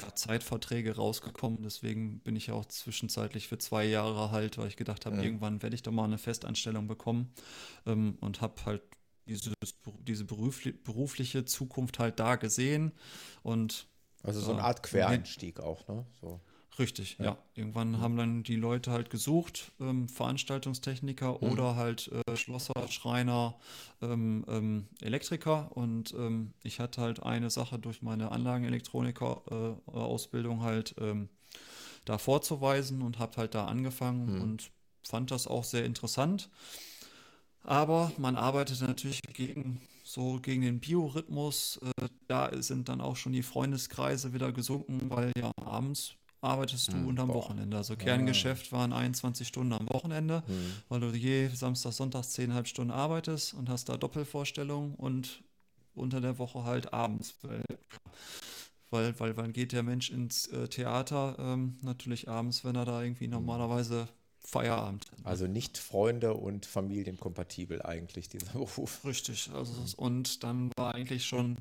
[0.02, 1.64] ja, Zeitverträge rausgekommen.
[1.64, 5.24] Deswegen bin ich ja auch zwischenzeitlich für zwei Jahre halt, weil ich gedacht habe, ja.
[5.24, 7.34] irgendwann werde ich doch mal eine Festanstellung bekommen
[7.86, 8.82] ähm, und habe halt
[9.26, 9.54] dieses,
[10.02, 12.92] diese berufliche Zukunft halt da gesehen
[13.42, 13.88] und
[14.22, 16.06] also so eine Art Quereinstieg auch, ne?
[16.20, 16.42] So.
[16.80, 17.26] Richtig, ja.
[17.26, 17.38] ja.
[17.56, 18.00] Irgendwann mhm.
[18.00, 21.52] haben dann die Leute halt gesucht, ähm, Veranstaltungstechniker mhm.
[21.52, 23.54] oder halt äh, Schlosser, Schreiner,
[24.02, 25.70] ähm, ähm, Elektriker.
[25.76, 31.30] Und ähm, ich hatte halt eine Sache durch meine Anlagenelektroniker-Ausbildung äh, halt ähm,
[32.06, 34.42] da vorzuweisen und habe halt da angefangen mhm.
[34.42, 34.72] und
[35.04, 36.50] fand das auch sehr interessant.
[37.64, 41.80] Aber man arbeitet natürlich gegen so gegen den Biorhythmus.
[41.82, 46.98] Äh, da sind dann auch schon die Freundeskreise wieder gesunken, weil ja abends arbeitest du
[46.98, 47.36] hm, und am boah.
[47.36, 47.78] Wochenende.
[47.78, 50.74] Also Kerngeschäft waren 21 Stunden am Wochenende, hm.
[50.90, 55.44] weil du je Samstag, Sonntag 10,5 Stunden arbeitest und hast da Doppelvorstellungen und
[55.96, 57.36] unter der Woche halt abends.
[58.90, 61.36] Weil, weil, wann geht der Mensch ins äh, Theater?
[61.40, 63.32] Ähm, natürlich abends, wenn er da irgendwie hm.
[63.32, 64.08] normalerweise
[64.40, 65.06] Feierabend.
[65.24, 69.04] Also nicht Freunde und Familien kompatibel eigentlich, dieser Beruf.
[69.06, 69.50] Richtig.
[69.54, 71.58] Also, und dann war eigentlich schon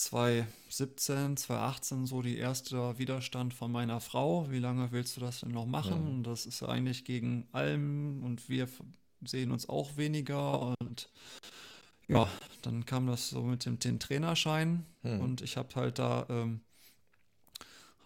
[0.00, 4.50] 2017, 2018 so die erste Widerstand von meiner Frau.
[4.50, 6.18] Wie lange willst du das denn noch machen?
[6.18, 6.22] Mhm.
[6.22, 8.66] Das ist eigentlich gegen allem und wir
[9.26, 11.10] sehen uns auch weniger und
[12.08, 12.26] ja,
[12.62, 15.20] dann kam das so mit dem, dem Trainerschein mhm.
[15.20, 16.62] und ich habe halt da ähm,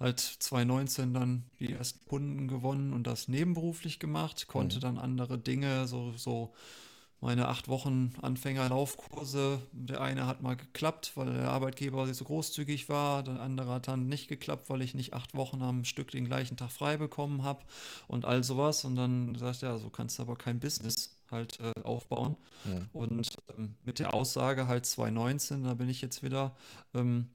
[0.01, 4.81] halt 2019 dann die ersten Kunden gewonnen und das nebenberuflich gemacht, konnte mhm.
[4.81, 6.52] dann andere Dinge, so, so
[7.24, 9.59] meine acht Wochen Anfängerlaufkurse.
[9.72, 13.22] Der eine hat mal geklappt, weil der Arbeitgeber so großzügig war.
[13.22, 16.59] Der andere hat dann nicht geklappt, weil ich nicht acht Wochen am Stück den gleichen
[16.59, 17.64] Tag frei bekommen habe
[18.09, 18.84] und all sowas.
[18.84, 22.36] Und dann sagt er, so kannst du aber kein Business halt äh, aufbauen.
[22.66, 22.82] Ja.
[22.92, 26.55] Und ähm, mit der Aussage halt 2019, da bin ich jetzt wieder,
[26.92, 27.30] ähm,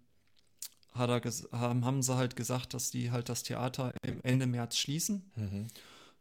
[0.93, 3.91] hat er haben, haben sie halt gesagt, dass die halt das Theater
[4.21, 5.31] Ende März schließen.
[5.35, 5.67] Mhm.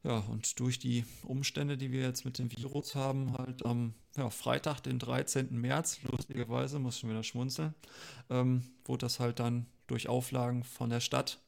[0.08, 4.30] Ja, und durch die Umstände, die wir jetzt mit dem Virus haben, halt am ja,
[4.30, 5.54] Freitag, den 13.
[5.60, 7.74] März, lustigerweise, muss ich schon wieder schmunzeln,
[8.30, 11.42] ähm, wurde das halt dann durch Auflagen von der Stadt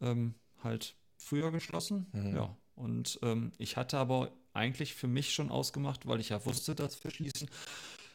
[0.00, 2.06] ähm, halt früher geschlossen.
[2.12, 2.34] Mhm.
[2.34, 6.74] Ja, und ähm, ich hatte aber eigentlich für mich schon ausgemacht, weil ich ja wusste,
[6.74, 7.50] dass wir schließen.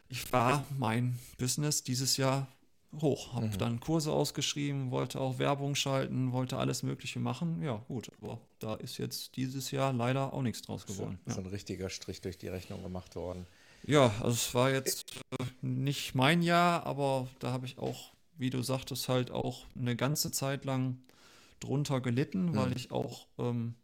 [0.09, 2.47] Ich war mein Business dieses Jahr
[3.01, 3.33] hoch.
[3.33, 3.57] Habe mhm.
[3.57, 7.61] dann Kurse ausgeschrieben, wollte auch Werbung schalten, wollte alles Mögliche machen.
[7.61, 11.19] Ja, gut, aber da ist jetzt dieses Jahr leider auch nichts draus geworden.
[11.25, 11.35] So, ja.
[11.35, 13.45] so ein richtiger Strich durch die Rechnung gemacht worden.
[13.85, 18.49] Ja, also es war jetzt äh, nicht mein Jahr, aber da habe ich auch, wie
[18.49, 20.99] du sagtest, halt auch eine ganze Zeit lang
[21.59, 22.55] drunter gelitten, mhm.
[22.55, 23.75] weil ich auch ähm,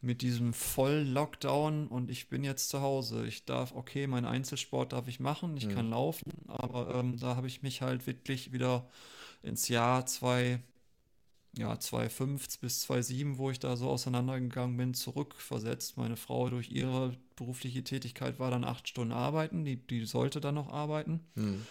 [0.00, 3.26] mit diesem Voll-Lockdown und ich bin jetzt zu Hause.
[3.26, 5.74] Ich darf, okay, meinen Einzelsport darf ich machen, ich mhm.
[5.74, 8.88] kann laufen, aber ähm, da habe ich mich halt wirklich wieder
[9.42, 10.60] ins Jahr 2,
[11.56, 15.96] ja, 2005 bis 2007, wo ich da so auseinandergegangen bin, zurückversetzt.
[15.96, 20.54] Meine Frau durch ihre berufliche Tätigkeit war dann acht Stunden arbeiten, die, die sollte dann
[20.54, 21.20] noch arbeiten.
[21.34, 21.66] Mhm.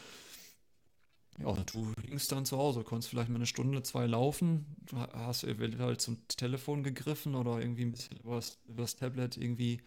[1.40, 4.66] Ja, du hingst dann zu Hause, konntest vielleicht mal eine Stunde, zwei laufen,
[5.14, 9.82] hast eventuell halt zum Telefon gegriffen oder irgendwie ein bisschen über das, Tablet irgendwie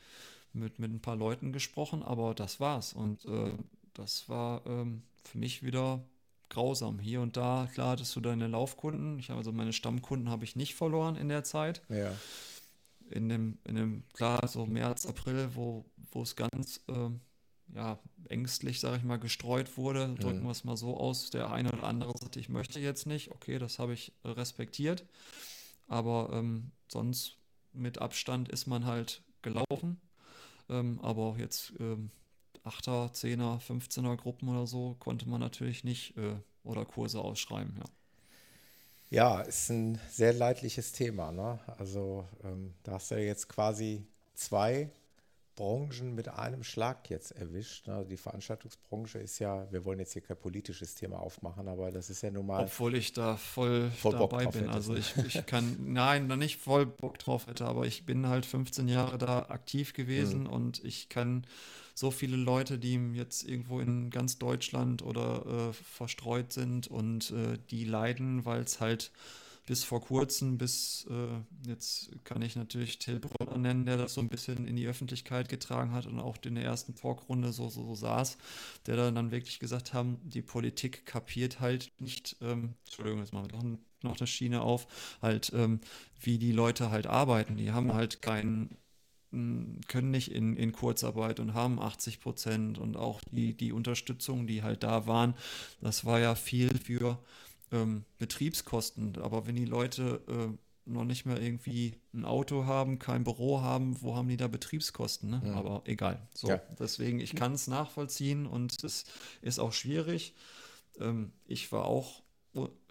[0.53, 2.93] mit, mit ein paar Leuten gesprochen, aber das war's.
[2.93, 3.53] Und äh,
[3.95, 6.05] das war ähm, für mich wieder
[6.51, 7.01] grausam.
[7.01, 9.19] Hier und da, klar, hattest du deine Laufkunden.
[9.19, 11.83] Ich habe also meine Stammkunden habe ich nicht verloren in der Zeit.
[11.89, 12.13] Ja.
[13.11, 17.11] In dem, in dem, klar, so März, April, wo, wo es ganz äh,
[17.75, 17.99] ja,
[18.29, 21.31] ängstlich, sage ich mal, gestreut wurde, drücken wir es mal so aus.
[21.31, 23.31] Der eine oder andere sagte, ich möchte jetzt nicht.
[23.31, 25.05] Okay, das habe ich respektiert.
[25.89, 27.37] Aber ähm, sonst
[27.73, 30.01] mit Abstand ist man halt gelaufen.
[30.69, 32.11] Ähm, aber jetzt ähm,
[32.65, 37.85] 8er, 10er, 15er Gruppen oder so konnte man natürlich nicht äh, oder Kurse ausschreiben, ja.
[39.13, 41.33] Ja, ist ein sehr leidliches Thema.
[41.33, 41.59] Ne?
[41.79, 44.89] Also ähm, da hast du ja jetzt quasi zwei
[45.61, 47.87] Branchen mit einem Schlag jetzt erwischt.
[47.87, 48.07] Ne?
[48.09, 52.23] Die Veranstaltungsbranche ist ja, wir wollen jetzt hier kein politisches Thema aufmachen, aber das ist
[52.23, 52.65] ja nun mal.
[52.65, 54.71] Obwohl ich da voll, voll dabei bin.
[54.71, 58.47] Hättest, also ich, ich kann, nein, nicht voll Bock drauf hätte, aber ich bin halt
[58.47, 60.51] 15 Jahre da aktiv gewesen mhm.
[60.51, 61.47] und ich kann
[61.95, 67.59] so viele Leute, die jetzt irgendwo in ganz Deutschland oder äh, verstreut sind und äh,
[67.71, 69.13] die leiden, weil es halt
[69.71, 74.21] bis vor kurzem, bis äh, jetzt kann ich natürlich Till Brunner nennen, der das so
[74.21, 77.85] ein bisschen in die Öffentlichkeit getragen hat und auch in der ersten Talkrunde so, so,
[77.85, 78.37] so saß,
[78.87, 83.45] der dann, dann wirklich gesagt haben, die Politik kapiert halt nicht, ähm, Entschuldigung, jetzt machen
[83.45, 83.65] wir doch
[84.03, 84.89] noch eine Schiene auf,
[85.23, 85.79] halt, ähm,
[86.21, 87.57] wie die Leute halt arbeiten.
[87.57, 88.77] Die haben halt keinen
[89.31, 94.65] können nicht in, in Kurzarbeit und haben 80 Prozent und auch die, die Unterstützung, die
[94.65, 95.35] halt da waren,
[95.81, 97.17] das war ja viel für
[97.73, 99.19] ähm, Betriebskosten.
[99.19, 104.01] Aber wenn die Leute äh, noch nicht mehr irgendwie ein Auto haben, kein Büro haben,
[104.03, 105.31] wo haben die da Betriebskosten?
[105.31, 105.43] Ne?
[105.45, 105.55] Ja.
[105.55, 106.27] Aber egal.
[106.35, 106.61] So, ja.
[106.79, 109.05] deswegen, ich kann es nachvollziehen und es
[109.43, 110.35] ist auch schwierig.
[110.99, 112.23] Ähm, ich war auch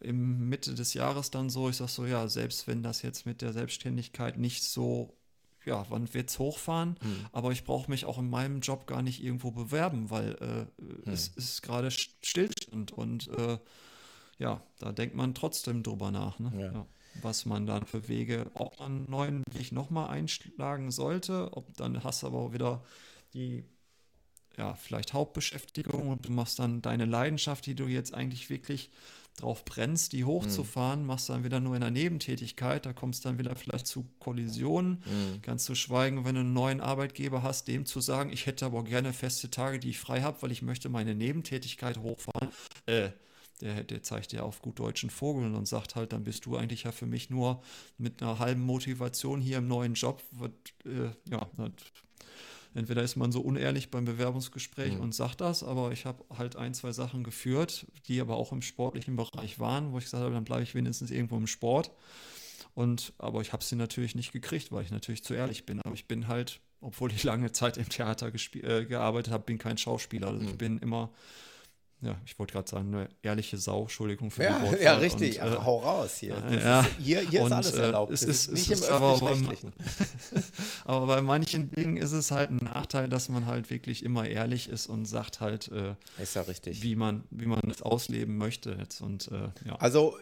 [0.02, 3.42] im Mitte des Jahres dann so, ich sag so, ja, selbst wenn das jetzt mit
[3.42, 5.20] der Selbstständigkeit nicht so
[5.66, 6.96] ja, wann wird es hochfahren?
[7.02, 7.26] Hm.
[7.32, 11.14] Aber ich brauche mich auch in meinem Job gar nicht irgendwo bewerben, weil äh, hm.
[11.14, 13.58] es ist gerade Stillstand und äh,
[14.40, 16.52] ja, da denkt man trotzdem drüber nach, ne?
[16.58, 16.72] ja.
[16.72, 16.86] Ja,
[17.22, 22.04] was man dann für Wege, ob man einen neuen Weg nochmal einschlagen sollte, ob dann
[22.04, 22.84] hast du aber auch wieder
[23.34, 23.66] die,
[24.58, 28.90] ja, vielleicht Hauptbeschäftigung und du machst dann deine Leidenschaft, die du jetzt eigentlich wirklich
[29.38, 31.08] drauf brennst, die hochzufahren, mhm.
[31.08, 35.42] machst dann wieder nur in der Nebentätigkeit, da kommst dann wieder vielleicht zu Kollisionen, mhm.
[35.42, 38.84] kannst du schweigen, wenn du einen neuen Arbeitgeber hast, dem zu sagen, ich hätte aber
[38.84, 42.50] gerne feste Tage, die ich frei habe, weil ich möchte meine Nebentätigkeit hochfahren.
[42.86, 43.10] Äh,
[43.62, 46.84] der, der zeigt ja auf gut deutschen Vogeln und sagt halt, dann bist du eigentlich
[46.84, 47.62] ja für mich nur
[47.98, 50.22] mit einer halben Motivation hier im neuen Job.
[50.32, 50.54] Wird,
[50.86, 51.48] äh, ja,
[52.74, 55.02] entweder ist man so unehrlich beim Bewerbungsgespräch mhm.
[55.02, 58.62] und sagt das, aber ich habe halt ein, zwei Sachen geführt, die aber auch im
[58.62, 61.92] sportlichen Bereich waren, wo ich gesagt habe, dann bleibe ich wenigstens irgendwo im Sport.
[62.76, 65.82] Und, aber ich habe sie natürlich nicht gekriegt, weil ich natürlich zu ehrlich bin.
[65.82, 69.78] Aber ich bin halt, obwohl ich lange Zeit im Theater äh, gearbeitet habe, bin kein
[69.78, 70.28] Schauspieler.
[70.28, 70.48] Also mhm.
[70.48, 71.12] ich bin immer
[72.02, 74.82] ja, ich wollte gerade sagen, eine ehrliche Sau, Entschuldigung für ja, die Wortwahl.
[74.82, 76.38] Ja, richtig, und, äh, hau raus hier.
[76.50, 78.14] Ja, ist, hier, hier ist alles äh, erlaubt.
[78.14, 79.74] Es ist, nicht es im öffentlich-rechtlichen.
[80.86, 84.26] Aber, aber, bei manchen Dingen ist es halt ein Nachteil, dass man halt wirklich immer
[84.26, 86.82] ehrlich ist und sagt halt, äh, ist ja richtig.
[86.84, 89.76] wie man wie man es ausleben möchte jetzt und äh, ja.
[89.80, 90.16] Also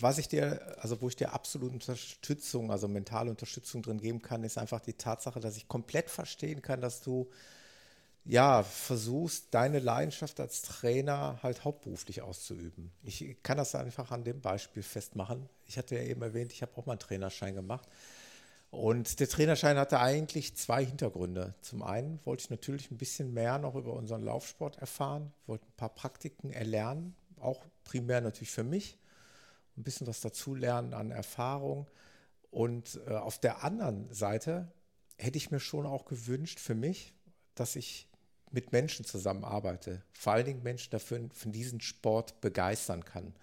[0.00, 4.44] was ich dir, also wo ich dir absolute Unterstützung, also mentale Unterstützung drin geben kann,
[4.44, 7.30] ist einfach die Tatsache, dass ich komplett verstehen kann, dass du
[8.28, 12.92] ja, versuchst, deine Leidenschaft als Trainer halt hauptberuflich auszuüben.
[13.02, 15.48] Ich kann das einfach an dem Beispiel festmachen.
[15.64, 17.88] Ich hatte ja eben erwähnt, ich habe auch mal einen Trainerschein gemacht.
[18.70, 21.54] Und der Trainerschein hatte eigentlich zwei Hintergründe.
[21.62, 25.76] Zum einen wollte ich natürlich ein bisschen mehr noch über unseren Laufsport erfahren, wollte ein
[25.78, 28.98] paar Praktiken erlernen, auch primär natürlich für mich,
[29.78, 31.86] ein bisschen was dazulernen an Erfahrung.
[32.50, 34.70] Und äh, auf der anderen Seite
[35.16, 37.14] hätte ich mir schon auch gewünscht für mich,
[37.54, 38.07] dass ich
[38.50, 43.34] mit Menschen zusammenarbeite, vor allen Dingen Menschen dafür von diesem Sport begeistern kann.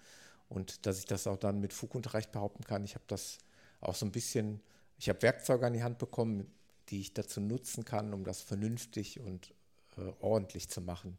[0.48, 2.84] Und dass ich das auch dann mit Fug und Recht behaupten kann.
[2.84, 3.38] Ich habe das
[3.80, 4.60] auch so ein bisschen,
[4.98, 6.50] ich habe Werkzeuge an die Hand bekommen,
[6.88, 9.52] die ich dazu nutzen kann, um das vernünftig und
[9.96, 11.18] äh, ordentlich zu machen.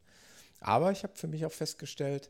[0.60, 2.30] Aber ich habe für mich auch festgestellt,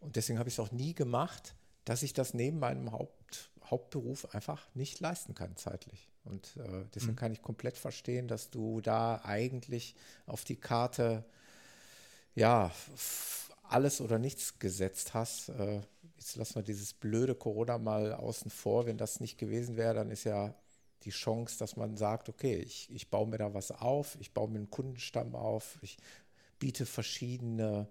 [0.00, 1.54] und deswegen habe ich es auch nie gemacht,
[1.86, 6.08] dass ich das neben meinem Haupt, Hauptberuf einfach nicht leisten kann zeitlich.
[6.24, 7.16] Und äh, deswegen mhm.
[7.16, 9.96] kann ich komplett verstehen, dass du da eigentlich
[10.26, 11.24] auf die Karte
[12.36, 12.70] ja
[13.64, 15.48] alles oder nichts gesetzt hast.
[15.48, 15.80] Äh,
[16.16, 18.86] jetzt lassen wir dieses blöde Corona mal außen vor.
[18.86, 20.54] Wenn das nicht gewesen wäre, dann ist ja
[21.02, 24.48] die Chance, dass man sagt, okay, ich, ich baue mir da was auf, ich baue
[24.48, 25.98] mir einen Kundenstamm auf, ich
[26.60, 27.88] biete verschiedene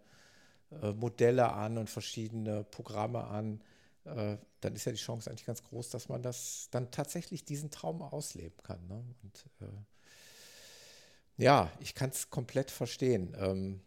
[0.81, 3.61] äh, Modelle an und verschiedene Programme an,
[4.05, 7.71] äh, dann ist ja die Chance eigentlich ganz groß, dass man das dann tatsächlich diesen
[7.71, 8.85] Traum ausleben kann.
[8.88, 9.03] Ne?
[9.23, 13.35] Und äh, ja, ich kann es komplett verstehen.
[13.39, 13.81] Ähm,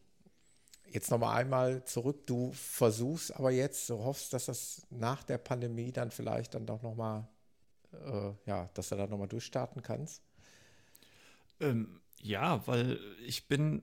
[0.86, 2.26] jetzt nochmal einmal zurück.
[2.26, 6.82] Du versuchst aber jetzt, du hoffst, dass das nach der Pandemie dann vielleicht dann doch
[6.82, 7.28] nochmal,
[7.92, 10.22] äh, ja, dass du da nochmal durchstarten kannst.
[11.60, 13.82] Ähm, ja, weil ich bin,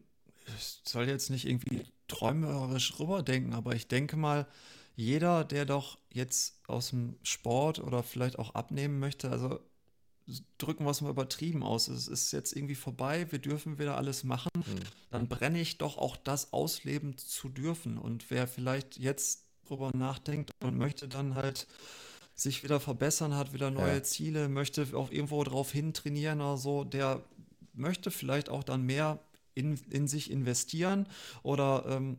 [0.57, 4.47] ich soll jetzt nicht irgendwie träumerisch rüberdenken, aber ich denke mal,
[4.95, 9.59] jeder, der doch jetzt aus dem Sport oder vielleicht auch abnehmen möchte, also
[10.57, 14.23] drücken wir es mal übertrieben aus, es ist jetzt irgendwie vorbei, wir dürfen wieder alles
[14.23, 14.79] machen, mhm.
[15.09, 17.97] dann brenne ich doch auch das ausleben zu dürfen.
[17.97, 21.67] Und wer vielleicht jetzt drüber nachdenkt und möchte dann halt
[22.35, 24.03] sich wieder verbessern, hat wieder neue ja.
[24.03, 27.21] Ziele, möchte auch irgendwo drauf hin trainieren oder so, der
[27.73, 29.19] möchte vielleicht auch dann mehr
[29.55, 31.07] in, in sich investieren
[31.43, 32.17] oder ähm,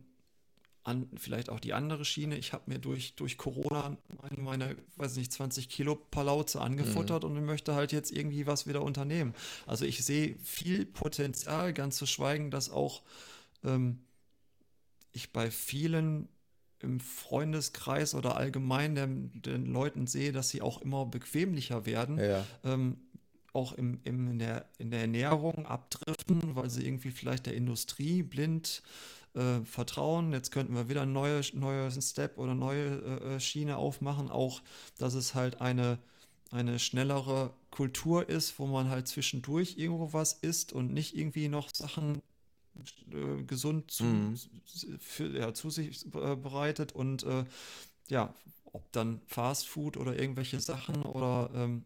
[0.85, 2.37] an, vielleicht auch die andere Schiene.
[2.37, 7.31] Ich habe mir durch, durch Corona meine, meine, weiß nicht, 20 Kilo Palauze angefuttert mhm.
[7.31, 9.33] und möchte halt jetzt irgendwie was wieder unternehmen.
[9.65, 13.01] Also ich sehe viel Potenzial, ganz zu schweigen, dass auch
[13.63, 13.99] ähm,
[15.11, 16.29] ich bei vielen
[16.79, 22.19] im Freundeskreis oder allgemein den, den, Leuten sehe, dass sie auch immer bequemlicher werden.
[22.19, 22.45] Ja.
[22.63, 22.97] Ähm,
[23.53, 28.21] auch im, im, in, der, in der Ernährung abdriften, weil sie irgendwie vielleicht der Industrie
[28.21, 28.83] blind
[29.35, 30.31] äh, vertrauen.
[30.31, 34.29] Jetzt könnten wir wieder einen neue, neue Step oder neue äh, äh, Schiene aufmachen.
[34.29, 34.61] Auch,
[34.97, 35.99] dass es halt eine,
[36.51, 41.73] eine schnellere Kultur ist, wo man halt zwischendurch irgendwo was isst und nicht irgendwie noch
[41.73, 42.21] Sachen
[43.11, 44.37] äh, gesund zu, mhm.
[44.99, 47.45] für, ja, zu sich äh, bereitet und äh,
[48.07, 48.33] ja,
[48.71, 51.85] ob dann Fast Food oder irgendwelche Sachen oder ähm,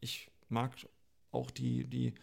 [0.00, 0.72] ich mag
[1.30, 2.14] auch die, die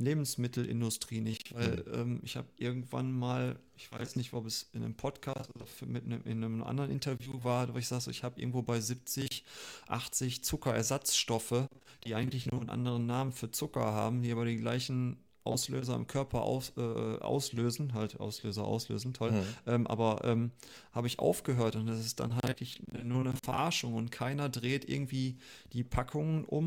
[0.00, 1.94] Lebensmittelindustrie nicht, weil mhm.
[1.94, 6.04] ähm, ich habe irgendwann mal, ich weiß nicht, ob es in einem Podcast oder mit
[6.04, 9.44] einem, in einem anderen Interview war, wo ich sage, ich habe irgendwo bei 70,
[9.88, 11.68] 80 Zuckerersatzstoffe,
[12.04, 16.06] die eigentlich nur einen anderen Namen für Zucker haben, die aber die gleichen Auslöser im
[16.06, 19.32] Körper aus, äh, auslösen, halt Auslöser auslösen, toll.
[19.32, 19.44] Mhm.
[19.66, 20.50] Ähm, aber ähm,
[20.92, 22.60] habe ich aufgehört und das ist dann halt
[23.02, 25.38] nur eine Verarschung und keiner dreht irgendwie
[25.72, 26.66] die Packungen um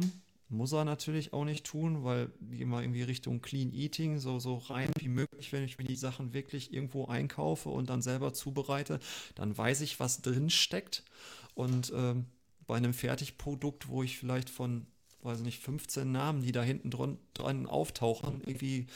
[0.53, 4.57] muss er natürlich auch nicht tun, weil die immer irgendwie Richtung Clean Eating, so, so
[4.57, 8.99] rein wie möglich, wenn ich mir die Sachen wirklich irgendwo einkaufe und dann selber zubereite,
[9.35, 11.03] dann weiß ich, was drin steckt.
[11.55, 12.27] Und ähm,
[12.67, 14.85] bei einem Fertigprodukt, wo ich vielleicht von,
[15.21, 18.87] weiß nicht, 15 Namen, die da hinten dran, dran auftauchen, irgendwie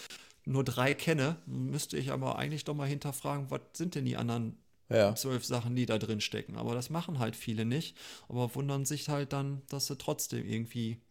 [0.46, 4.58] nur drei kenne, müsste ich aber eigentlich doch mal hinterfragen, was sind denn die anderen
[4.90, 5.14] ja.
[5.16, 6.56] zwölf Sachen, die da drin stecken.
[6.56, 7.98] Aber das machen halt viele nicht,
[8.30, 11.02] aber wundern sich halt dann, dass sie trotzdem irgendwie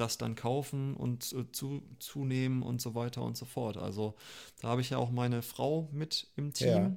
[0.00, 3.76] das dann kaufen und äh, zu, zunehmen und so weiter und so fort.
[3.76, 4.14] Also
[4.60, 6.68] da habe ich ja auch meine Frau mit im Team.
[6.68, 6.96] Ja.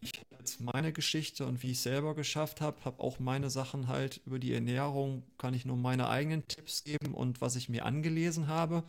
[0.00, 3.88] Ich habe jetzt meine Geschichte und wie ich selber geschafft habe, habe auch meine Sachen
[3.88, 7.84] halt über die Ernährung, kann ich nur meine eigenen Tipps geben und was ich mir
[7.84, 8.84] angelesen habe.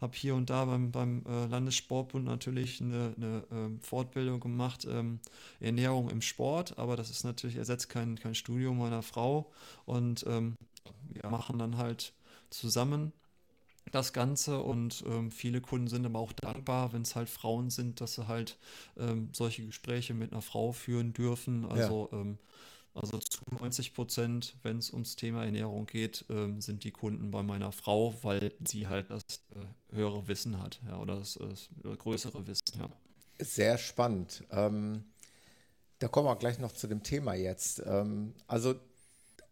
[0.00, 5.18] Habe hier und da beim, beim äh, Landessportbund natürlich eine, eine äh, Fortbildung gemacht, ähm,
[5.58, 9.50] Ernährung im Sport, aber das ist natürlich, ersetzt kein, kein Studium meiner Frau
[9.84, 10.54] und ähm,
[11.08, 12.12] wir machen dann halt
[12.52, 13.12] zusammen
[13.90, 18.00] das Ganze und ähm, viele Kunden sind aber auch dankbar, wenn es halt Frauen sind,
[18.00, 18.56] dass sie halt
[18.96, 21.66] ähm, solche Gespräche mit einer Frau führen dürfen.
[21.66, 22.20] Also, ja.
[22.20, 22.38] ähm,
[22.94, 27.42] also zu 90 Prozent, wenn es ums Thema Ernährung geht, ähm, sind die Kunden bei
[27.42, 29.22] meiner Frau, weil sie halt das
[29.54, 32.88] äh, höhere Wissen hat, ja, oder das, das größere Wissen, ja.
[33.38, 34.44] Sehr spannend.
[34.50, 35.04] Ähm,
[35.98, 37.82] da kommen wir gleich noch zu dem Thema jetzt.
[37.84, 38.74] Ähm, also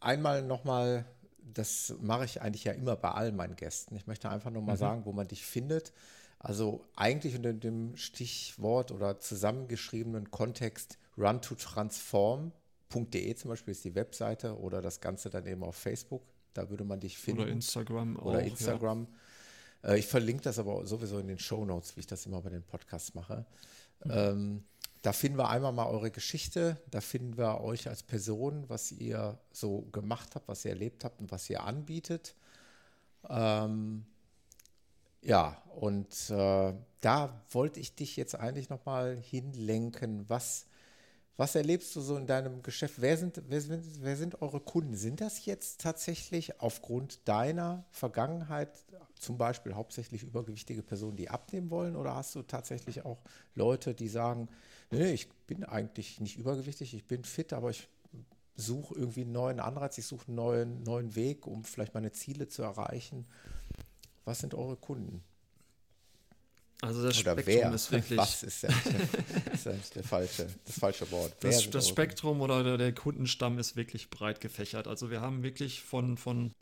[0.01, 1.07] einmal nochmal
[1.45, 3.97] das mache ich eigentlich ja immer bei allen meinen Gästen.
[3.97, 4.79] Ich möchte einfach nur mal mhm.
[4.79, 5.93] sagen, wo man dich findet.
[6.39, 13.95] Also eigentlich unter dem Stichwort oder zusammengeschriebenen Kontext run to transform.de zum Beispiel ist die
[13.95, 16.23] Webseite oder das Ganze dann eben auf Facebook.
[16.55, 17.43] Da würde man dich finden.
[17.43, 18.25] Oder Instagram auch.
[18.25, 19.07] Oder Instagram.
[19.85, 22.51] Äh, ich verlinke das aber sowieso in den Show Notes, wie ich das immer bei
[22.51, 23.45] den Podcasts mache.
[24.05, 24.11] Mhm.
[24.11, 24.65] Ähm,
[25.03, 29.39] da finden wir einmal mal eure Geschichte, da finden wir euch als Person, was ihr
[29.53, 32.35] so gemacht habt, was ihr erlebt habt und was ihr anbietet.
[33.29, 34.05] Ähm,
[35.23, 40.25] ja, und äh, da wollte ich dich jetzt eigentlich nochmal hinlenken.
[40.29, 40.67] Was,
[41.37, 42.97] was erlebst du so in deinem Geschäft?
[42.99, 44.95] Wer sind, wer, sind, wer sind eure Kunden?
[44.95, 48.71] Sind das jetzt tatsächlich aufgrund deiner Vergangenheit
[49.19, 51.97] zum Beispiel hauptsächlich übergewichtige Personen, die abnehmen wollen?
[51.97, 53.19] Oder hast du tatsächlich auch
[53.55, 54.49] Leute, die sagen,
[54.91, 57.89] nee, ich bin eigentlich nicht übergewichtig, ich bin fit, aber ich
[58.57, 62.49] suche irgendwie einen neuen Anreiz, ich suche einen neuen, neuen Weg, um vielleicht meine Ziele
[62.49, 63.27] zu erreichen.
[64.25, 65.23] Was sind eure Kunden?
[66.83, 67.75] Also das Oder Spektrum wer?
[67.75, 68.19] ist wirklich.
[68.19, 68.69] Was ist ja,
[69.53, 71.35] ist ja der falsche, das falsche Wort.
[71.41, 74.89] Das, das Spektrum oder der, Kundenstamm ist wirklich breit gefächert.
[74.89, 76.55] Also wir haben wirklich von, von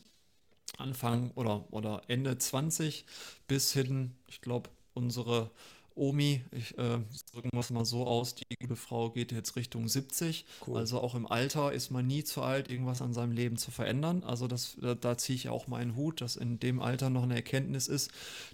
[0.77, 3.05] Anfang oder, oder Ende 20
[3.47, 5.51] bis hin, ich glaube, unsere
[5.99, 6.99] Omi, ich äh,
[7.33, 10.47] drücken wir es mal so aus, die gute Frau geht jetzt Richtung 70.
[10.67, 10.79] Cool.
[10.79, 14.23] Also auch im Alter ist man nie zu alt, irgendwas an seinem Leben zu verändern.
[14.23, 17.35] Also das, da, da ziehe ich auch meinen Hut, dass in dem Alter noch eine
[17.35, 18.11] Erkenntnis ist,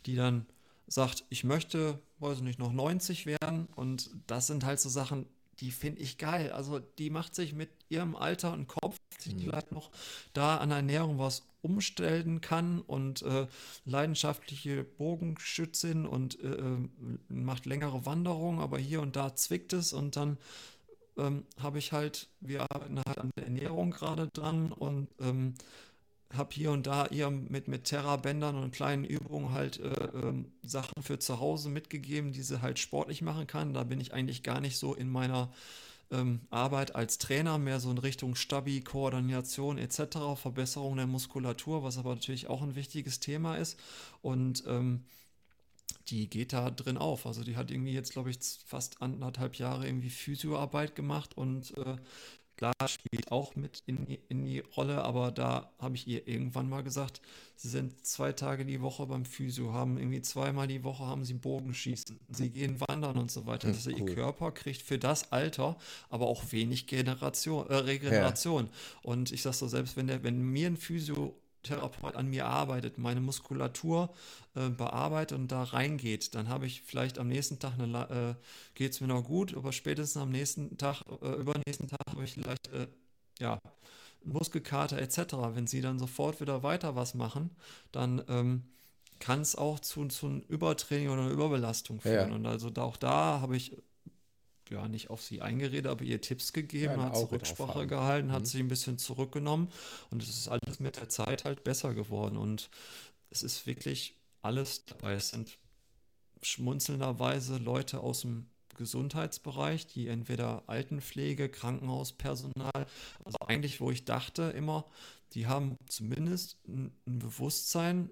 [0.07, 0.47] die dann
[0.87, 3.69] sagt, ich möchte, weiß nicht, noch 90 werden.
[3.77, 5.27] Und das sind halt so Sachen,
[5.61, 6.51] die finde ich geil.
[6.53, 9.41] Also die macht sich mit ihrem Alter und Kopf, die mhm.
[9.41, 9.91] vielleicht noch
[10.33, 13.47] da an Ernährung was umstellen kann und äh,
[13.85, 16.89] leidenschaftliche Bogenschützin und äh, äh,
[17.29, 20.39] macht längere Wanderungen, aber hier und da zwickt es und dann
[21.17, 25.55] ähm, habe ich halt, wir arbeiten halt an der Ernährung gerade dran und ähm,
[26.33, 31.03] habe hier und da ihr mit, mit Terra-Bändern und kleinen Übungen halt äh, äh, Sachen
[31.03, 33.75] für zu Hause mitgegeben, die sie halt sportlich machen kann.
[33.75, 35.53] Da bin ich eigentlich gar nicht so in meiner
[36.11, 41.99] ähm, Arbeit als Trainer, mehr so in Richtung Stabi, Koordination etc., Verbesserung der Muskulatur, was
[41.99, 43.79] aber natürlich auch ein wichtiges Thema ist.
[44.23, 45.05] Und ähm,
[46.09, 47.27] die geht da drin auf.
[47.27, 51.97] Also die hat irgendwie jetzt, glaube ich, fast anderthalb Jahre irgendwie Physioarbeit gemacht und äh,
[52.57, 56.69] Klar, spielt auch mit in die, in die Rolle, aber da habe ich ihr irgendwann
[56.69, 57.21] mal gesagt,
[57.57, 61.35] sie sind zwei Tage die Woche beim Physio, haben irgendwie zweimal die Woche haben sie
[61.35, 63.69] Bogenschießen, sie gehen wandern und so weiter.
[63.69, 63.99] Also cool.
[63.99, 65.77] ihr Körper kriegt für das Alter
[66.11, 68.67] aber auch wenig Generation, äh, Regeneration.
[68.67, 68.71] Ja.
[69.03, 72.99] Und ich sage so, selbst wenn der, wenn mir ein Physio Therapeut an mir arbeitet,
[72.99, 74.15] meine Muskulatur
[74.55, 78.93] äh, bearbeitet und da reingeht, dann habe ich vielleicht am nächsten Tag eine, äh, geht
[78.93, 82.69] es mir noch gut, aber spätestens am nächsten Tag, äh, übernächsten Tag habe ich vielleicht,
[82.69, 82.87] äh,
[83.41, 83.59] ja,
[84.25, 85.35] Muskelkater etc.
[85.55, 87.51] Wenn sie dann sofort wieder weiter was machen,
[87.93, 88.63] dann ähm,
[89.19, 92.31] kann es auch zu, zu einem Übertraining oder einer Überbelastung führen.
[92.31, 92.35] Ja.
[92.35, 93.77] Und also da, auch da habe ich
[94.71, 98.43] ja nicht auf sie eingeredet, aber ihr Tipps gegeben, ja, hat sie Rücksprache gehalten, hat
[98.43, 98.47] mhm.
[98.47, 99.69] sich ein bisschen zurückgenommen
[100.11, 102.71] und es ist alles mit der Zeit halt besser geworden und
[103.31, 105.15] es ist wirklich alles dabei.
[105.15, 105.59] Es sind
[106.43, 112.87] schmunzelnderweise Leute aus dem Gesundheitsbereich, die entweder Altenpflege, Krankenhauspersonal,
[113.25, 114.85] also eigentlich, wo ich dachte immer,
[115.33, 118.11] die haben zumindest ein, ein Bewusstsein,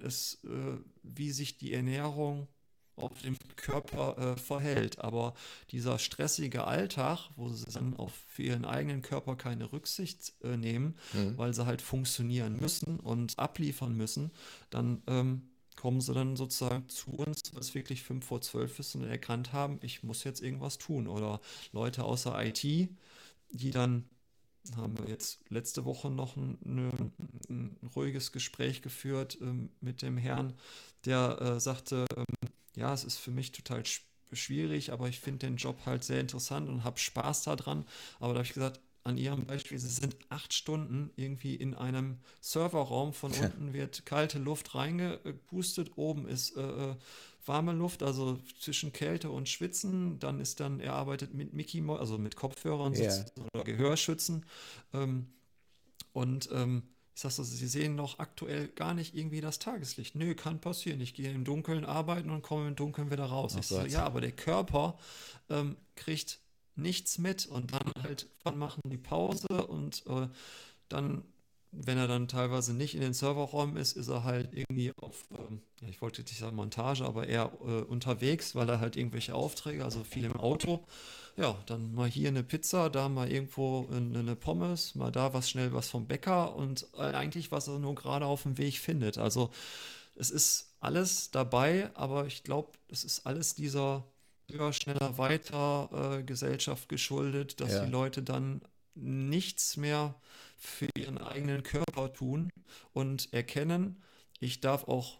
[0.00, 2.48] ist, äh, wie sich die Ernährung
[3.02, 4.98] auf dem Körper äh, verhält.
[5.00, 5.34] Aber
[5.70, 10.96] dieser stressige Alltag, wo sie dann auf für ihren eigenen Körper keine Rücksicht äh, nehmen,
[11.12, 11.36] mhm.
[11.36, 14.30] weil sie halt funktionieren müssen und abliefern müssen,
[14.70, 15.42] dann ähm,
[15.76, 19.78] kommen sie dann sozusagen zu uns, was wirklich 5 vor 12 ist und erkannt haben,
[19.82, 21.08] ich muss jetzt irgendwas tun.
[21.08, 21.40] Oder
[21.72, 24.04] Leute außer IT, die dann
[24.76, 27.12] haben wir jetzt letzte Woche noch ein, ein,
[27.48, 30.54] ein ruhiges Gespräch geführt ähm, mit dem Herrn,
[31.04, 32.24] der äh, sagte, ähm,
[32.76, 33.82] ja, es ist für mich total
[34.32, 37.84] schwierig, aber ich finde den Job halt sehr interessant und habe Spaß daran.
[38.18, 42.18] Aber da habe ich gesagt, an Ihrem Beispiel, Sie sind acht Stunden irgendwie in einem
[42.40, 46.96] Serverraum, von unten wird kalte Luft reingepustet, oben ist äh, äh,
[47.46, 50.18] warme Luft, also zwischen Kälte und Schwitzen.
[50.18, 53.24] Dann ist dann, er arbeitet mit Mickey, also mit Kopfhörern yeah.
[53.54, 54.46] oder Gehörschützen.
[54.92, 55.26] Ähm,
[56.12, 56.82] und ähm,
[57.14, 60.14] ich sag so, Sie sehen noch aktuell gar nicht irgendwie das Tageslicht.
[60.14, 61.00] Nö, kann passieren.
[61.00, 63.56] Ich gehe im Dunkeln arbeiten und komme im Dunkeln wieder raus.
[63.58, 64.98] ich so, ja, aber der Körper
[65.50, 66.40] ähm, kriegt
[66.74, 70.28] nichts mit und dann halt, wann machen die Pause und äh,
[70.88, 71.22] dann,
[71.72, 75.62] wenn er dann teilweise nicht in den Serverräumen ist, ist er halt irgendwie auf, ähm,
[75.80, 79.84] ja, ich wollte nicht sagen Montage, aber eher äh, unterwegs, weil er halt irgendwelche Aufträge,
[79.84, 80.84] also viel im Auto
[81.36, 85.72] ja, dann mal hier eine Pizza, da mal irgendwo eine Pommes, mal da was schnell
[85.72, 89.18] was vom Bäcker und eigentlich was er nur gerade auf dem Weg findet.
[89.18, 89.50] Also
[90.14, 94.04] es ist alles dabei, aber ich glaube, es ist alles dieser
[94.50, 97.84] höher, schneller, weiter äh, Gesellschaft geschuldet, dass ja.
[97.84, 98.60] die Leute dann
[98.94, 100.14] nichts mehr
[100.58, 102.50] für ihren eigenen Körper tun
[102.92, 104.02] und erkennen,
[104.40, 105.18] ich darf auch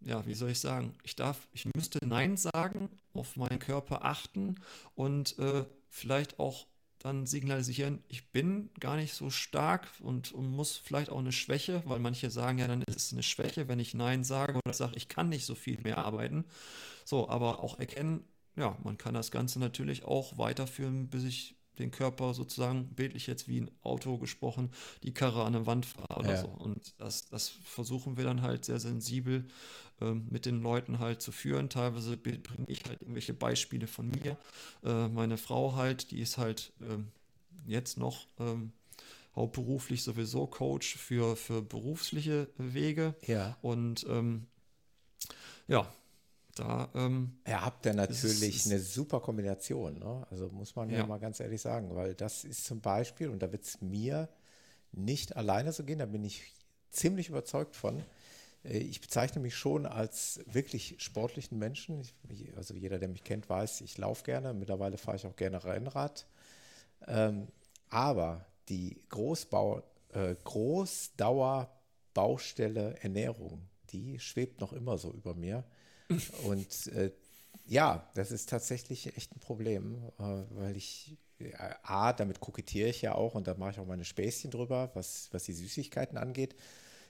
[0.00, 4.56] ja, wie soll ich sagen, ich darf, ich müsste Nein sagen, auf meinen Körper achten
[4.94, 6.66] und äh, vielleicht auch
[6.98, 11.82] dann signalisieren, ich bin gar nicht so stark und, und, muss vielleicht auch eine Schwäche,
[11.84, 14.96] weil manche sagen ja, dann ist es eine Schwäche, wenn ich Nein sage oder sage,
[14.96, 16.44] ich kann nicht so viel mehr arbeiten.
[17.04, 18.24] So, aber auch erkennen,
[18.56, 23.48] ja, man kann das Ganze natürlich auch weiterführen, bis ich den Körper sozusagen, bildlich jetzt
[23.48, 24.70] wie ein Auto gesprochen,
[25.02, 26.40] die Karre an eine Wand fahre oder ja.
[26.40, 26.48] so.
[26.48, 29.46] Und das, das versuchen wir dann halt sehr sensibel
[30.00, 31.68] ähm, mit den Leuten halt zu führen.
[31.68, 34.36] Teilweise bringe ich halt irgendwelche Beispiele von mir.
[34.84, 37.08] Äh, meine Frau halt, die ist halt ähm,
[37.66, 38.72] jetzt noch ähm,
[39.34, 43.14] hauptberuflich sowieso Coach für, für berufliche Wege.
[43.26, 43.56] Ja.
[43.62, 44.46] Und ähm,
[45.68, 45.92] ja,
[46.58, 46.90] da.
[46.94, 49.98] Ähm, ja, habt ihr natürlich ist, eine super Kombination.
[49.98, 50.26] Ne?
[50.30, 50.98] Also muss man ja.
[50.98, 54.28] ja mal ganz ehrlich sagen, weil das ist zum Beispiel, und da wird es mir
[54.92, 56.54] nicht alleine so gehen, da bin ich
[56.90, 58.02] ziemlich überzeugt von.
[58.64, 62.02] Äh, ich bezeichne mich schon als wirklich sportlichen Menschen.
[62.28, 64.54] Ich, also jeder, der mich kennt, weiß, ich laufe gerne.
[64.54, 66.26] Mittlerweile fahre ich auch gerne Rennrad.
[67.06, 67.46] Ähm,
[67.88, 75.62] aber die Großbau, äh, Großdauerbaustelle Ernährung, die schwebt noch immer so über mir.
[76.44, 77.12] Und äh,
[77.66, 81.52] ja, das ist tatsächlich echt ein Problem, äh, weil ich, äh,
[81.82, 85.28] A, damit kokettiere ich ja auch und da mache ich auch meine Späßchen drüber, was,
[85.32, 86.54] was die Süßigkeiten angeht.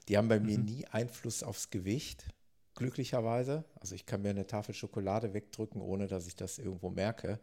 [0.08, 0.46] Die haben bei mhm.
[0.46, 2.26] mir nie Einfluss aufs Gewicht,
[2.74, 3.64] glücklicherweise.
[3.80, 7.40] Also ich kann mir eine Tafel Schokolade wegdrücken, ohne dass ich das irgendwo merke.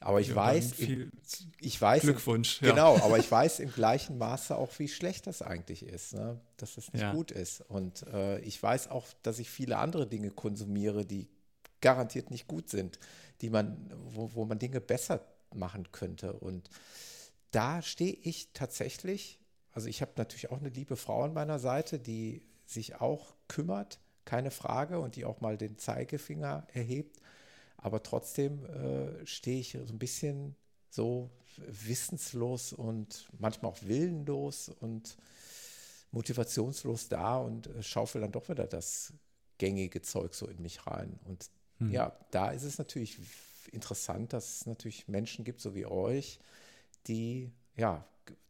[0.00, 1.10] Aber ich ja, weiß, im,
[1.60, 2.62] ich weiß, Glückwunsch.
[2.62, 6.40] Im, genau, aber ich weiß im gleichen Maße auch, wie schlecht das eigentlich ist, ne?
[6.56, 7.12] dass das nicht ja.
[7.12, 7.62] gut ist.
[7.62, 11.28] Und äh, ich weiß auch, dass ich viele andere Dinge konsumiere, die
[11.80, 12.98] garantiert nicht gut sind,
[13.40, 15.20] die man, wo, wo man Dinge besser
[15.54, 16.32] machen könnte.
[16.32, 16.70] Und
[17.50, 19.40] da stehe ich tatsächlich,
[19.72, 23.98] also ich habe natürlich auch eine liebe Frau an meiner Seite, die sich auch kümmert,
[24.24, 27.16] keine Frage, und die auch mal den Zeigefinger erhebt.
[27.78, 30.56] Aber trotzdem äh, stehe ich so ein bisschen
[30.90, 35.16] so wissenslos und manchmal auch willenlos und
[36.10, 39.12] motivationslos da und äh, schaufel dann doch wieder das
[39.58, 41.18] gängige Zeug so in mich rein.
[41.24, 41.92] Und hm.
[41.92, 43.18] ja, da ist es natürlich
[43.72, 46.40] interessant, dass es natürlich Menschen gibt, so wie euch,
[47.06, 48.04] die ja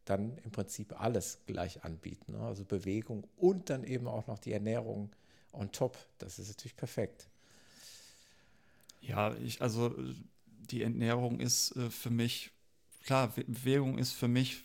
[0.05, 2.33] dann im Prinzip alles gleich anbieten.
[2.33, 2.41] Ne?
[2.41, 5.11] Also Bewegung und dann eben auch noch die Ernährung
[5.53, 5.99] on top.
[6.19, 7.29] Das ist natürlich perfekt.
[9.09, 9.95] Ja, ich, also
[10.71, 12.51] die Ernährung ist äh, für mich,
[13.05, 14.63] klar, Bewegung ist für mich,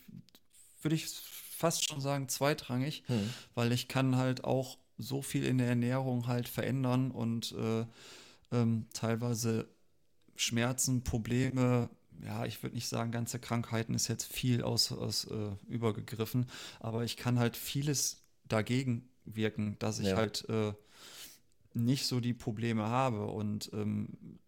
[0.82, 3.30] würde ich fast schon sagen, zweitrangig, hm.
[3.54, 7.86] weil ich kann halt auch so viel in der Ernährung halt verändern und äh,
[8.52, 9.66] ähm, teilweise
[10.36, 11.88] Schmerzen, Probleme,
[12.22, 16.46] ja, ich würde nicht sagen, ganze Krankheiten ist jetzt viel aus, aus äh, übergegriffen,
[16.80, 20.16] aber ich kann halt vieles dagegen wirken, dass ich ja.
[20.16, 20.74] halt äh,
[21.74, 24.38] nicht so die Probleme habe und ähm,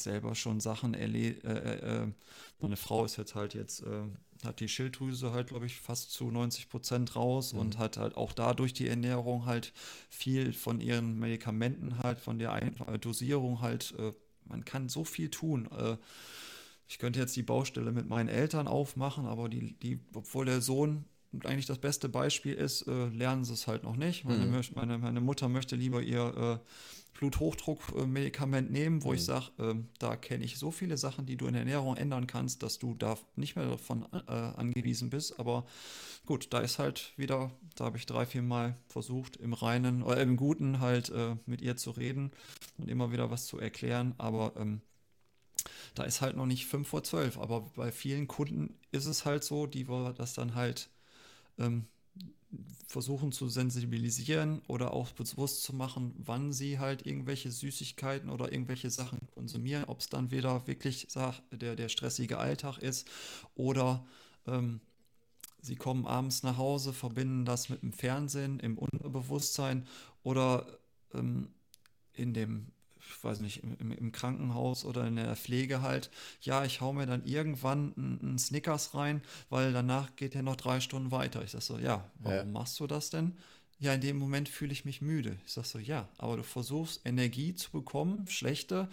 [0.00, 1.44] selber schon Sachen erlebt.
[1.44, 2.12] Äh, äh, äh,
[2.60, 4.02] meine Frau ist jetzt halt jetzt, äh,
[4.44, 7.60] hat die Schilddrüse halt, glaube ich, fast zu 90 Prozent raus mhm.
[7.60, 9.72] und hat halt auch dadurch die Ernährung halt
[10.10, 14.12] viel von ihren Medikamenten halt, von der Ein äh, Dosierung halt, äh,
[14.44, 15.68] man kann so viel tun.
[16.86, 21.04] ich könnte jetzt die Baustelle mit meinen Eltern aufmachen, aber die, die, obwohl der Sohn
[21.44, 24.24] eigentlich das beste Beispiel ist, äh, lernen sie es halt noch nicht.
[24.24, 24.62] Meine, mhm.
[24.74, 26.66] meine, meine Mutter möchte lieber ihr äh,
[27.18, 29.14] Bluthochdruckmedikament nehmen, wo mhm.
[29.14, 32.26] ich sage, äh, da kenne ich so viele Sachen, die du in der Ernährung ändern
[32.26, 35.38] kannst, dass du da nicht mehr davon äh, angewiesen bist.
[35.38, 35.66] Aber
[36.26, 40.20] gut, da ist halt wieder, da habe ich drei, vier Mal versucht, im Reinen oder
[40.20, 42.30] im Guten halt äh, mit ihr zu reden
[42.78, 44.14] und immer wieder was zu erklären.
[44.18, 44.80] Aber ähm,
[45.94, 47.38] da ist halt noch nicht fünf vor zwölf.
[47.38, 50.90] Aber bei vielen Kunden ist es halt so, die wir das dann halt
[51.58, 51.86] ähm,
[52.86, 58.90] versuchen zu sensibilisieren oder auch bewusst zu machen, wann sie halt irgendwelche Süßigkeiten oder irgendwelche
[58.90, 61.08] Sachen konsumieren, ob es dann wieder wirklich
[61.50, 63.08] der, der stressige Alltag ist
[63.54, 64.06] oder
[64.46, 64.80] ähm,
[65.60, 69.86] sie kommen abends nach Hause, verbinden das mit dem Fernsehen im Unterbewusstsein
[70.22, 70.66] oder
[71.12, 71.48] ähm,
[72.12, 72.68] in dem
[73.08, 76.10] ich weiß nicht, im, im, Krankenhaus oder in der Pflege halt,
[76.40, 80.80] ja, ich hau mir dann irgendwann einen Snickers rein, weil danach geht er noch drei
[80.80, 81.42] Stunden weiter.
[81.42, 82.44] Ich sag so, ja, warum ja.
[82.44, 83.36] machst du das denn?
[83.78, 85.38] Ja, in dem Moment fühle ich mich müde.
[85.44, 88.88] Ich sag so, ja, aber du versuchst Energie zu bekommen, schlechte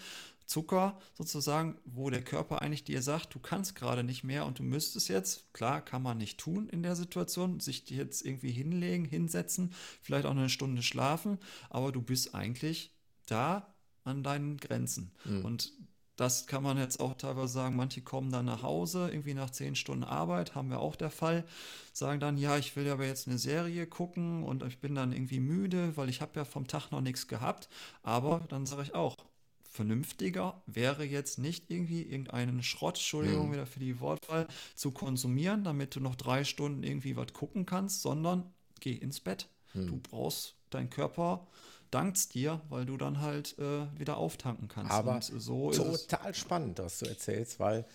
[0.46, 4.64] Zucker sozusagen, wo der Körper eigentlich dir sagt, du kannst gerade nicht mehr und du
[4.64, 9.74] müsstest jetzt, klar, kann man nicht tun in der Situation, sich jetzt irgendwie hinlegen, hinsetzen,
[10.02, 12.92] vielleicht auch eine Stunde schlafen, aber du bist eigentlich
[13.26, 13.73] da
[14.04, 15.12] an deinen Grenzen.
[15.26, 15.46] Mhm.
[15.46, 15.74] Und
[16.16, 19.76] das kann man jetzt auch teilweise sagen, manche kommen dann nach Hause, irgendwie nach zehn
[19.76, 21.44] Stunden Arbeit, haben wir auch der Fall,
[21.92, 25.40] sagen dann, ja, ich will aber jetzt eine Serie gucken und ich bin dann irgendwie
[25.40, 27.68] müde, weil ich habe ja vom Tag noch nichts gehabt.
[28.04, 29.16] Aber dann sage ich auch,
[29.64, 33.54] vernünftiger wäre jetzt nicht irgendwie irgendeinen Schrott, Entschuldigung mhm.
[33.54, 38.04] wieder für die Wortwahl, zu konsumieren, damit du noch drei Stunden irgendwie was gucken kannst,
[38.04, 39.50] sondern geh ins Bett.
[39.74, 39.88] Mhm.
[39.88, 41.48] Du brauchst dein Körper
[41.94, 44.92] dankt dir, weil du dann halt äh, wieder auftanken kannst.
[44.92, 47.86] Aber so total spannend, was du erzählst, weil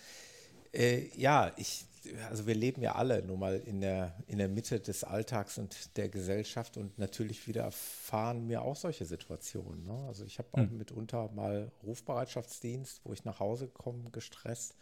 [0.73, 1.85] äh, ja, ich
[2.29, 5.97] also wir leben ja alle nun mal in der, in der Mitte des Alltags und
[5.97, 9.83] der Gesellschaft und natürlich widerfahren mir auch solche Situationen.
[9.83, 10.05] Ne?
[10.07, 10.77] Also ich habe auch hm.
[10.77, 14.75] mitunter mal Rufbereitschaftsdienst, wo ich nach Hause komme, gestresst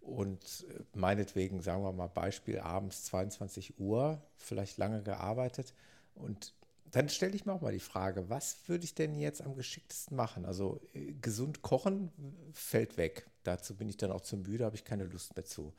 [0.00, 5.74] und äh, meinetwegen, sagen wir mal Beispiel, abends 22 Uhr, vielleicht lange gearbeitet
[6.14, 6.52] und
[6.94, 10.16] dann stelle ich mir auch mal die Frage, was würde ich denn jetzt am geschicktesten
[10.16, 10.44] machen?
[10.44, 12.12] Also äh, gesund kochen
[12.52, 13.26] fällt weg.
[13.42, 15.72] Dazu bin ich dann auch zu müde, habe ich keine Lust mehr zu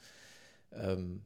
[0.75, 1.25] ähm,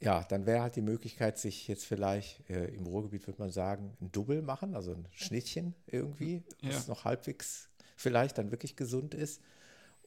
[0.00, 3.96] ja, dann wäre halt die Möglichkeit, sich jetzt vielleicht äh, im Ruhrgebiet, würde man sagen,
[4.00, 6.94] ein Double machen, also ein Schnittchen irgendwie, was ja.
[6.94, 9.42] noch halbwegs vielleicht dann wirklich gesund ist.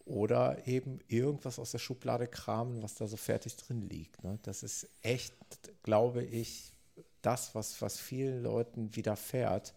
[0.05, 4.21] Oder eben irgendwas aus der Schublade kramen, was da so fertig drin liegt.
[4.23, 4.37] Ne?
[4.41, 5.33] Das ist echt,
[5.83, 6.72] glaube ich,
[7.23, 9.73] das, was, was vielen Leuten widerfährt,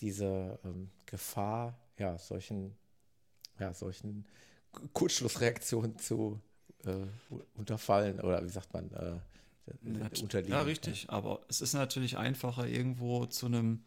[0.00, 2.74] diese ähm, Gefahr, ja, solchen,
[3.58, 4.26] ja, solchen
[4.92, 6.40] Kurzschlussreaktionen zu,
[6.84, 7.06] äh,
[7.54, 9.18] unterfallen oder wie sagt man, äh,
[10.20, 10.52] unterliegen.
[10.52, 11.04] Ja, richtig.
[11.04, 11.10] Ja.
[11.10, 13.82] Aber es ist natürlich einfacher, irgendwo zu einem,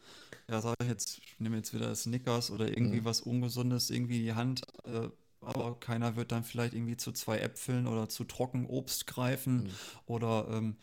[0.50, 3.06] ja, sag ich jetzt, ich nehme jetzt wieder Snickers oder irgendwie mhm.
[3.06, 4.62] was Ungesundes irgendwie in die Hand.
[4.86, 5.10] Äh,
[5.42, 9.70] aber keiner wird dann vielleicht irgendwie zu zwei Äpfeln oder zu Trockenobst greifen mhm.
[10.08, 10.78] oder ähm,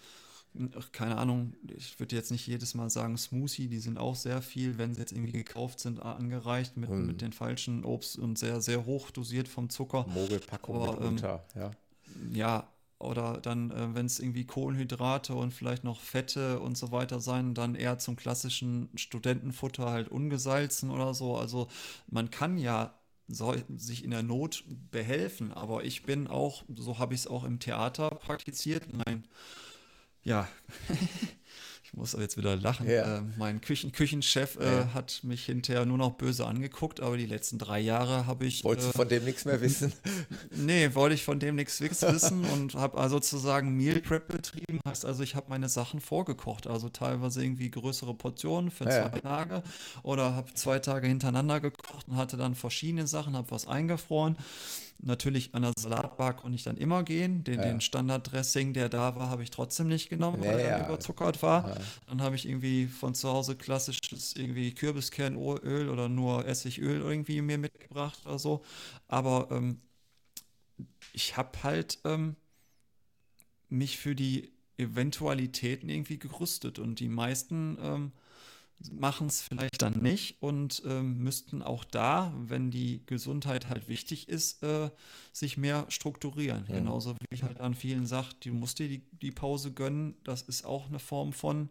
[0.93, 4.79] keine Ahnung, ich würde jetzt nicht jedes Mal sagen Smoothie, die sind auch sehr viel,
[4.79, 7.07] wenn sie jetzt irgendwie gekauft sind, angereicht mit, mhm.
[7.07, 10.07] mit den falschen Obst und sehr, sehr hoch dosiert vom Zucker.
[10.09, 11.71] Mogelpackung Aber, ähm, ja
[12.33, 12.69] ja,
[12.99, 17.55] oder dann, äh, wenn es irgendwie Kohlenhydrate und vielleicht noch Fette und so weiter sein,
[17.55, 21.37] dann eher zum klassischen Studentenfutter halt ungesalzen oder so.
[21.37, 21.69] Also
[22.07, 22.95] man kann ja
[23.27, 27.45] so, sich in der Not behelfen, aber ich bin auch, so habe ich es auch
[27.45, 28.85] im Theater praktiziert.
[28.93, 29.25] Mein,
[30.25, 30.49] ja,
[31.97, 32.89] muss jetzt wieder lachen.
[32.89, 33.19] Ja.
[33.19, 34.95] Äh, mein Küchen Küchenchef äh, ja.
[34.95, 38.65] hat mich hinterher nur noch böse angeguckt, aber die letzten drei Jahre habe ich.
[38.65, 39.93] Wolltest äh, du von dem nichts mehr wissen?
[40.51, 44.81] nee, wollte ich von dem nichts wissen und habe also sozusagen Meal Prep betrieben.
[44.87, 49.11] Heißt also, ich habe meine Sachen vorgekocht, also teilweise irgendwie größere Portionen für ja.
[49.11, 49.63] zwei Tage
[50.03, 54.37] oder habe zwei Tage hintereinander gekocht und hatte dann verschiedene Sachen, habe was eingefroren
[54.99, 57.45] Natürlich an der Salatbar konnte ich dann immer gehen.
[57.45, 57.67] Den, ja.
[57.67, 61.69] den Standarddressing, der da war, habe ich trotzdem nicht genommen, weil ja, er überzuckert war.
[61.69, 61.77] Ja.
[62.07, 67.59] Dann habe ich irgendwie von zu Hause klassisches irgendwie Kürbiskernöl oder nur Essigöl irgendwie mir
[67.59, 68.65] mitgebracht oder so.
[69.09, 69.81] Aber ähm,
[71.13, 72.37] ich habe halt ähm,
[73.69, 78.13] mich für die Eventualitäten irgendwie gerüstet und die meisten ähm,
[78.93, 84.29] machen es vielleicht dann nicht und ähm, müssten auch da, wenn die Gesundheit halt wichtig
[84.29, 84.91] ist, äh,
[85.33, 86.65] sich mehr strukturieren.
[86.69, 86.77] Ja.
[86.77, 90.15] Genauso wie ich halt an vielen sage, du musst dir die, die Pause gönnen.
[90.25, 91.71] Das ist auch eine Form von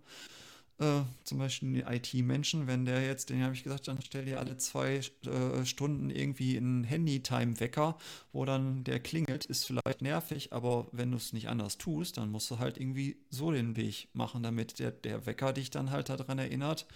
[0.79, 4.39] äh, zum Beispiel die IT-Menschen, wenn der jetzt, den habe ich gesagt, dann stell dir
[4.39, 7.97] alle zwei äh, Stunden irgendwie einen Handy-Time-Wecker,
[8.31, 12.31] wo dann der klingelt, ist vielleicht nervig, aber wenn du es nicht anders tust, dann
[12.31, 16.09] musst du halt irgendwie so den Weg machen, damit der, der Wecker dich dann halt
[16.09, 16.87] daran erinnert.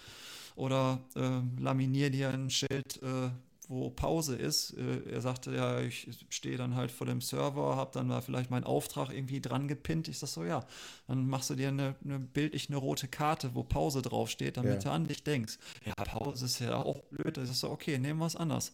[0.56, 3.30] Oder äh, laminier dir ein Schild, äh,
[3.68, 4.76] wo Pause ist.
[4.76, 8.50] Äh, er sagte ja, ich stehe dann halt vor dem Server, habe dann mal vielleicht
[8.50, 10.08] meinen Auftrag irgendwie dran gepinnt.
[10.08, 10.64] Ich sag so, ja,
[11.06, 14.90] dann machst du dir eine, eine bildlich eine rote Karte, wo Pause draufsteht, damit ja.
[14.90, 15.58] du an dich denkst.
[15.84, 17.36] Ja, Pause ist ja auch blöd.
[17.36, 18.72] Das ist so, okay, nehmen wir es anders.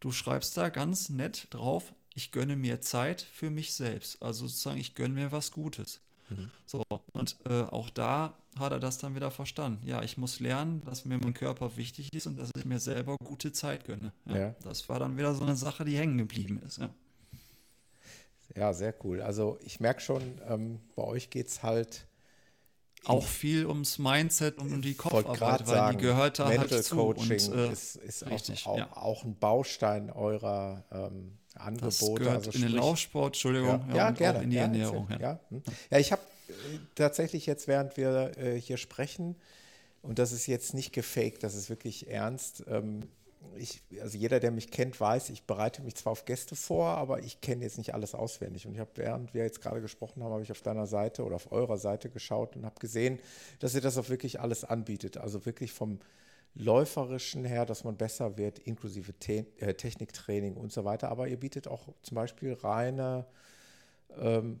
[0.00, 4.22] Du schreibst da ganz nett drauf, ich gönne mir Zeit für mich selbst.
[4.22, 6.00] Also sozusagen, ich gönne mir was Gutes.
[6.30, 6.50] Mhm.
[6.66, 6.82] So,
[7.12, 9.86] und äh, auch da hat er das dann wieder verstanden.
[9.86, 13.16] Ja, ich muss lernen, dass mir mein Körper wichtig ist und dass ich mir selber
[13.24, 14.12] gute Zeit gönne.
[14.26, 14.54] Ja, ja.
[14.62, 16.78] Das war dann wieder so eine Sache, die hängen geblieben ist.
[16.78, 16.90] Ja,
[18.54, 19.20] ja sehr cool.
[19.20, 22.06] Also ich merke schon, ähm, bei euch geht es halt
[23.06, 26.84] auch viel ums Mindset und um die Kopfarbeit, weil sagen, die gehört da Mental halt
[26.84, 26.96] zu.
[26.96, 31.86] Coaching und, äh, ist, ist richtig, auch, auch, auch, ein Baustein eurer ähm, Angebote.
[31.86, 34.42] Das gehört also in den Laufsport, Entschuldigung, ja, ja, gerne.
[34.42, 35.08] in die Ernährung.
[35.20, 35.62] Ja, hm.
[35.90, 35.98] ja.
[35.98, 36.52] ich habe äh,
[36.94, 39.36] tatsächlich jetzt, während wir äh, hier sprechen,
[40.02, 42.64] und das ist jetzt nicht gefaked, das ist wirklich ernst.
[42.68, 43.04] Ähm,
[43.56, 47.20] ich, also jeder, der mich kennt, weiß, ich bereite mich zwar auf Gäste vor, aber
[47.20, 48.66] ich kenne jetzt nicht alles auswendig.
[48.66, 51.36] Und ich habe, während wir jetzt gerade gesprochen haben, habe ich auf deiner Seite oder
[51.36, 53.18] auf eurer Seite geschaut und habe gesehen,
[53.60, 55.16] dass ihr das auch wirklich alles anbietet.
[55.16, 56.00] Also wirklich vom
[56.54, 61.08] Läuferischen her, dass man besser wird, inklusive Te äh, Techniktraining und so weiter.
[61.10, 63.26] Aber ihr bietet auch zum Beispiel reine
[64.18, 64.60] ähm,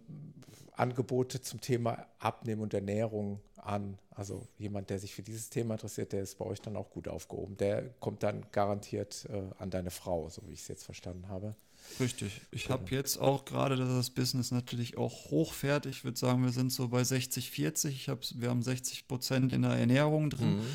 [0.72, 3.98] Angebote zum Thema Abnehmen und Ernährung an.
[4.10, 7.08] Also jemand, der sich für dieses Thema interessiert, der ist bei euch dann auch gut
[7.08, 7.56] aufgehoben.
[7.56, 11.54] Der kommt dann garantiert äh, an deine Frau, so wie ich es jetzt verstanden habe.
[12.00, 12.40] Richtig.
[12.50, 15.86] Ich habe jetzt auch gerade, dass das Business natürlich auch hochfährt.
[15.86, 17.94] Ich würde sagen, wir sind so bei 60, 40.
[17.94, 20.66] Ich hab, wir haben 60 Prozent in der Ernährung drin, mhm.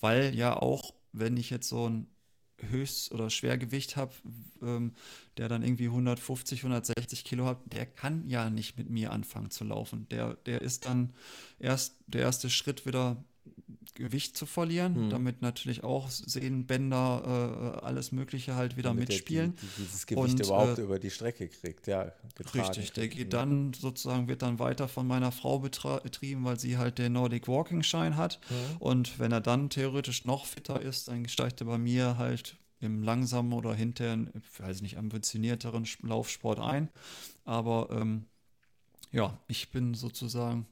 [0.00, 2.06] Weil ja auch, wenn ich jetzt so ein
[2.58, 4.14] Höchst- oder Schwergewicht habe,
[4.62, 4.94] ähm,
[5.36, 9.64] der dann irgendwie 150, 160 Kilo hat, der kann ja nicht mit mir anfangen zu
[9.64, 10.08] laufen.
[10.10, 11.12] Der, der ist dann
[11.58, 13.22] erst der erste Schritt wieder
[13.96, 15.10] Gewicht zu verlieren, mhm.
[15.10, 19.56] damit natürlich auch Sehnenbänder, äh, alles Mögliche halt wieder damit mitspielen.
[19.56, 22.12] Die, die, dieses Gewicht und, überhaupt äh, über die Strecke kriegt, ja.
[22.54, 26.98] Richtig, der geht dann sozusagen, wird dann weiter von meiner Frau betrieben, weil sie halt
[26.98, 28.38] den Nordic Walking Schein hat.
[28.50, 28.76] Mhm.
[28.78, 33.02] Und wenn er dann theoretisch noch fitter ist, dann steigt er bei mir halt im
[33.02, 34.18] langsamen oder hinterher,
[34.58, 36.90] weiß nicht, ambitionierteren Laufsport ein.
[37.44, 38.26] Aber ähm,
[39.10, 40.66] ja, ich bin sozusagen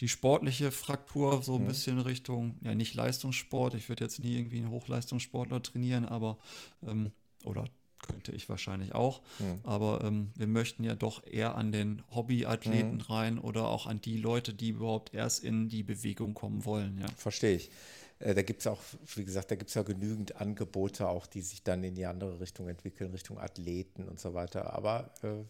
[0.00, 1.68] die sportliche Fraktur so ein mhm.
[1.68, 3.74] bisschen Richtung, ja nicht Leistungssport.
[3.74, 6.38] Ich würde jetzt nie irgendwie einen Hochleistungssportler trainieren, aber
[6.86, 7.12] ähm,
[7.44, 7.64] oder
[8.00, 9.20] könnte ich wahrscheinlich auch.
[9.38, 9.60] Mhm.
[9.62, 13.00] Aber ähm, wir möchten ja doch eher an den Hobbyathleten mhm.
[13.00, 16.98] rein oder auch an die Leute, die überhaupt erst in die Bewegung kommen wollen.
[16.98, 17.06] Ja.
[17.16, 17.70] Verstehe ich.
[18.18, 18.80] Äh, da gibt es auch,
[19.14, 22.40] wie gesagt, da gibt es ja genügend Angebote auch, die sich dann in die andere
[22.40, 24.72] Richtung entwickeln, Richtung Athleten und so weiter.
[24.72, 25.44] Aber äh,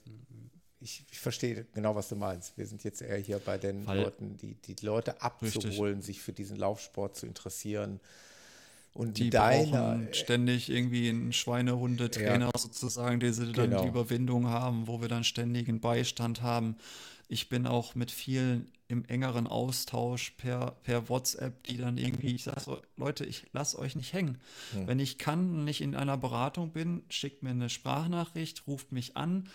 [0.80, 2.56] ich, ich, verstehe genau, was du meinst.
[2.56, 6.16] Wir sind jetzt eher hier bei den Weil, Leuten, die, die Leute abzuholen, richtig.
[6.16, 8.00] sich für diesen Laufsport zu interessieren.
[8.92, 13.82] Und die deiner, ständig irgendwie einen Schweinehundetrainer ja, sozusagen, die sie dann genau.
[13.82, 16.76] die Überwindung haben, wo wir dann ständigen Beistand haben.
[17.28, 22.42] Ich bin auch mit vielen im engeren Austausch per, per WhatsApp, die dann irgendwie, ich
[22.42, 24.38] sage so, Leute, ich lasse euch nicht hängen.
[24.72, 24.88] Hm.
[24.88, 29.16] Wenn ich kann und nicht in einer Beratung bin, schickt mir eine Sprachnachricht, ruft mich
[29.16, 29.48] an.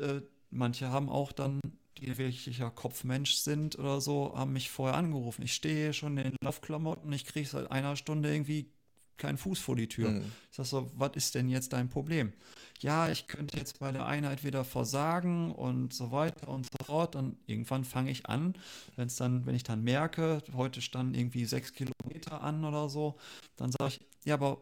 [0.00, 1.60] Äh, manche haben auch dann,
[1.98, 5.42] die wirklicher Kopfmensch sind oder so, haben mich vorher angerufen.
[5.42, 8.72] Ich stehe schon in den Laufklamotten, ich kriege seit einer Stunde irgendwie
[9.20, 10.10] keinen Fuß vor die Tür.
[10.10, 10.24] Mhm.
[10.50, 12.32] Ich sage so, was ist denn jetzt dein Problem?
[12.80, 17.14] Ja, ich könnte jetzt bei der Einheit wieder versagen und so weiter und so fort.
[17.14, 18.54] Und irgendwann fange ich an,
[18.96, 23.18] wenn es dann, wenn ich dann merke, heute standen irgendwie sechs Kilometer an oder so,
[23.56, 24.58] dann sage ich, ja, aber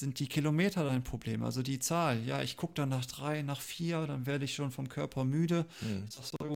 [0.00, 2.22] sind die Kilometer dein Problem, also die Zahl.
[2.24, 5.66] Ja, ich gucke dann nach drei, nach vier, dann werde ich schon vom Körper müde.
[5.80, 6.04] Mhm.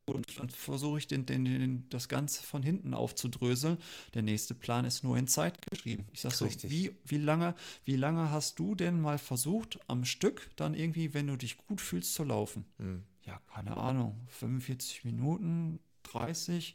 [0.06, 3.78] Und dann versuche ich den, den, den, das Ganze von hinten aufzudröseln.
[4.14, 6.06] Der nächste Plan ist nur in Zeit geschrieben.
[6.12, 7.54] Ich sage so, wie, wie, lange,
[7.84, 11.80] wie lange hast du denn mal versucht, am Stück dann irgendwie, wenn du dich gut
[11.80, 12.64] fühlst, zu laufen?
[12.78, 13.04] Mhm.
[13.24, 16.74] Ja, keine Ahnung, 45 Minuten, 30.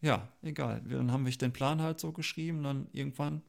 [0.00, 0.82] Ja, egal.
[0.88, 3.42] Dann haben wir den Plan halt so geschrieben, dann irgendwann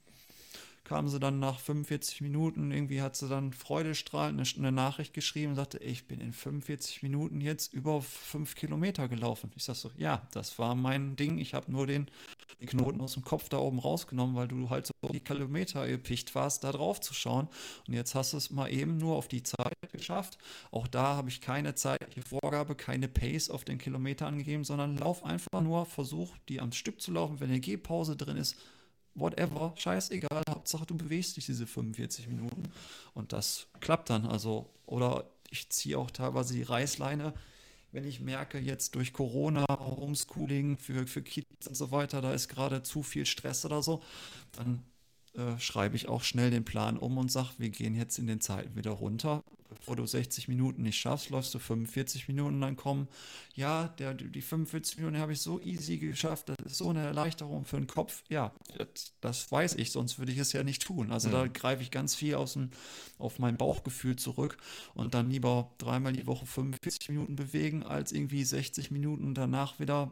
[0.90, 5.52] kam sie dann nach 45 Minuten, irgendwie hat sie dann freudestrahlend eine, eine Nachricht geschrieben
[5.52, 9.52] und sagte, ich bin in 45 Minuten jetzt über fünf Kilometer gelaufen.
[9.56, 11.38] Ich sag so, ja, das war mein Ding.
[11.38, 12.10] Ich habe nur den,
[12.60, 16.34] den, Knoten aus dem Kopf da oben rausgenommen, weil du halt so die Kilometer gepicht
[16.34, 17.48] warst, da drauf zu schauen.
[17.88, 20.40] Und jetzt hast du es mal eben nur auf die Zeit geschafft.
[20.72, 25.24] Auch da habe ich keine zeitliche Vorgabe, keine Pace auf den Kilometer angegeben, sondern lauf
[25.24, 27.40] einfach nur, versuch die am Stück zu laufen.
[27.40, 28.56] Wenn eine Gehpause drin ist,
[29.16, 32.64] whatever, scheißegal, Hauptsache du bewegst dich diese 45 Minuten
[33.14, 34.26] und das klappt dann.
[34.26, 37.34] Also, oder ich ziehe auch teilweise die Reißleine,
[37.92, 42.48] wenn ich merke, jetzt durch Corona, Homeschooling für, für Kids und so weiter, da ist
[42.48, 44.02] gerade zu viel Stress oder so,
[44.52, 44.84] dann
[45.34, 48.42] äh, schreibe ich auch schnell den Plan um und sage, wir gehen jetzt in den
[48.42, 49.44] Zeiten wieder runter
[49.80, 53.08] bevor du 60 Minuten nicht schaffst, läufst du 45 Minuten, dann kommen,
[53.56, 57.66] ja, der, die 45 Minuten habe ich so easy geschafft, das ist so eine Erleichterung
[57.66, 58.24] für den Kopf.
[58.30, 61.12] Ja, das, das weiß ich, sonst würde ich es ja nicht tun.
[61.12, 61.34] Also mhm.
[61.34, 62.70] da greife ich ganz viel aus dem,
[63.18, 64.58] auf mein Bauchgefühl zurück
[64.94, 70.12] und dann lieber dreimal die Woche 45 Minuten bewegen, als irgendwie 60 Minuten danach wieder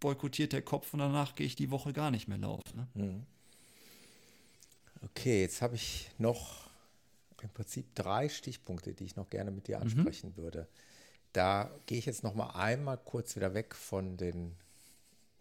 [0.00, 2.76] boykottiert der Kopf und danach gehe ich die Woche gar nicht mehr laufen.
[2.76, 2.88] Ne?
[2.94, 3.26] Mhm.
[5.02, 6.65] Okay, jetzt habe ich noch
[7.42, 10.36] im Prinzip drei Stichpunkte, die ich noch gerne mit dir ansprechen mhm.
[10.36, 10.68] würde.
[11.32, 14.56] Da gehe ich jetzt noch mal einmal kurz wieder weg von den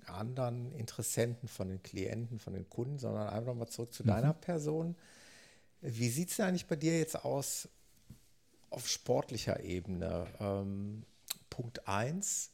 [0.06, 4.08] anderen Interessenten, von den Klienten, von den Kunden, sondern einfach noch mal zurück zu mhm.
[4.08, 4.96] deiner Person.
[5.82, 7.70] Wie sieht es denn eigentlich bei dir jetzt aus
[8.70, 10.28] auf sportlicher Ebene?
[10.40, 11.04] Ähm,
[11.50, 12.52] Punkt 1,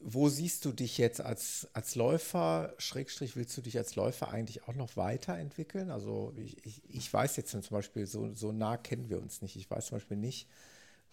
[0.00, 4.68] wo siehst du dich jetzt als, als Läufer, Schrägstrich, willst du dich als Läufer eigentlich
[4.68, 5.90] auch noch weiterentwickeln?
[5.90, 9.56] Also ich, ich, ich weiß jetzt zum Beispiel, so, so nah kennen wir uns nicht.
[9.56, 10.48] Ich weiß zum Beispiel nicht,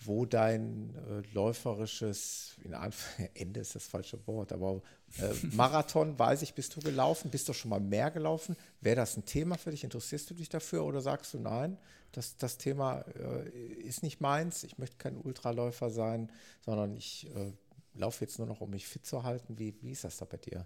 [0.03, 4.81] wo dein äh, läuferisches, in Anf Ende ist das falsche Wort, aber
[5.19, 7.31] äh, Marathon, weiß ich, bist du gelaufen?
[7.31, 8.55] Bist du schon mal mehr gelaufen?
[8.81, 9.83] Wäre das ein Thema für dich?
[9.83, 11.77] Interessierst du dich dafür oder sagst du nein?
[12.11, 14.63] Das, das Thema äh, ist nicht meins.
[14.63, 16.29] Ich möchte kein Ultraläufer sein,
[16.65, 17.53] sondern ich äh,
[17.93, 19.57] laufe jetzt nur noch, um mich fit zu halten.
[19.57, 20.65] Wie, wie ist das da bei dir?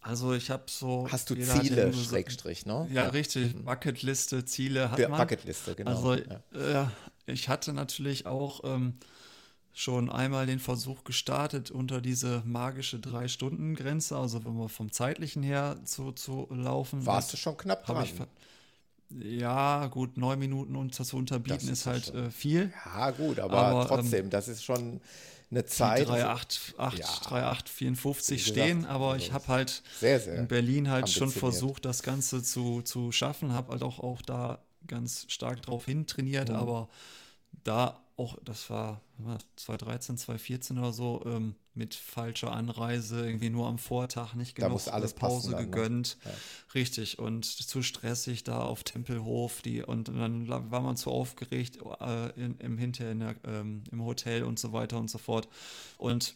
[0.00, 1.08] Also ich habe so.
[1.10, 2.86] Hast du Ziele, so, Schrägstrich, ne?
[2.90, 3.08] Ja, ja.
[3.08, 3.54] richtig.
[3.54, 3.64] Mhm.
[3.64, 5.18] Bucketliste, Ziele hat man.
[5.18, 5.90] Bucketliste, genau.
[5.90, 6.82] Also ja.
[6.82, 8.98] äh, ich hatte natürlich auch ähm,
[9.72, 15.76] schon einmal den Versuch gestartet, unter diese magische Drei-Stunden-Grenze, also wenn wir vom zeitlichen her
[15.84, 17.04] zu, zu laufen.
[17.04, 18.06] Warst du schon knapp dran?
[19.10, 22.72] Ja, gut, neun Minuten unter, zu unterbieten ist, ist, halt äh, viel.
[22.84, 25.00] Ja, gut, aber, aber ähm, trotzdem, ähm, das ist schon
[25.50, 26.08] eine Zeit.
[26.08, 32.02] 3,854 ja, stehen, aber ich habe halt sehr, sehr in Berlin halt schon versucht, das
[32.02, 36.56] Ganze zu, zu schaffen, habe halt auch, auch da ganz stark drauf hin trainiert, mhm.
[36.56, 36.88] aber
[37.64, 39.02] da auch, das war
[39.56, 44.92] 2013, 2014 oder so, ähm, mit falscher Anreise, irgendwie nur am Vortag nicht genug da
[44.92, 45.66] alles Pause dann, ne?
[45.66, 46.16] gegönnt.
[46.24, 46.30] Ne?
[46.30, 46.38] Ja.
[46.74, 52.30] Richtig, und zu stressig da auf Tempelhof, die, und dann war man zu aufgeregt äh,
[52.40, 55.48] in, im Hinterher in der, ähm, im Hotel und so weiter und so fort.
[55.98, 56.34] Und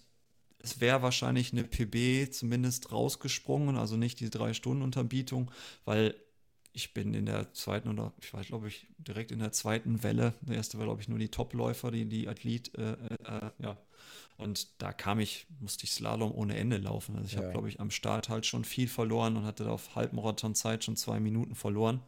[0.58, 5.50] es wäre wahrscheinlich eine PB zumindest rausgesprungen, also nicht die drei Stunden Unterbietung,
[5.86, 6.14] weil
[6.72, 10.34] ich bin in der zweiten oder ich weiß, glaube ich, direkt in der zweiten Welle.
[10.40, 13.76] Der erste war, glaube ich, nur die Topläufer, die, die Athlet, äh, äh, ja.
[14.36, 17.14] Und da kam ich, musste ich Slalom ohne Ende laufen.
[17.16, 17.40] Also ich ja.
[17.40, 20.96] habe, glaube ich, am Start halt schon viel verloren und hatte da auf Halbmarathon-Zeit schon
[20.96, 22.00] zwei Minuten verloren.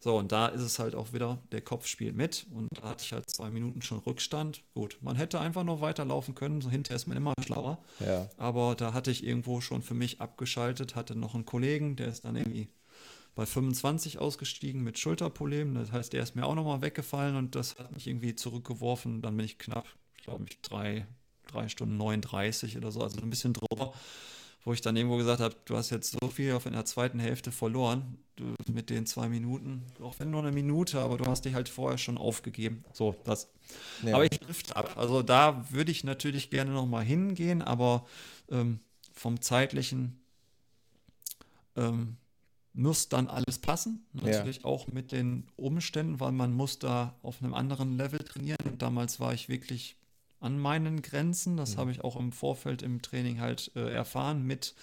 [0.00, 3.04] So, und da ist es halt auch wieder, der Kopf spielt mit und da hatte
[3.04, 4.62] ich halt zwei Minuten schon Rückstand.
[4.74, 7.82] Gut, man hätte einfach noch weiterlaufen können, so hinterher ist man immer schlauer.
[8.00, 8.28] Ja.
[8.36, 12.26] Aber da hatte ich irgendwo schon für mich abgeschaltet, hatte noch einen Kollegen, der ist
[12.26, 12.68] dann irgendwie
[13.34, 15.74] bei 25 ausgestiegen mit Schulterproblemen.
[15.74, 19.22] Das heißt, der ist mir auch nochmal weggefallen und das hat mich irgendwie zurückgeworfen.
[19.22, 19.86] Dann bin ich knapp,
[20.16, 21.06] ich glaube, ich drei,
[21.46, 23.92] drei Stunden 39 oder so, also ein bisschen drüber,
[24.64, 27.18] wo ich dann irgendwo gesagt habe, du hast jetzt so viel auf in der zweiten
[27.18, 31.44] Hälfte verloren du, mit den zwei Minuten, auch wenn nur eine Minute, aber du hast
[31.44, 32.84] dich halt vorher schon aufgegeben.
[32.92, 33.50] So, das.
[34.02, 34.14] Ja.
[34.14, 34.96] Aber ich trifft ab.
[34.96, 38.06] Also da würde ich natürlich gerne nochmal hingehen, aber
[38.50, 38.80] ähm,
[39.12, 40.20] vom zeitlichen
[41.76, 42.16] ähm,
[42.74, 44.04] muss dann alles passen.
[44.12, 44.64] Natürlich ja.
[44.64, 48.58] auch mit den Umständen, weil man muss da auf einem anderen Level trainieren.
[48.78, 49.96] damals war ich wirklich
[50.40, 51.56] an meinen Grenzen.
[51.56, 51.80] Das mhm.
[51.80, 54.74] habe ich auch im Vorfeld im Training halt äh, erfahren mit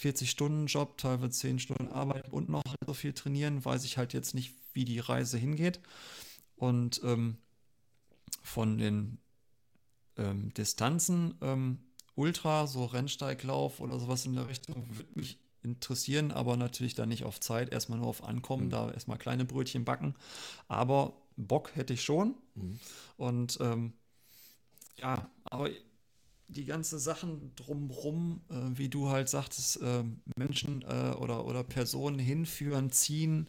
[0.00, 4.54] 40-Stunden-Job, teilweise 10 Stunden Arbeit und noch so viel trainieren, weiß ich halt jetzt nicht,
[4.72, 5.80] wie die Reise hingeht.
[6.56, 7.36] Und ähm,
[8.42, 9.18] von den
[10.16, 11.78] ähm, Distanzen, ähm,
[12.14, 17.24] Ultra, so Rennsteiglauf oder sowas in der Richtung, würde mich interessieren, aber natürlich dann nicht
[17.24, 18.70] auf Zeit, erstmal nur auf Ankommen, mhm.
[18.70, 20.14] da erstmal kleine Brötchen backen.
[20.68, 22.34] Aber Bock hätte ich schon.
[22.54, 22.78] Mhm.
[23.16, 23.92] Und ähm,
[24.96, 25.70] ja, aber
[26.48, 30.04] die ganzen Sachen drumrum, äh, wie du halt sagtest, äh,
[30.36, 33.48] Menschen äh, oder, oder Personen hinführen, ziehen,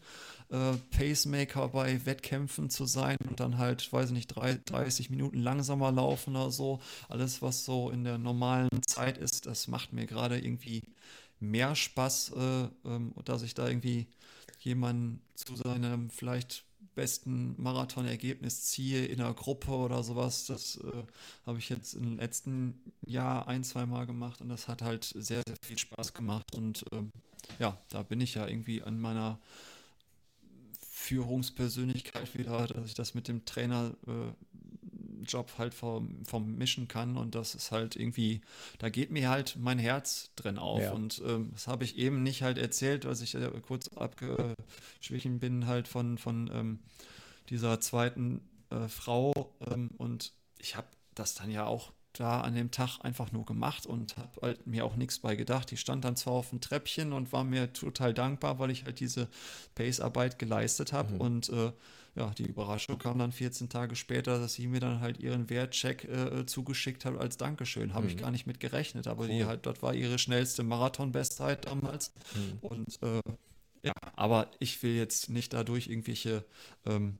[0.49, 5.39] äh, Pacemaker bei Wettkämpfen zu sein und dann halt, weiß ich nicht, drei, 30 Minuten
[5.39, 6.79] langsamer laufen oder so.
[7.07, 10.81] Alles, was so in der normalen Zeit ist, das macht mir gerade irgendwie
[11.39, 14.07] mehr Spaß, äh, ähm, dass ich da irgendwie
[14.59, 16.65] jemanden zu seinem vielleicht
[16.95, 20.47] besten Marathonergebnis ziehe in einer Gruppe oder sowas.
[20.47, 21.03] Das äh,
[21.45, 25.43] habe ich jetzt im letzten Jahr ein, zwei Mal gemacht und das hat halt sehr,
[25.45, 26.55] sehr viel Spaß gemacht.
[26.55, 27.11] Und ähm,
[27.59, 29.39] ja, da bin ich ja irgendwie an meiner
[30.89, 34.33] Führungspersönlichkeit wieder, dass ich das mit dem Trainer äh,
[35.25, 38.41] Job halt vom, vom mischen kann und das ist halt irgendwie,
[38.79, 40.91] da geht mir halt mein Herz drin auf ja.
[40.91, 45.67] und ähm, das habe ich eben nicht halt erzählt, als ich äh, kurz abgeschwichen bin
[45.67, 46.79] halt von, von ähm,
[47.49, 52.71] dieser zweiten äh, Frau ähm, und ich habe das dann ja auch da an dem
[52.71, 55.71] Tag einfach nur gemacht und habe halt mir auch nichts bei gedacht.
[55.71, 58.99] Die stand dann zwar auf dem Treppchen und war mir total dankbar, weil ich halt
[58.99, 59.27] diese
[59.75, 61.21] Pace-Arbeit geleistet habe mhm.
[61.21, 61.71] und äh,
[62.15, 66.03] ja, die Überraschung kam dann 14 Tage später, dass sie mir dann halt ihren Wertcheck
[66.05, 67.93] äh, zugeschickt hat als Dankeschön.
[67.93, 68.11] Habe mhm.
[68.11, 69.29] ich gar nicht mit gerechnet, aber cool.
[69.29, 72.13] die halt, das war ihre schnellste Marathon-Bestzeit damals.
[72.33, 72.57] Mhm.
[72.61, 73.21] Und äh,
[73.83, 76.43] ja, aber ich will jetzt nicht dadurch irgendwelche
[76.87, 77.19] ähm,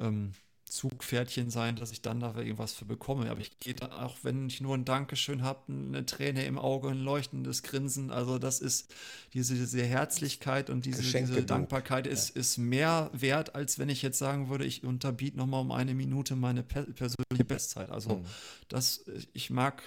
[0.00, 0.32] ähm,
[0.74, 3.30] Zugpferdchen sein, dass ich dann da irgendwas für bekomme.
[3.30, 6.88] Aber ich gehe dann auch, wenn ich nur ein Dankeschön habe, eine Träne im Auge,
[6.88, 8.10] ein leuchtendes Grinsen.
[8.10, 8.92] Also das ist
[9.32, 12.40] diese, diese Herzlichkeit und diese, diese Dankbarkeit ist, ja.
[12.40, 16.34] ist mehr wert, als wenn ich jetzt sagen würde, ich unterbiete nochmal um eine Minute
[16.34, 17.90] meine persönliche Bestzeit.
[17.90, 18.24] Also mhm.
[18.68, 19.82] das, ich mag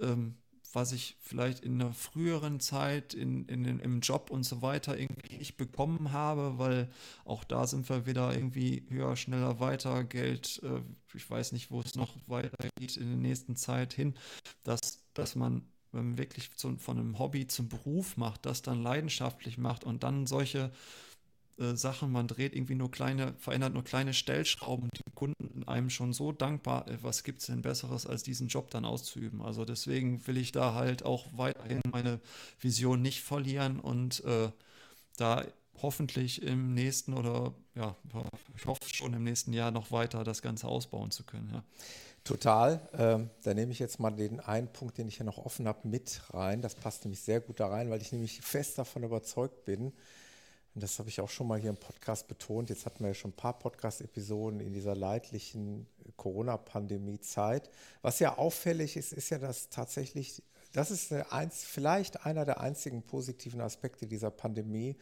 [0.00, 0.34] ähm,
[0.72, 5.36] was ich vielleicht in einer früheren Zeit in, in, im Job und so weiter irgendwie
[5.36, 6.90] nicht bekommen habe, weil
[7.24, 10.80] auch da sind wir wieder irgendwie höher, schneller, weiter, Geld, äh,
[11.14, 14.14] ich weiß nicht, wo es noch weitergeht in der nächsten Zeit hin,
[14.62, 15.62] dass, dass man
[15.92, 20.02] wenn man wirklich zu, von einem Hobby zum Beruf macht, das dann leidenschaftlich macht und
[20.02, 20.72] dann solche
[21.58, 26.12] äh, Sachen, man dreht irgendwie nur kleine, verändert nur kleine Stellschrauben die Kunden einem schon
[26.12, 29.42] so dankbar, äh, was gibt es denn Besseres, als diesen Job dann auszuüben.
[29.42, 32.20] Also deswegen will ich da halt auch weiterhin meine
[32.60, 34.50] Vision nicht verlieren und äh,
[35.16, 35.44] da
[35.80, 37.96] hoffentlich im nächsten oder ja,
[38.56, 41.50] ich hoffe schon im nächsten Jahr noch weiter das Ganze ausbauen zu können.
[41.52, 41.64] Ja.
[42.24, 42.88] Total.
[42.96, 45.88] Ähm, da nehme ich jetzt mal den einen Punkt, den ich hier noch offen habe,
[45.88, 46.62] mit rein.
[46.62, 49.92] Das passt nämlich sehr gut da rein, weil ich nämlich fest davon überzeugt bin,
[50.74, 52.70] das habe ich auch schon mal hier im Podcast betont.
[52.70, 55.86] Jetzt hatten wir ja schon ein paar Podcast-Episoden in dieser leidlichen
[56.16, 57.68] Corona-Pandemie-Zeit.
[58.00, 60.42] Was ja auffällig ist, ist ja, dass tatsächlich,
[60.72, 64.96] das ist eins, vielleicht einer der einzigen positiven Aspekte dieser Pandemie,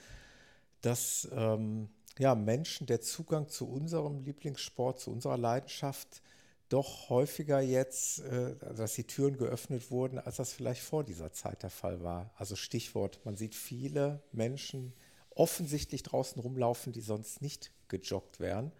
[0.80, 1.88] dass ähm,
[2.18, 6.20] ja, Menschen der Zugang zu unserem Lieblingssport, zu unserer Leidenschaft,
[6.68, 11.62] doch häufiger jetzt, äh, dass die Türen geöffnet wurden, als das vielleicht vor dieser Zeit
[11.62, 12.30] der Fall war.
[12.36, 14.92] Also Stichwort, man sieht viele Menschen,
[15.34, 18.72] offensichtlich draußen rumlaufen, die sonst nicht gejoggt wären.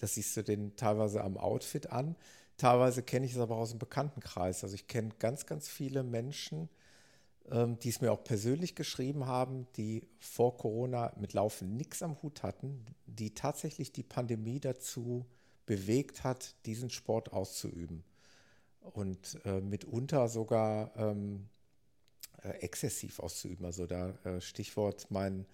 [0.00, 2.16] Das siehst du den teilweise am Outfit an.
[2.56, 4.62] Teilweise kenne ich es aber aus dem Bekanntenkreis.
[4.62, 6.68] Also ich kenne ganz, ganz viele Menschen,
[7.50, 12.20] ähm, die es mir auch persönlich geschrieben haben, die vor Corona mit Laufen nichts am
[12.22, 15.26] Hut hatten, die tatsächlich die Pandemie dazu
[15.66, 18.04] bewegt hat, diesen Sport auszuüben.
[18.80, 21.48] Und äh, mitunter sogar ähm,
[22.42, 23.64] äh, exzessiv auszuüben.
[23.64, 25.46] Also da äh, Stichwort mein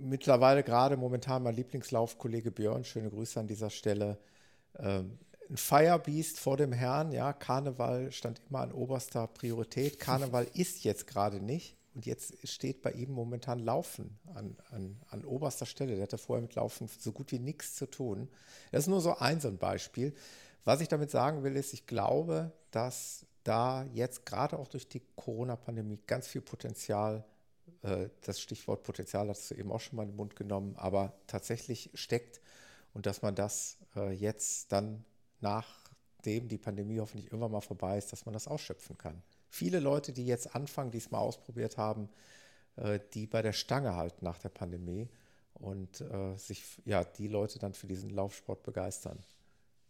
[0.00, 4.18] mittlerweile gerade momentan mein Lieblingslaufkollege Björn, schöne Grüße an dieser Stelle.
[4.78, 5.18] Ähm,
[5.48, 9.98] ein Firebeast vor dem Herrn, ja, Karneval stand immer an oberster Priorität.
[9.98, 15.24] Karneval ist jetzt gerade nicht und jetzt steht bei ihm momentan Laufen an, an, an
[15.24, 15.94] oberster Stelle.
[15.94, 18.28] Der hatte vorher mit Laufen so gut wie nichts zu tun.
[18.72, 20.14] Das ist nur so ein so ein Beispiel.
[20.64, 25.02] Was ich damit sagen will, ist, ich glaube, dass da jetzt gerade auch durch die
[25.16, 27.24] Corona-Pandemie ganz viel Potenzial
[28.22, 31.90] das Stichwort Potenzial hast du eben auch schon mal in den Mund genommen, aber tatsächlich
[31.94, 32.40] steckt
[32.94, 35.04] und dass man das äh, jetzt dann
[35.40, 39.22] nachdem die Pandemie hoffentlich irgendwann mal vorbei ist, dass man das ausschöpfen kann.
[39.50, 42.08] Viele Leute, die jetzt anfangen, die es mal ausprobiert haben,
[42.76, 45.08] äh, die bei der Stange halten nach der Pandemie
[45.54, 46.04] und
[46.36, 49.18] sich, ja, die Leute dann für diesen Laufsport begeistern.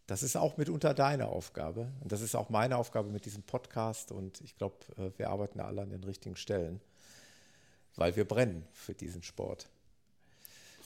[0.07, 4.11] Das ist auch mitunter deine Aufgabe und das ist auch meine Aufgabe mit diesem Podcast
[4.11, 4.77] und ich glaube,
[5.15, 6.81] wir arbeiten alle an den richtigen Stellen
[7.99, 9.67] weil wir brennen für diesen Sport.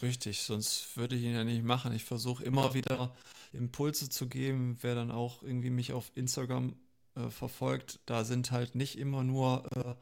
[0.02, 1.94] Richtig, sonst würde ich ihn ja nicht machen.
[1.94, 3.16] Ich versuche immer wieder
[3.54, 6.76] Impulse zu geben, wer dann auch irgendwie mich auf Instagram
[7.16, 8.00] äh, verfolgt.
[8.08, 9.94] Da sind halt nicht immer nur äh,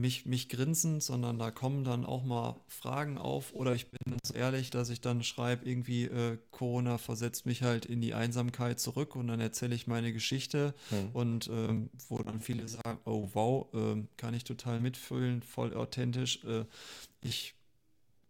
[0.00, 3.52] mich, mich grinsen, sondern da kommen dann auch mal Fragen auf.
[3.54, 7.86] Oder ich bin so ehrlich, dass ich dann schreibe, irgendwie äh, Corona versetzt mich halt
[7.86, 11.10] in die Einsamkeit zurück und dann erzähle ich meine Geschichte mhm.
[11.12, 16.44] und ähm, wo dann viele sagen, oh wow, äh, kann ich total mitfühlen, voll authentisch.
[16.44, 16.64] Äh,
[17.20, 17.54] ich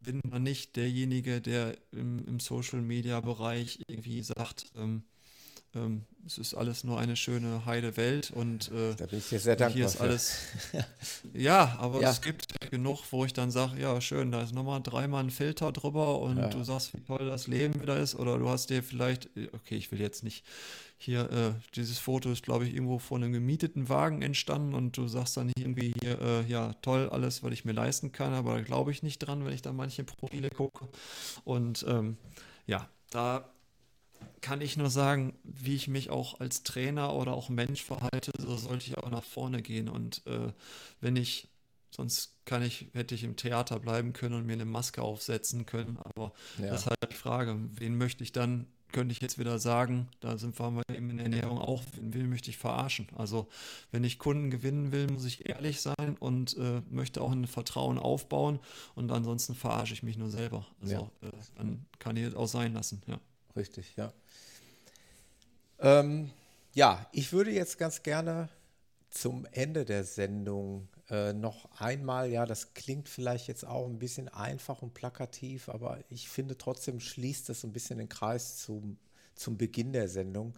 [0.00, 5.02] bin mal nicht derjenige, der im, im Social-Media-Bereich irgendwie sagt, ähm,
[5.84, 9.40] ähm, es ist alles nur eine schöne heile Welt und äh, da bin ich dir
[9.40, 9.76] sehr dankbar.
[9.76, 10.38] Hier ist alles.
[11.32, 12.10] ja, aber ja.
[12.10, 15.72] es gibt genug, wo ich dann sage, ja schön, da ist nochmal dreimal ein Filter
[15.72, 16.48] drüber und ja.
[16.48, 19.90] du sagst, wie toll das Leben wieder ist oder du hast dir vielleicht, okay, ich
[19.90, 20.44] will jetzt nicht
[20.98, 25.06] hier, äh, dieses Foto ist, glaube ich, irgendwo von einem gemieteten Wagen entstanden und du
[25.06, 28.62] sagst dann irgendwie hier, äh, ja, toll, alles, was ich mir leisten kann, aber da
[28.62, 30.88] glaube ich nicht dran, wenn ich da manche Profile gucke.
[31.44, 32.18] Und ähm,
[32.66, 33.48] ja, da
[34.40, 38.56] kann ich nur sagen, wie ich mich auch als Trainer oder auch Mensch verhalte, so
[38.56, 39.88] sollte ich auch nach vorne gehen.
[39.88, 40.52] Und äh,
[41.00, 41.48] wenn ich,
[41.90, 45.98] sonst kann ich, hätte ich im Theater bleiben können und mir eine Maske aufsetzen können.
[45.98, 46.68] Aber ja.
[46.68, 50.38] das ist halt die Frage, wen möchte ich dann, könnte ich jetzt wieder sagen, da
[50.38, 53.06] sind wir eben in der Ernährung auch, wen möchte ich verarschen?
[53.16, 53.48] Also
[53.90, 57.98] wenn ich Kunden gewinnen will, muss ich ehrlich sein und äh, möchte auch ein Vertrauen
[57.98, 58.60] aufbauen
[58.94, 60.66] und ansonsten verarsche ich mich nur selber.
[60.80, 61.28] Also ja.
[61.28, 63.20] äh, dann kann ich es auch sein lassen, ja.
[63.56, 64.12] Richtig, ja.
[65.80, 66.30] Ähm,
[66.74, 68.48] ja, ich würde jetzt ganz gerne
[69.10, 74.28] zum Ende der Sendung äh, noch einmal, ja, das klingt vielleicht jetzt auch ein bisschen
[74.28, 78.98] einfach und plakativ, aber ich finde trotzdem schließt es ein bisschen den Kreis zum,
[79.34, 80.54] zum Beginn der Sendung.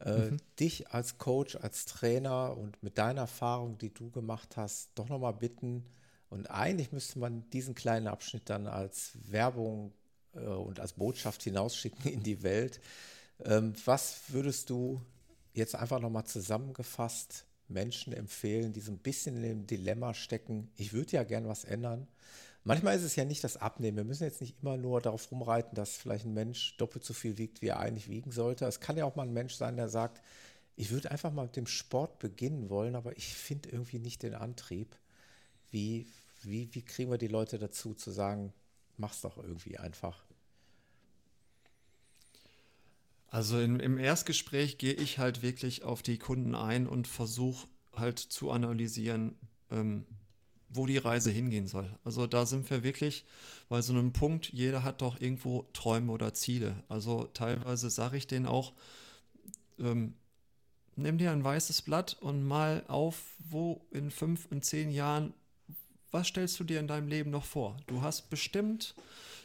[0.00, 0.36] Äh, mhm.
[0.60, 5.34] Dich als Coach, als Trainer und mit deiner Erfahrung, die du gemacht hast, doch nochmal
[5.34, 5.84] bitten.
[6.28, 9.92] Und eigentlich müsste man diesen kleinen Abschnitt dann als Werbung
[10.34, 12.80] äh, und als Botschaft hinausschicken in die Welt.
[13.44, 15.00] Ähm, was würdest du
[15.52, 20.92] jetzt einfach nochmal zusammengefasst Menschen empfehlen, die so ein bisschen in dem Dilemma stecken, ich
[20.92, 22.06] würde ja gern was ändern.
[22.62, 23.98] Manchmal ist es ja nicht das Abnehmen.
[23.98, 27.36] Wir müssen jetzt nicht immer nur darauf rumreiten, dass vielleicht ein Mensch doppelt so viel
[27.36, 28.64] wiegt, wie er eigentlich wiegen sollte.
[28.64, 30.22] Es kann ja auch mal ein Mensch sein, der sagt,
[30.76, 34.34] ich würde einfach mal mit dem Sport beginnen wollen, aber ich finde irgendwie nicht den
[34.34, 34.96] Antrieb.
[35.70, 36.06] Wie,
[36.42, 38.52] wie, wie kriegen wir die Leute dazu zu sagen,
[38.96, 40.24] mach's doch irgendwie einfach?
[43.34, 47.66] Also in, im Erstgespräch gehe ich halt wirklich auf die Kunden ein und versuche
[47.96, 49.34] halt zu analysieren,
[49.72, 50.06] ähm,
[50.68, 51.90] wo die Reise hingehen soll.
[52.04, 53.24] Also da sind wir wirklich
[53.68, 56.76] bei so einem Punkt, jeder hat doch irgendwo Träume oder Ziele.
[56.88, 58.72] Also teilweise sage ich denen auch,
[59.80, 60.14] ähm,
[60.94, 65.34] nimm dir ein weißes Blatt und mal auf, wo in fünf, in zehn Jahren,
[66.12, 67.78] was stellst du dir in deinem Leben noch vor?
[67.88, 68.94] Du hast bestimmt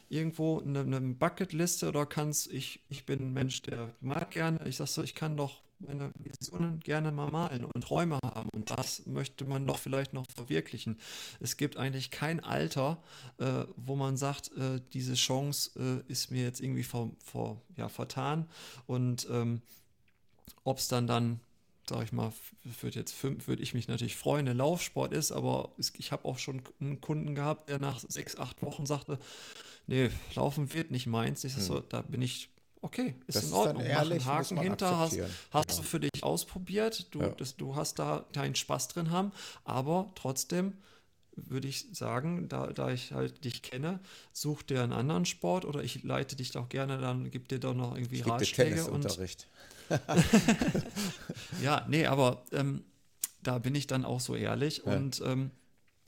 [0.09, 4.77] irgendwo eine, eine Bucketliste oder kannst, ich, ich bin ein Mensch, der mag gerne, ich
[4.77, 9.05] sag so, ich kann doch meine Visionen gerne mal malen und Träume haben und das
[9.05, 10.99] möchte man doch vielleicht noch verwirklichen.
[11.39, 13.01] Es gibt eigentlich kein Alter,
[13.37, 17.87] äh, wo man sagt, äh, diese Chance äh, ist mir jetzt irgendwie vor, vor, ja,
[17.87, 18.47] vertan
[18.87, 19.61] und ähm,
[20.63, 21.39] ob es dann dann
[21.89, 22.31] sag ich mal,
[22.81, 26.37] würde jetzt fünf, würde ich mich natürlich freuen, der Laufsport ist, aber ich habe auch
[26.37, 29.19] schon einen Kunden gehabt, der nach sechs, acht Wochen sagte,
[29.87, 31.43] nee, Laufen wird nicht meins.
[31.43, 31.61] Ich hm.
[31.61, 32.49] so, da bin ich,
[32.81, 33.83] okay, ist das in Ordnung.
[33.83, 35.19] Ist ehrlich, Mach einen Haken hinter, hast,
[35.51, 35.81] hast genau.
[35.81, 37.29] du für dich ausprobiert, du, ja.
[37.29, 39.31] das, du hast da deinen Spaß drin haben,
[39.65, 40.73] aber trotzdem
[41.35, 43.99] würde ich sagen, da, da ich halt dich kenne,
[44.33, 47.73] such dir einen anderen Sport oder ich leite dich doch gerne, dann gib dir doch
[47.73, 48.85] noch irgendwie ich Ratschläge.
[48.85, 49.05] Und,
[51.63, 52.83] ja, nee, aber ähm,
[53.43, 54.95] da bin ich dann auch so ehrlich ja.
[54.95, 55.51] und ähm,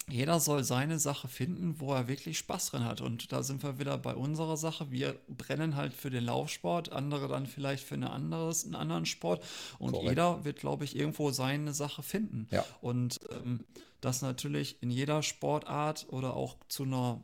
[0.10, 3.02] jeder soll seine Sache finden, wo er wirklich Spaß drin hat.
[3.02, 4.92] Und da sind wir wieder bei unserer Sache.
[4.92, 9.44] Wir brennen halt für den Laufsport, andere dann vielleicht für eine anderes, einen anderen Sport.
[9.80, 10.10] Und Correct.
[10.10, 12.48] jeder wird, glaube ich, irgendwo seine Sache finden.
[12.52, 12.66] Ja.
[12.82, 13.64] Und ähm,
[14.02, 17.22] das natürlich in jeder Sportart oder auch zu einer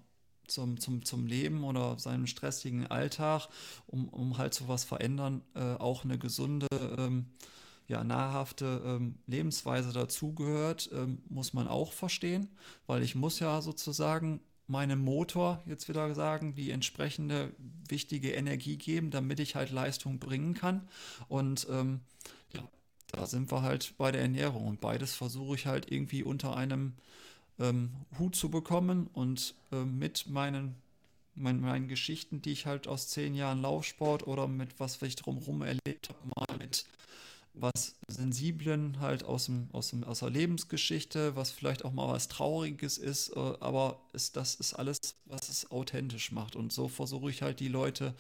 [0.48, 3.48] zum, zum, zum Leben oder seinem stressigen Alltag,
[3.86, 6.68] um, um halt sowas verändern, äh, auch eine gesunde
[6.98, 7.28] ähm,
[7.88, 12.50] ja, nahrhafte ähm, Lebensweise dazugehört, ähm, muss man auch verstehen,
[12.86, 17.54] weil ich muss ja sozusagen meinem Motor jetzt wieder sagen, die entsprechende
[17.88, 20.88] wichtige Energie geben, damit ich halt Leistung bringen kann.
[21.30, 22.02] Und ähm,
[22.54, 22.62] ja,
[23.14, 26.94] da sind wir halt bei der Ernährung und beides versuche ich halt irgendwie unter einem
[27.60, 30.76] ähm, Hut zu bekommen und äh, mit meinen
[31.38, 35.62] mein, meinen Geschichten, die ich halt aus zehn Jahren Laufsport oder mit was ich drumherum
[35.62, 36.86] erlebt habe, mal mit
[37.54, 42.28] was Sensiblen halt aus, dem, aus, dem, aus der Lebensgeschichte, was vielleicht auch mal was
[42.28, 46.56] Trauriges ist, äh, aber ist, das ist alles, was es authentisch macht.
[46.56, 48.14] Und so versuche ich halt die Leute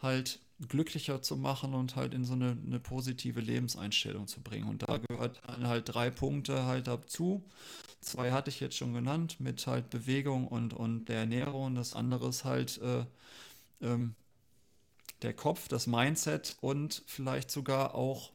[0.00, 0.38] halt
[0.68, 4.68] glücklicher zu machen und halt in so eine, eine positive Lebenseinstellung zu bringen.
[4.68, 7.44] Und da gehört halt drei Punkte halt dazu.
[8.00, 11.74] Zwei hatte ich jetzt schon genannt, mit halt Bewegung und, und der Ernährung.
[11.74, 13.04] Das andere ist halt äh,
[13.82, 14.14] ähm,
[15.22, 18.32] der Kopf, das Mindset und vielleicht sogar auch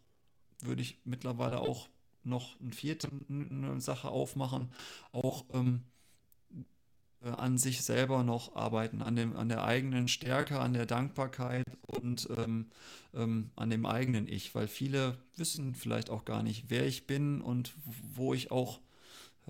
[0.62, 1.90] würde ich mittlerweile auch
[2.24, 3.10] noch eine vierte
[3.78, 4.72] Sache aufmachen,
[5.12, 5.91] auch ähm, äh,
[7.24, 12.28] an sich selber noch arbeiten, an, dem, an der eigenen Stärke, an der Dankbarkeit und
[12.36, 12.68] ähm,
[13.14, 17.42] ähm, an dem eigenen Ich, weil viele wissen vielleicht auch gar nicht, wer ich bin
[17.42, 17.74] und
[18.16, 18.80] wo ich auch,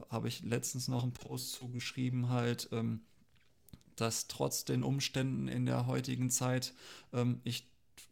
[0.10, 3.02] habe ich letztens noch einen Post zugeschrieben, halt, ähm,
[3.96, 6.74] dass trotz den Umständen in der heutigen Zeit
[7.14, 7.68] ähm, ich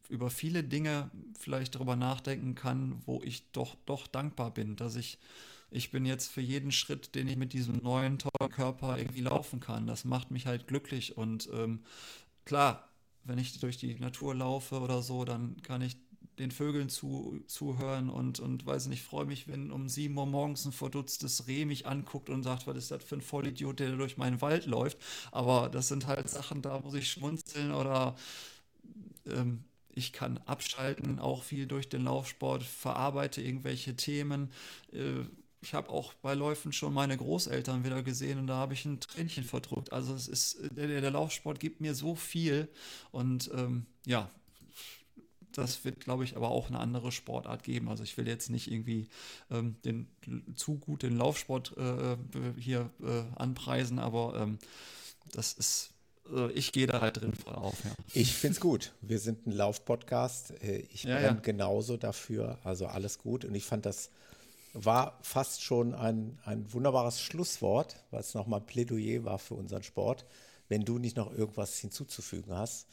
[0.07, 5.19] über viele Dinge vielleicht darüber nachdenken kann, wo ich doch, doch dankbar bin, dass ich,
[5.71, 9.59] ich bin jetzt für jeden Schritt, den ich mit diesem neuen, tollen Körper irgendwie laufen
[9.59, 9.87] kann.
[9.87, 11.81] Das macht mich halt glücklich und ähm,
[12.45, 12.89] klar,
[13.23, 15.97] wenn ich durch die Natur laufe oder so, dann kann ich
[16.39, 20.65] den Vögeln zu, zuhören und, und weiß nicht, freue mich, wenn um 7 Uhr morgens
[20.65, 24.17] ein verdutztes Reh mich anguckt und sagt, was ist das für ein Vollidiot, der durch
[24.17, 24.97] meinen Wald läuft.
[25.31, 28.15] Aber das sind halt Sachen, da muss ich schmunzeln oder
[29.25, 34.51] ähm, ich kann abschalten, auch viel durch den Laufsport, verarbeite irgendwelche Themen.
[34.93, 35.25] Äh,
[35.61, 38.99] ich habe auch bei Läufen schon meine Großeltern wieder gesehen und da habe ich ein
[38.99, 39.91] Tränchen verdrückt.
[39.91, 42.69] Also es ist, der, der Laufsport gibt mir so viel
[43.11, 44.30] und ähm, ja,
[45.52, 47.90] das wird, glaube ich, aber auch eine andere Sportart geben.
[47.90, 49.07] Also ich will jetzt nicht irgendwie
[49.52, 50.07] ähm, den
[50.56, 52.15] zu gut den Laufsport äh,
[52.57, 54.60] hier äh, anpreisen, aber ähm,
[55.31, 55.94] das ist
[56.31, 57.84] also ich gehe da halt drin voll auf.
[57.84, 57.91] Ja.
[58.14, 58.94] Ich finde es gut.
[59.02, 60.52] Wir sind ein Lauf-Podcast.
[60.61, 61.34] Äh, ich ja, bin ja.
[61.34, 62.60] genauso dafür.
[62.64, 63.45] Also alles gut.
[63.45, 64.11] Und ich fand, das
[64.73, 70.25] war fast schon ein, ein wunderbares Schlusswort, weil es nochmal Plädoyer war für unseren Sport.
[70.67, 72.87] Wenn du nicht noch irgendwas hinzuzufügen hast.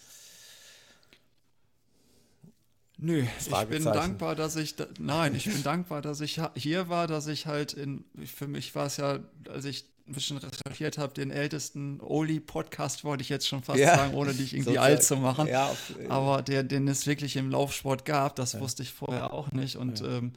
[2.99, 7.07] Nö, ich bin dankbar, dass ich, da, nein, ich bin dankbar, dass ich hier war,
[7.07, 9.19] dass ich halt in, für mich war es ja,
[9.51, 13.97] als ich ein bisschen recherchiert habe, den ältesten Oli-Podcast wollte ich jetzt schon fast ja,
[13.97, 15.49] sagen, ohne dich irgendwie alt zu machen.
[15.49, 18.61] Ja, auf, Aber der, den es wirklich im Laufsport gab, das ja.
[18.61, 19.77] wusste ich vorher auch nicht.
[19.77, 20.33] Und ähm,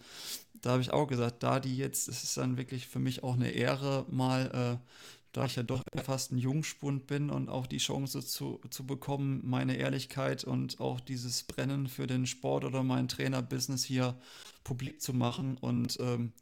[0.62, 3.34] da habe ich auch gesagt, da die jetzt, es ist dann wirklich für mich auch
[3.34, 4.90] eine Ehre, mal äh,
[5.32, 9.42] da ich ja doch fast ein Jungspund bin und auch die Chance zu, zu bekommen,
[9.44, 14.16] meine Ehrlichkeit und auch dieses Brennen für den Sport oder mein Trainerbusiness hier
[14.64, 15.58] publik zu machen.
[15.58, 16.34] Und ähm,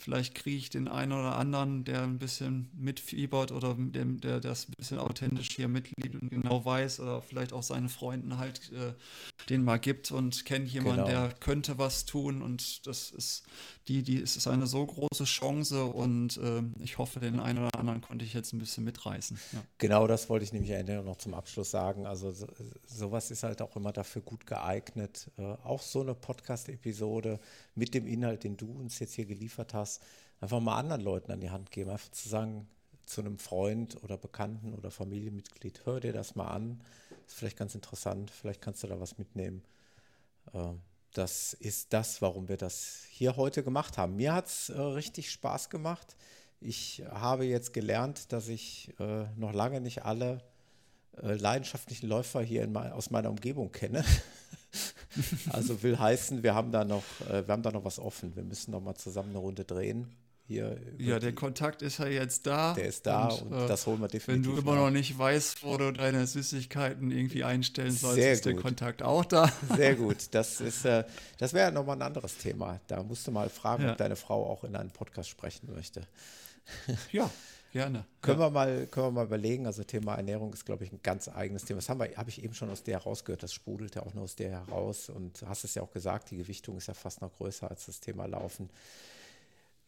[0.00, 4.68] Vielleicht kriege ich den einen oder anderen, der ein bisschen mitfiebert oder dem, der das
[4.68, 8.94] ein bisschen authentisch hier mitliebt und genau weiß oder vielleicht auch seinen Freunden halt äh,
[9.50, 11.26] den mal gibt und kennt jemanden, genau.
[11.26, 13.44] der könnte was tun und das ist
[13.90, 17.76] die, die es ist eine so große Chance und äh, ich hoffe, den einen oder
[17.76, 19.38] anderen konnte ich jetzt ein bisschen mitreißen.
[19.52, 19.62] Ja.
[19.78, 20.70] Genau das wollte ich nämlich
[21.04, 22.06] noch zum Abschluss sagen.
[22.06, 22.46] Also so,
[22.86, 25.28] sowas ist halt auch immer dafür gut geeignet.
[25.36, 27.40] Äh, auch so eine Podcast-Episode
[27.74, 30.02] mit dem Inhalt, den du uns jetzt hier geliefert hast,
[30.40, 31.90] einfach mal anderen Leuten an die Hand geben.
[31.90, 32.68] Einfach zu sagen,
[33.06, 36.80] zu einem Freund oder Bekannten oder Familienmitglied, hör dir das mal an.
[37.26, 39.62] Ist vielleicht ganz interessant, vielleicht kannst du da was mitnehmen.
[40.52, 40.74] Äh,
[41.12, 44.16] das ist das, warum wir das hier heute gemacht haben.
[44.16, 46.16] Mir hat es äh, richtig Spaß gemacht.
[46.60, 50.42] Ich habe jetzt gelernt, dass ich äh, noch lange nicht alle
[51.22, 54.04] äh, leidenschaftlichen Läufer hier mein, aus meiner Umgebung kenne.
[55.52, 58.36] also will heißen, wir haben da noch, äh, wir haben da noch was offen.
[58.36, 60.14] Wir müssen noch mal zusammen eine Runde drehen.
[60.50, 62.74] Hier ja, der Kontakt ist ja jetzt da.
[62.74, 64.48] Der ist da und, und äh, das holen wir definitiv.
[64.48, 68.42] Wenn du immer noch nicht weißt, wo du deine Süßigkeiten irgendwie einstellen sollst, Sehr ist
[68.42, 68.54] gut.
[68.54, 69.48] der Kontakt auch da.
[69.76, 70.16] Sehr gut.
[70.32, 71.04] Das äh,
[71.38, 72.80] das wäre nochmal ein anderes Thema.
[72.88, 73.92] Da musst du mal fragen, ja.
[73.92, 76.02] ob deine Frau auch in einem Podcast sprechen möchte.
[77.12, 77.30] Ja,
[77.72, 78.04] Gerne.
[78.20, 78.46] Können, ja.
[78.46, 81.64] wir mal, können wir mal überlegen, also Thema Ernährung ist, glaube ich, ein ganz eigenes
[81.64, 81.78] Thema.
[81.78, 84.34] Das habe hab ich eben schon aus der herausgehört, das sprudelt ja auch nur aus
[84.34, 85.08] der heraus.
[85.08, 87.86] Und du hast es ja auch gesagt, die Gewichtung ist ja fast noch größer als
[87.86, 88.68] das Thema Laufen.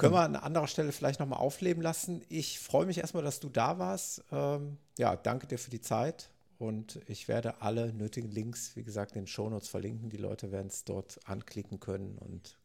[0.02, 2.24] Können wir an anderer Stelle vielleicht nochmal aufleben lassen.
[2.28, 4.24] Ich freue mich erstmal, dass du da warst.
[4.32, 6.30] Ähm, ja, danke dir für die Zeit.
[6.58, 10.10] Und ich werde alle nötigen Links, wie gesagt, in den Shownotes verlinken.
[10.10, 12.56] Die Leute werden es dort anklicken können und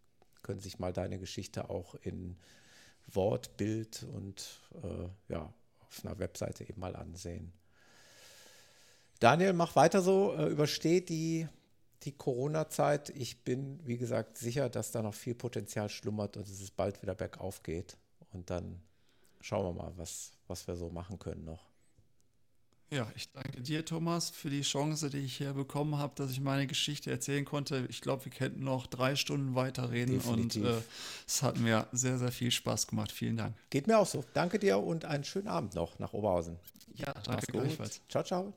[0.41, 2.37] können sich mal deine Geschichte auch in
[3.07, 5.53] Wort, Bild und äh, ja,
[5.87, 7.53] auf einer Webseite eben mal ansehen.
[9.19, 11.47] Daniel, mach weiter so, äh, übersteh die,
[12.03, 13.09] die Corona-Zeit.
[13.11, 17.01] Ich bin, wie gesagt, sicher, dass da noch viel Potenzial schlummert und dass es bald
[17.01, 17.97] wieder bergauf geht.
[18.31, 18.81] Und dann
[19.41, 21.67] schauen wir mal, was, was wir so machen können noch.
[22.89, 26.39] Ja, ich danke dir, Thomas, für die Chance, die ich hier bekommen habe, dass ich
[26.39, 27.85] meine Geschichte erzählen konnte.
[27.89, 30.63] Ich glaube, wir könnten noch drei Stunden weiterreden Definitiv.
[30.63, 30.81] und äh,
[31.27, 33.11] es hat mir sehr, sehr viel Spaß gemacht.
[33.11, 33.55] Vielen Dank.
[33.69, 34.23] Geht mir auch so.
[34.33, 36.57] Danke dir und einen schönen Abend noch nach Oberhausen.
[36.95, 38.01] Ja, danke gleichfalls.
[38.07, 38.53] Ciao, ciao.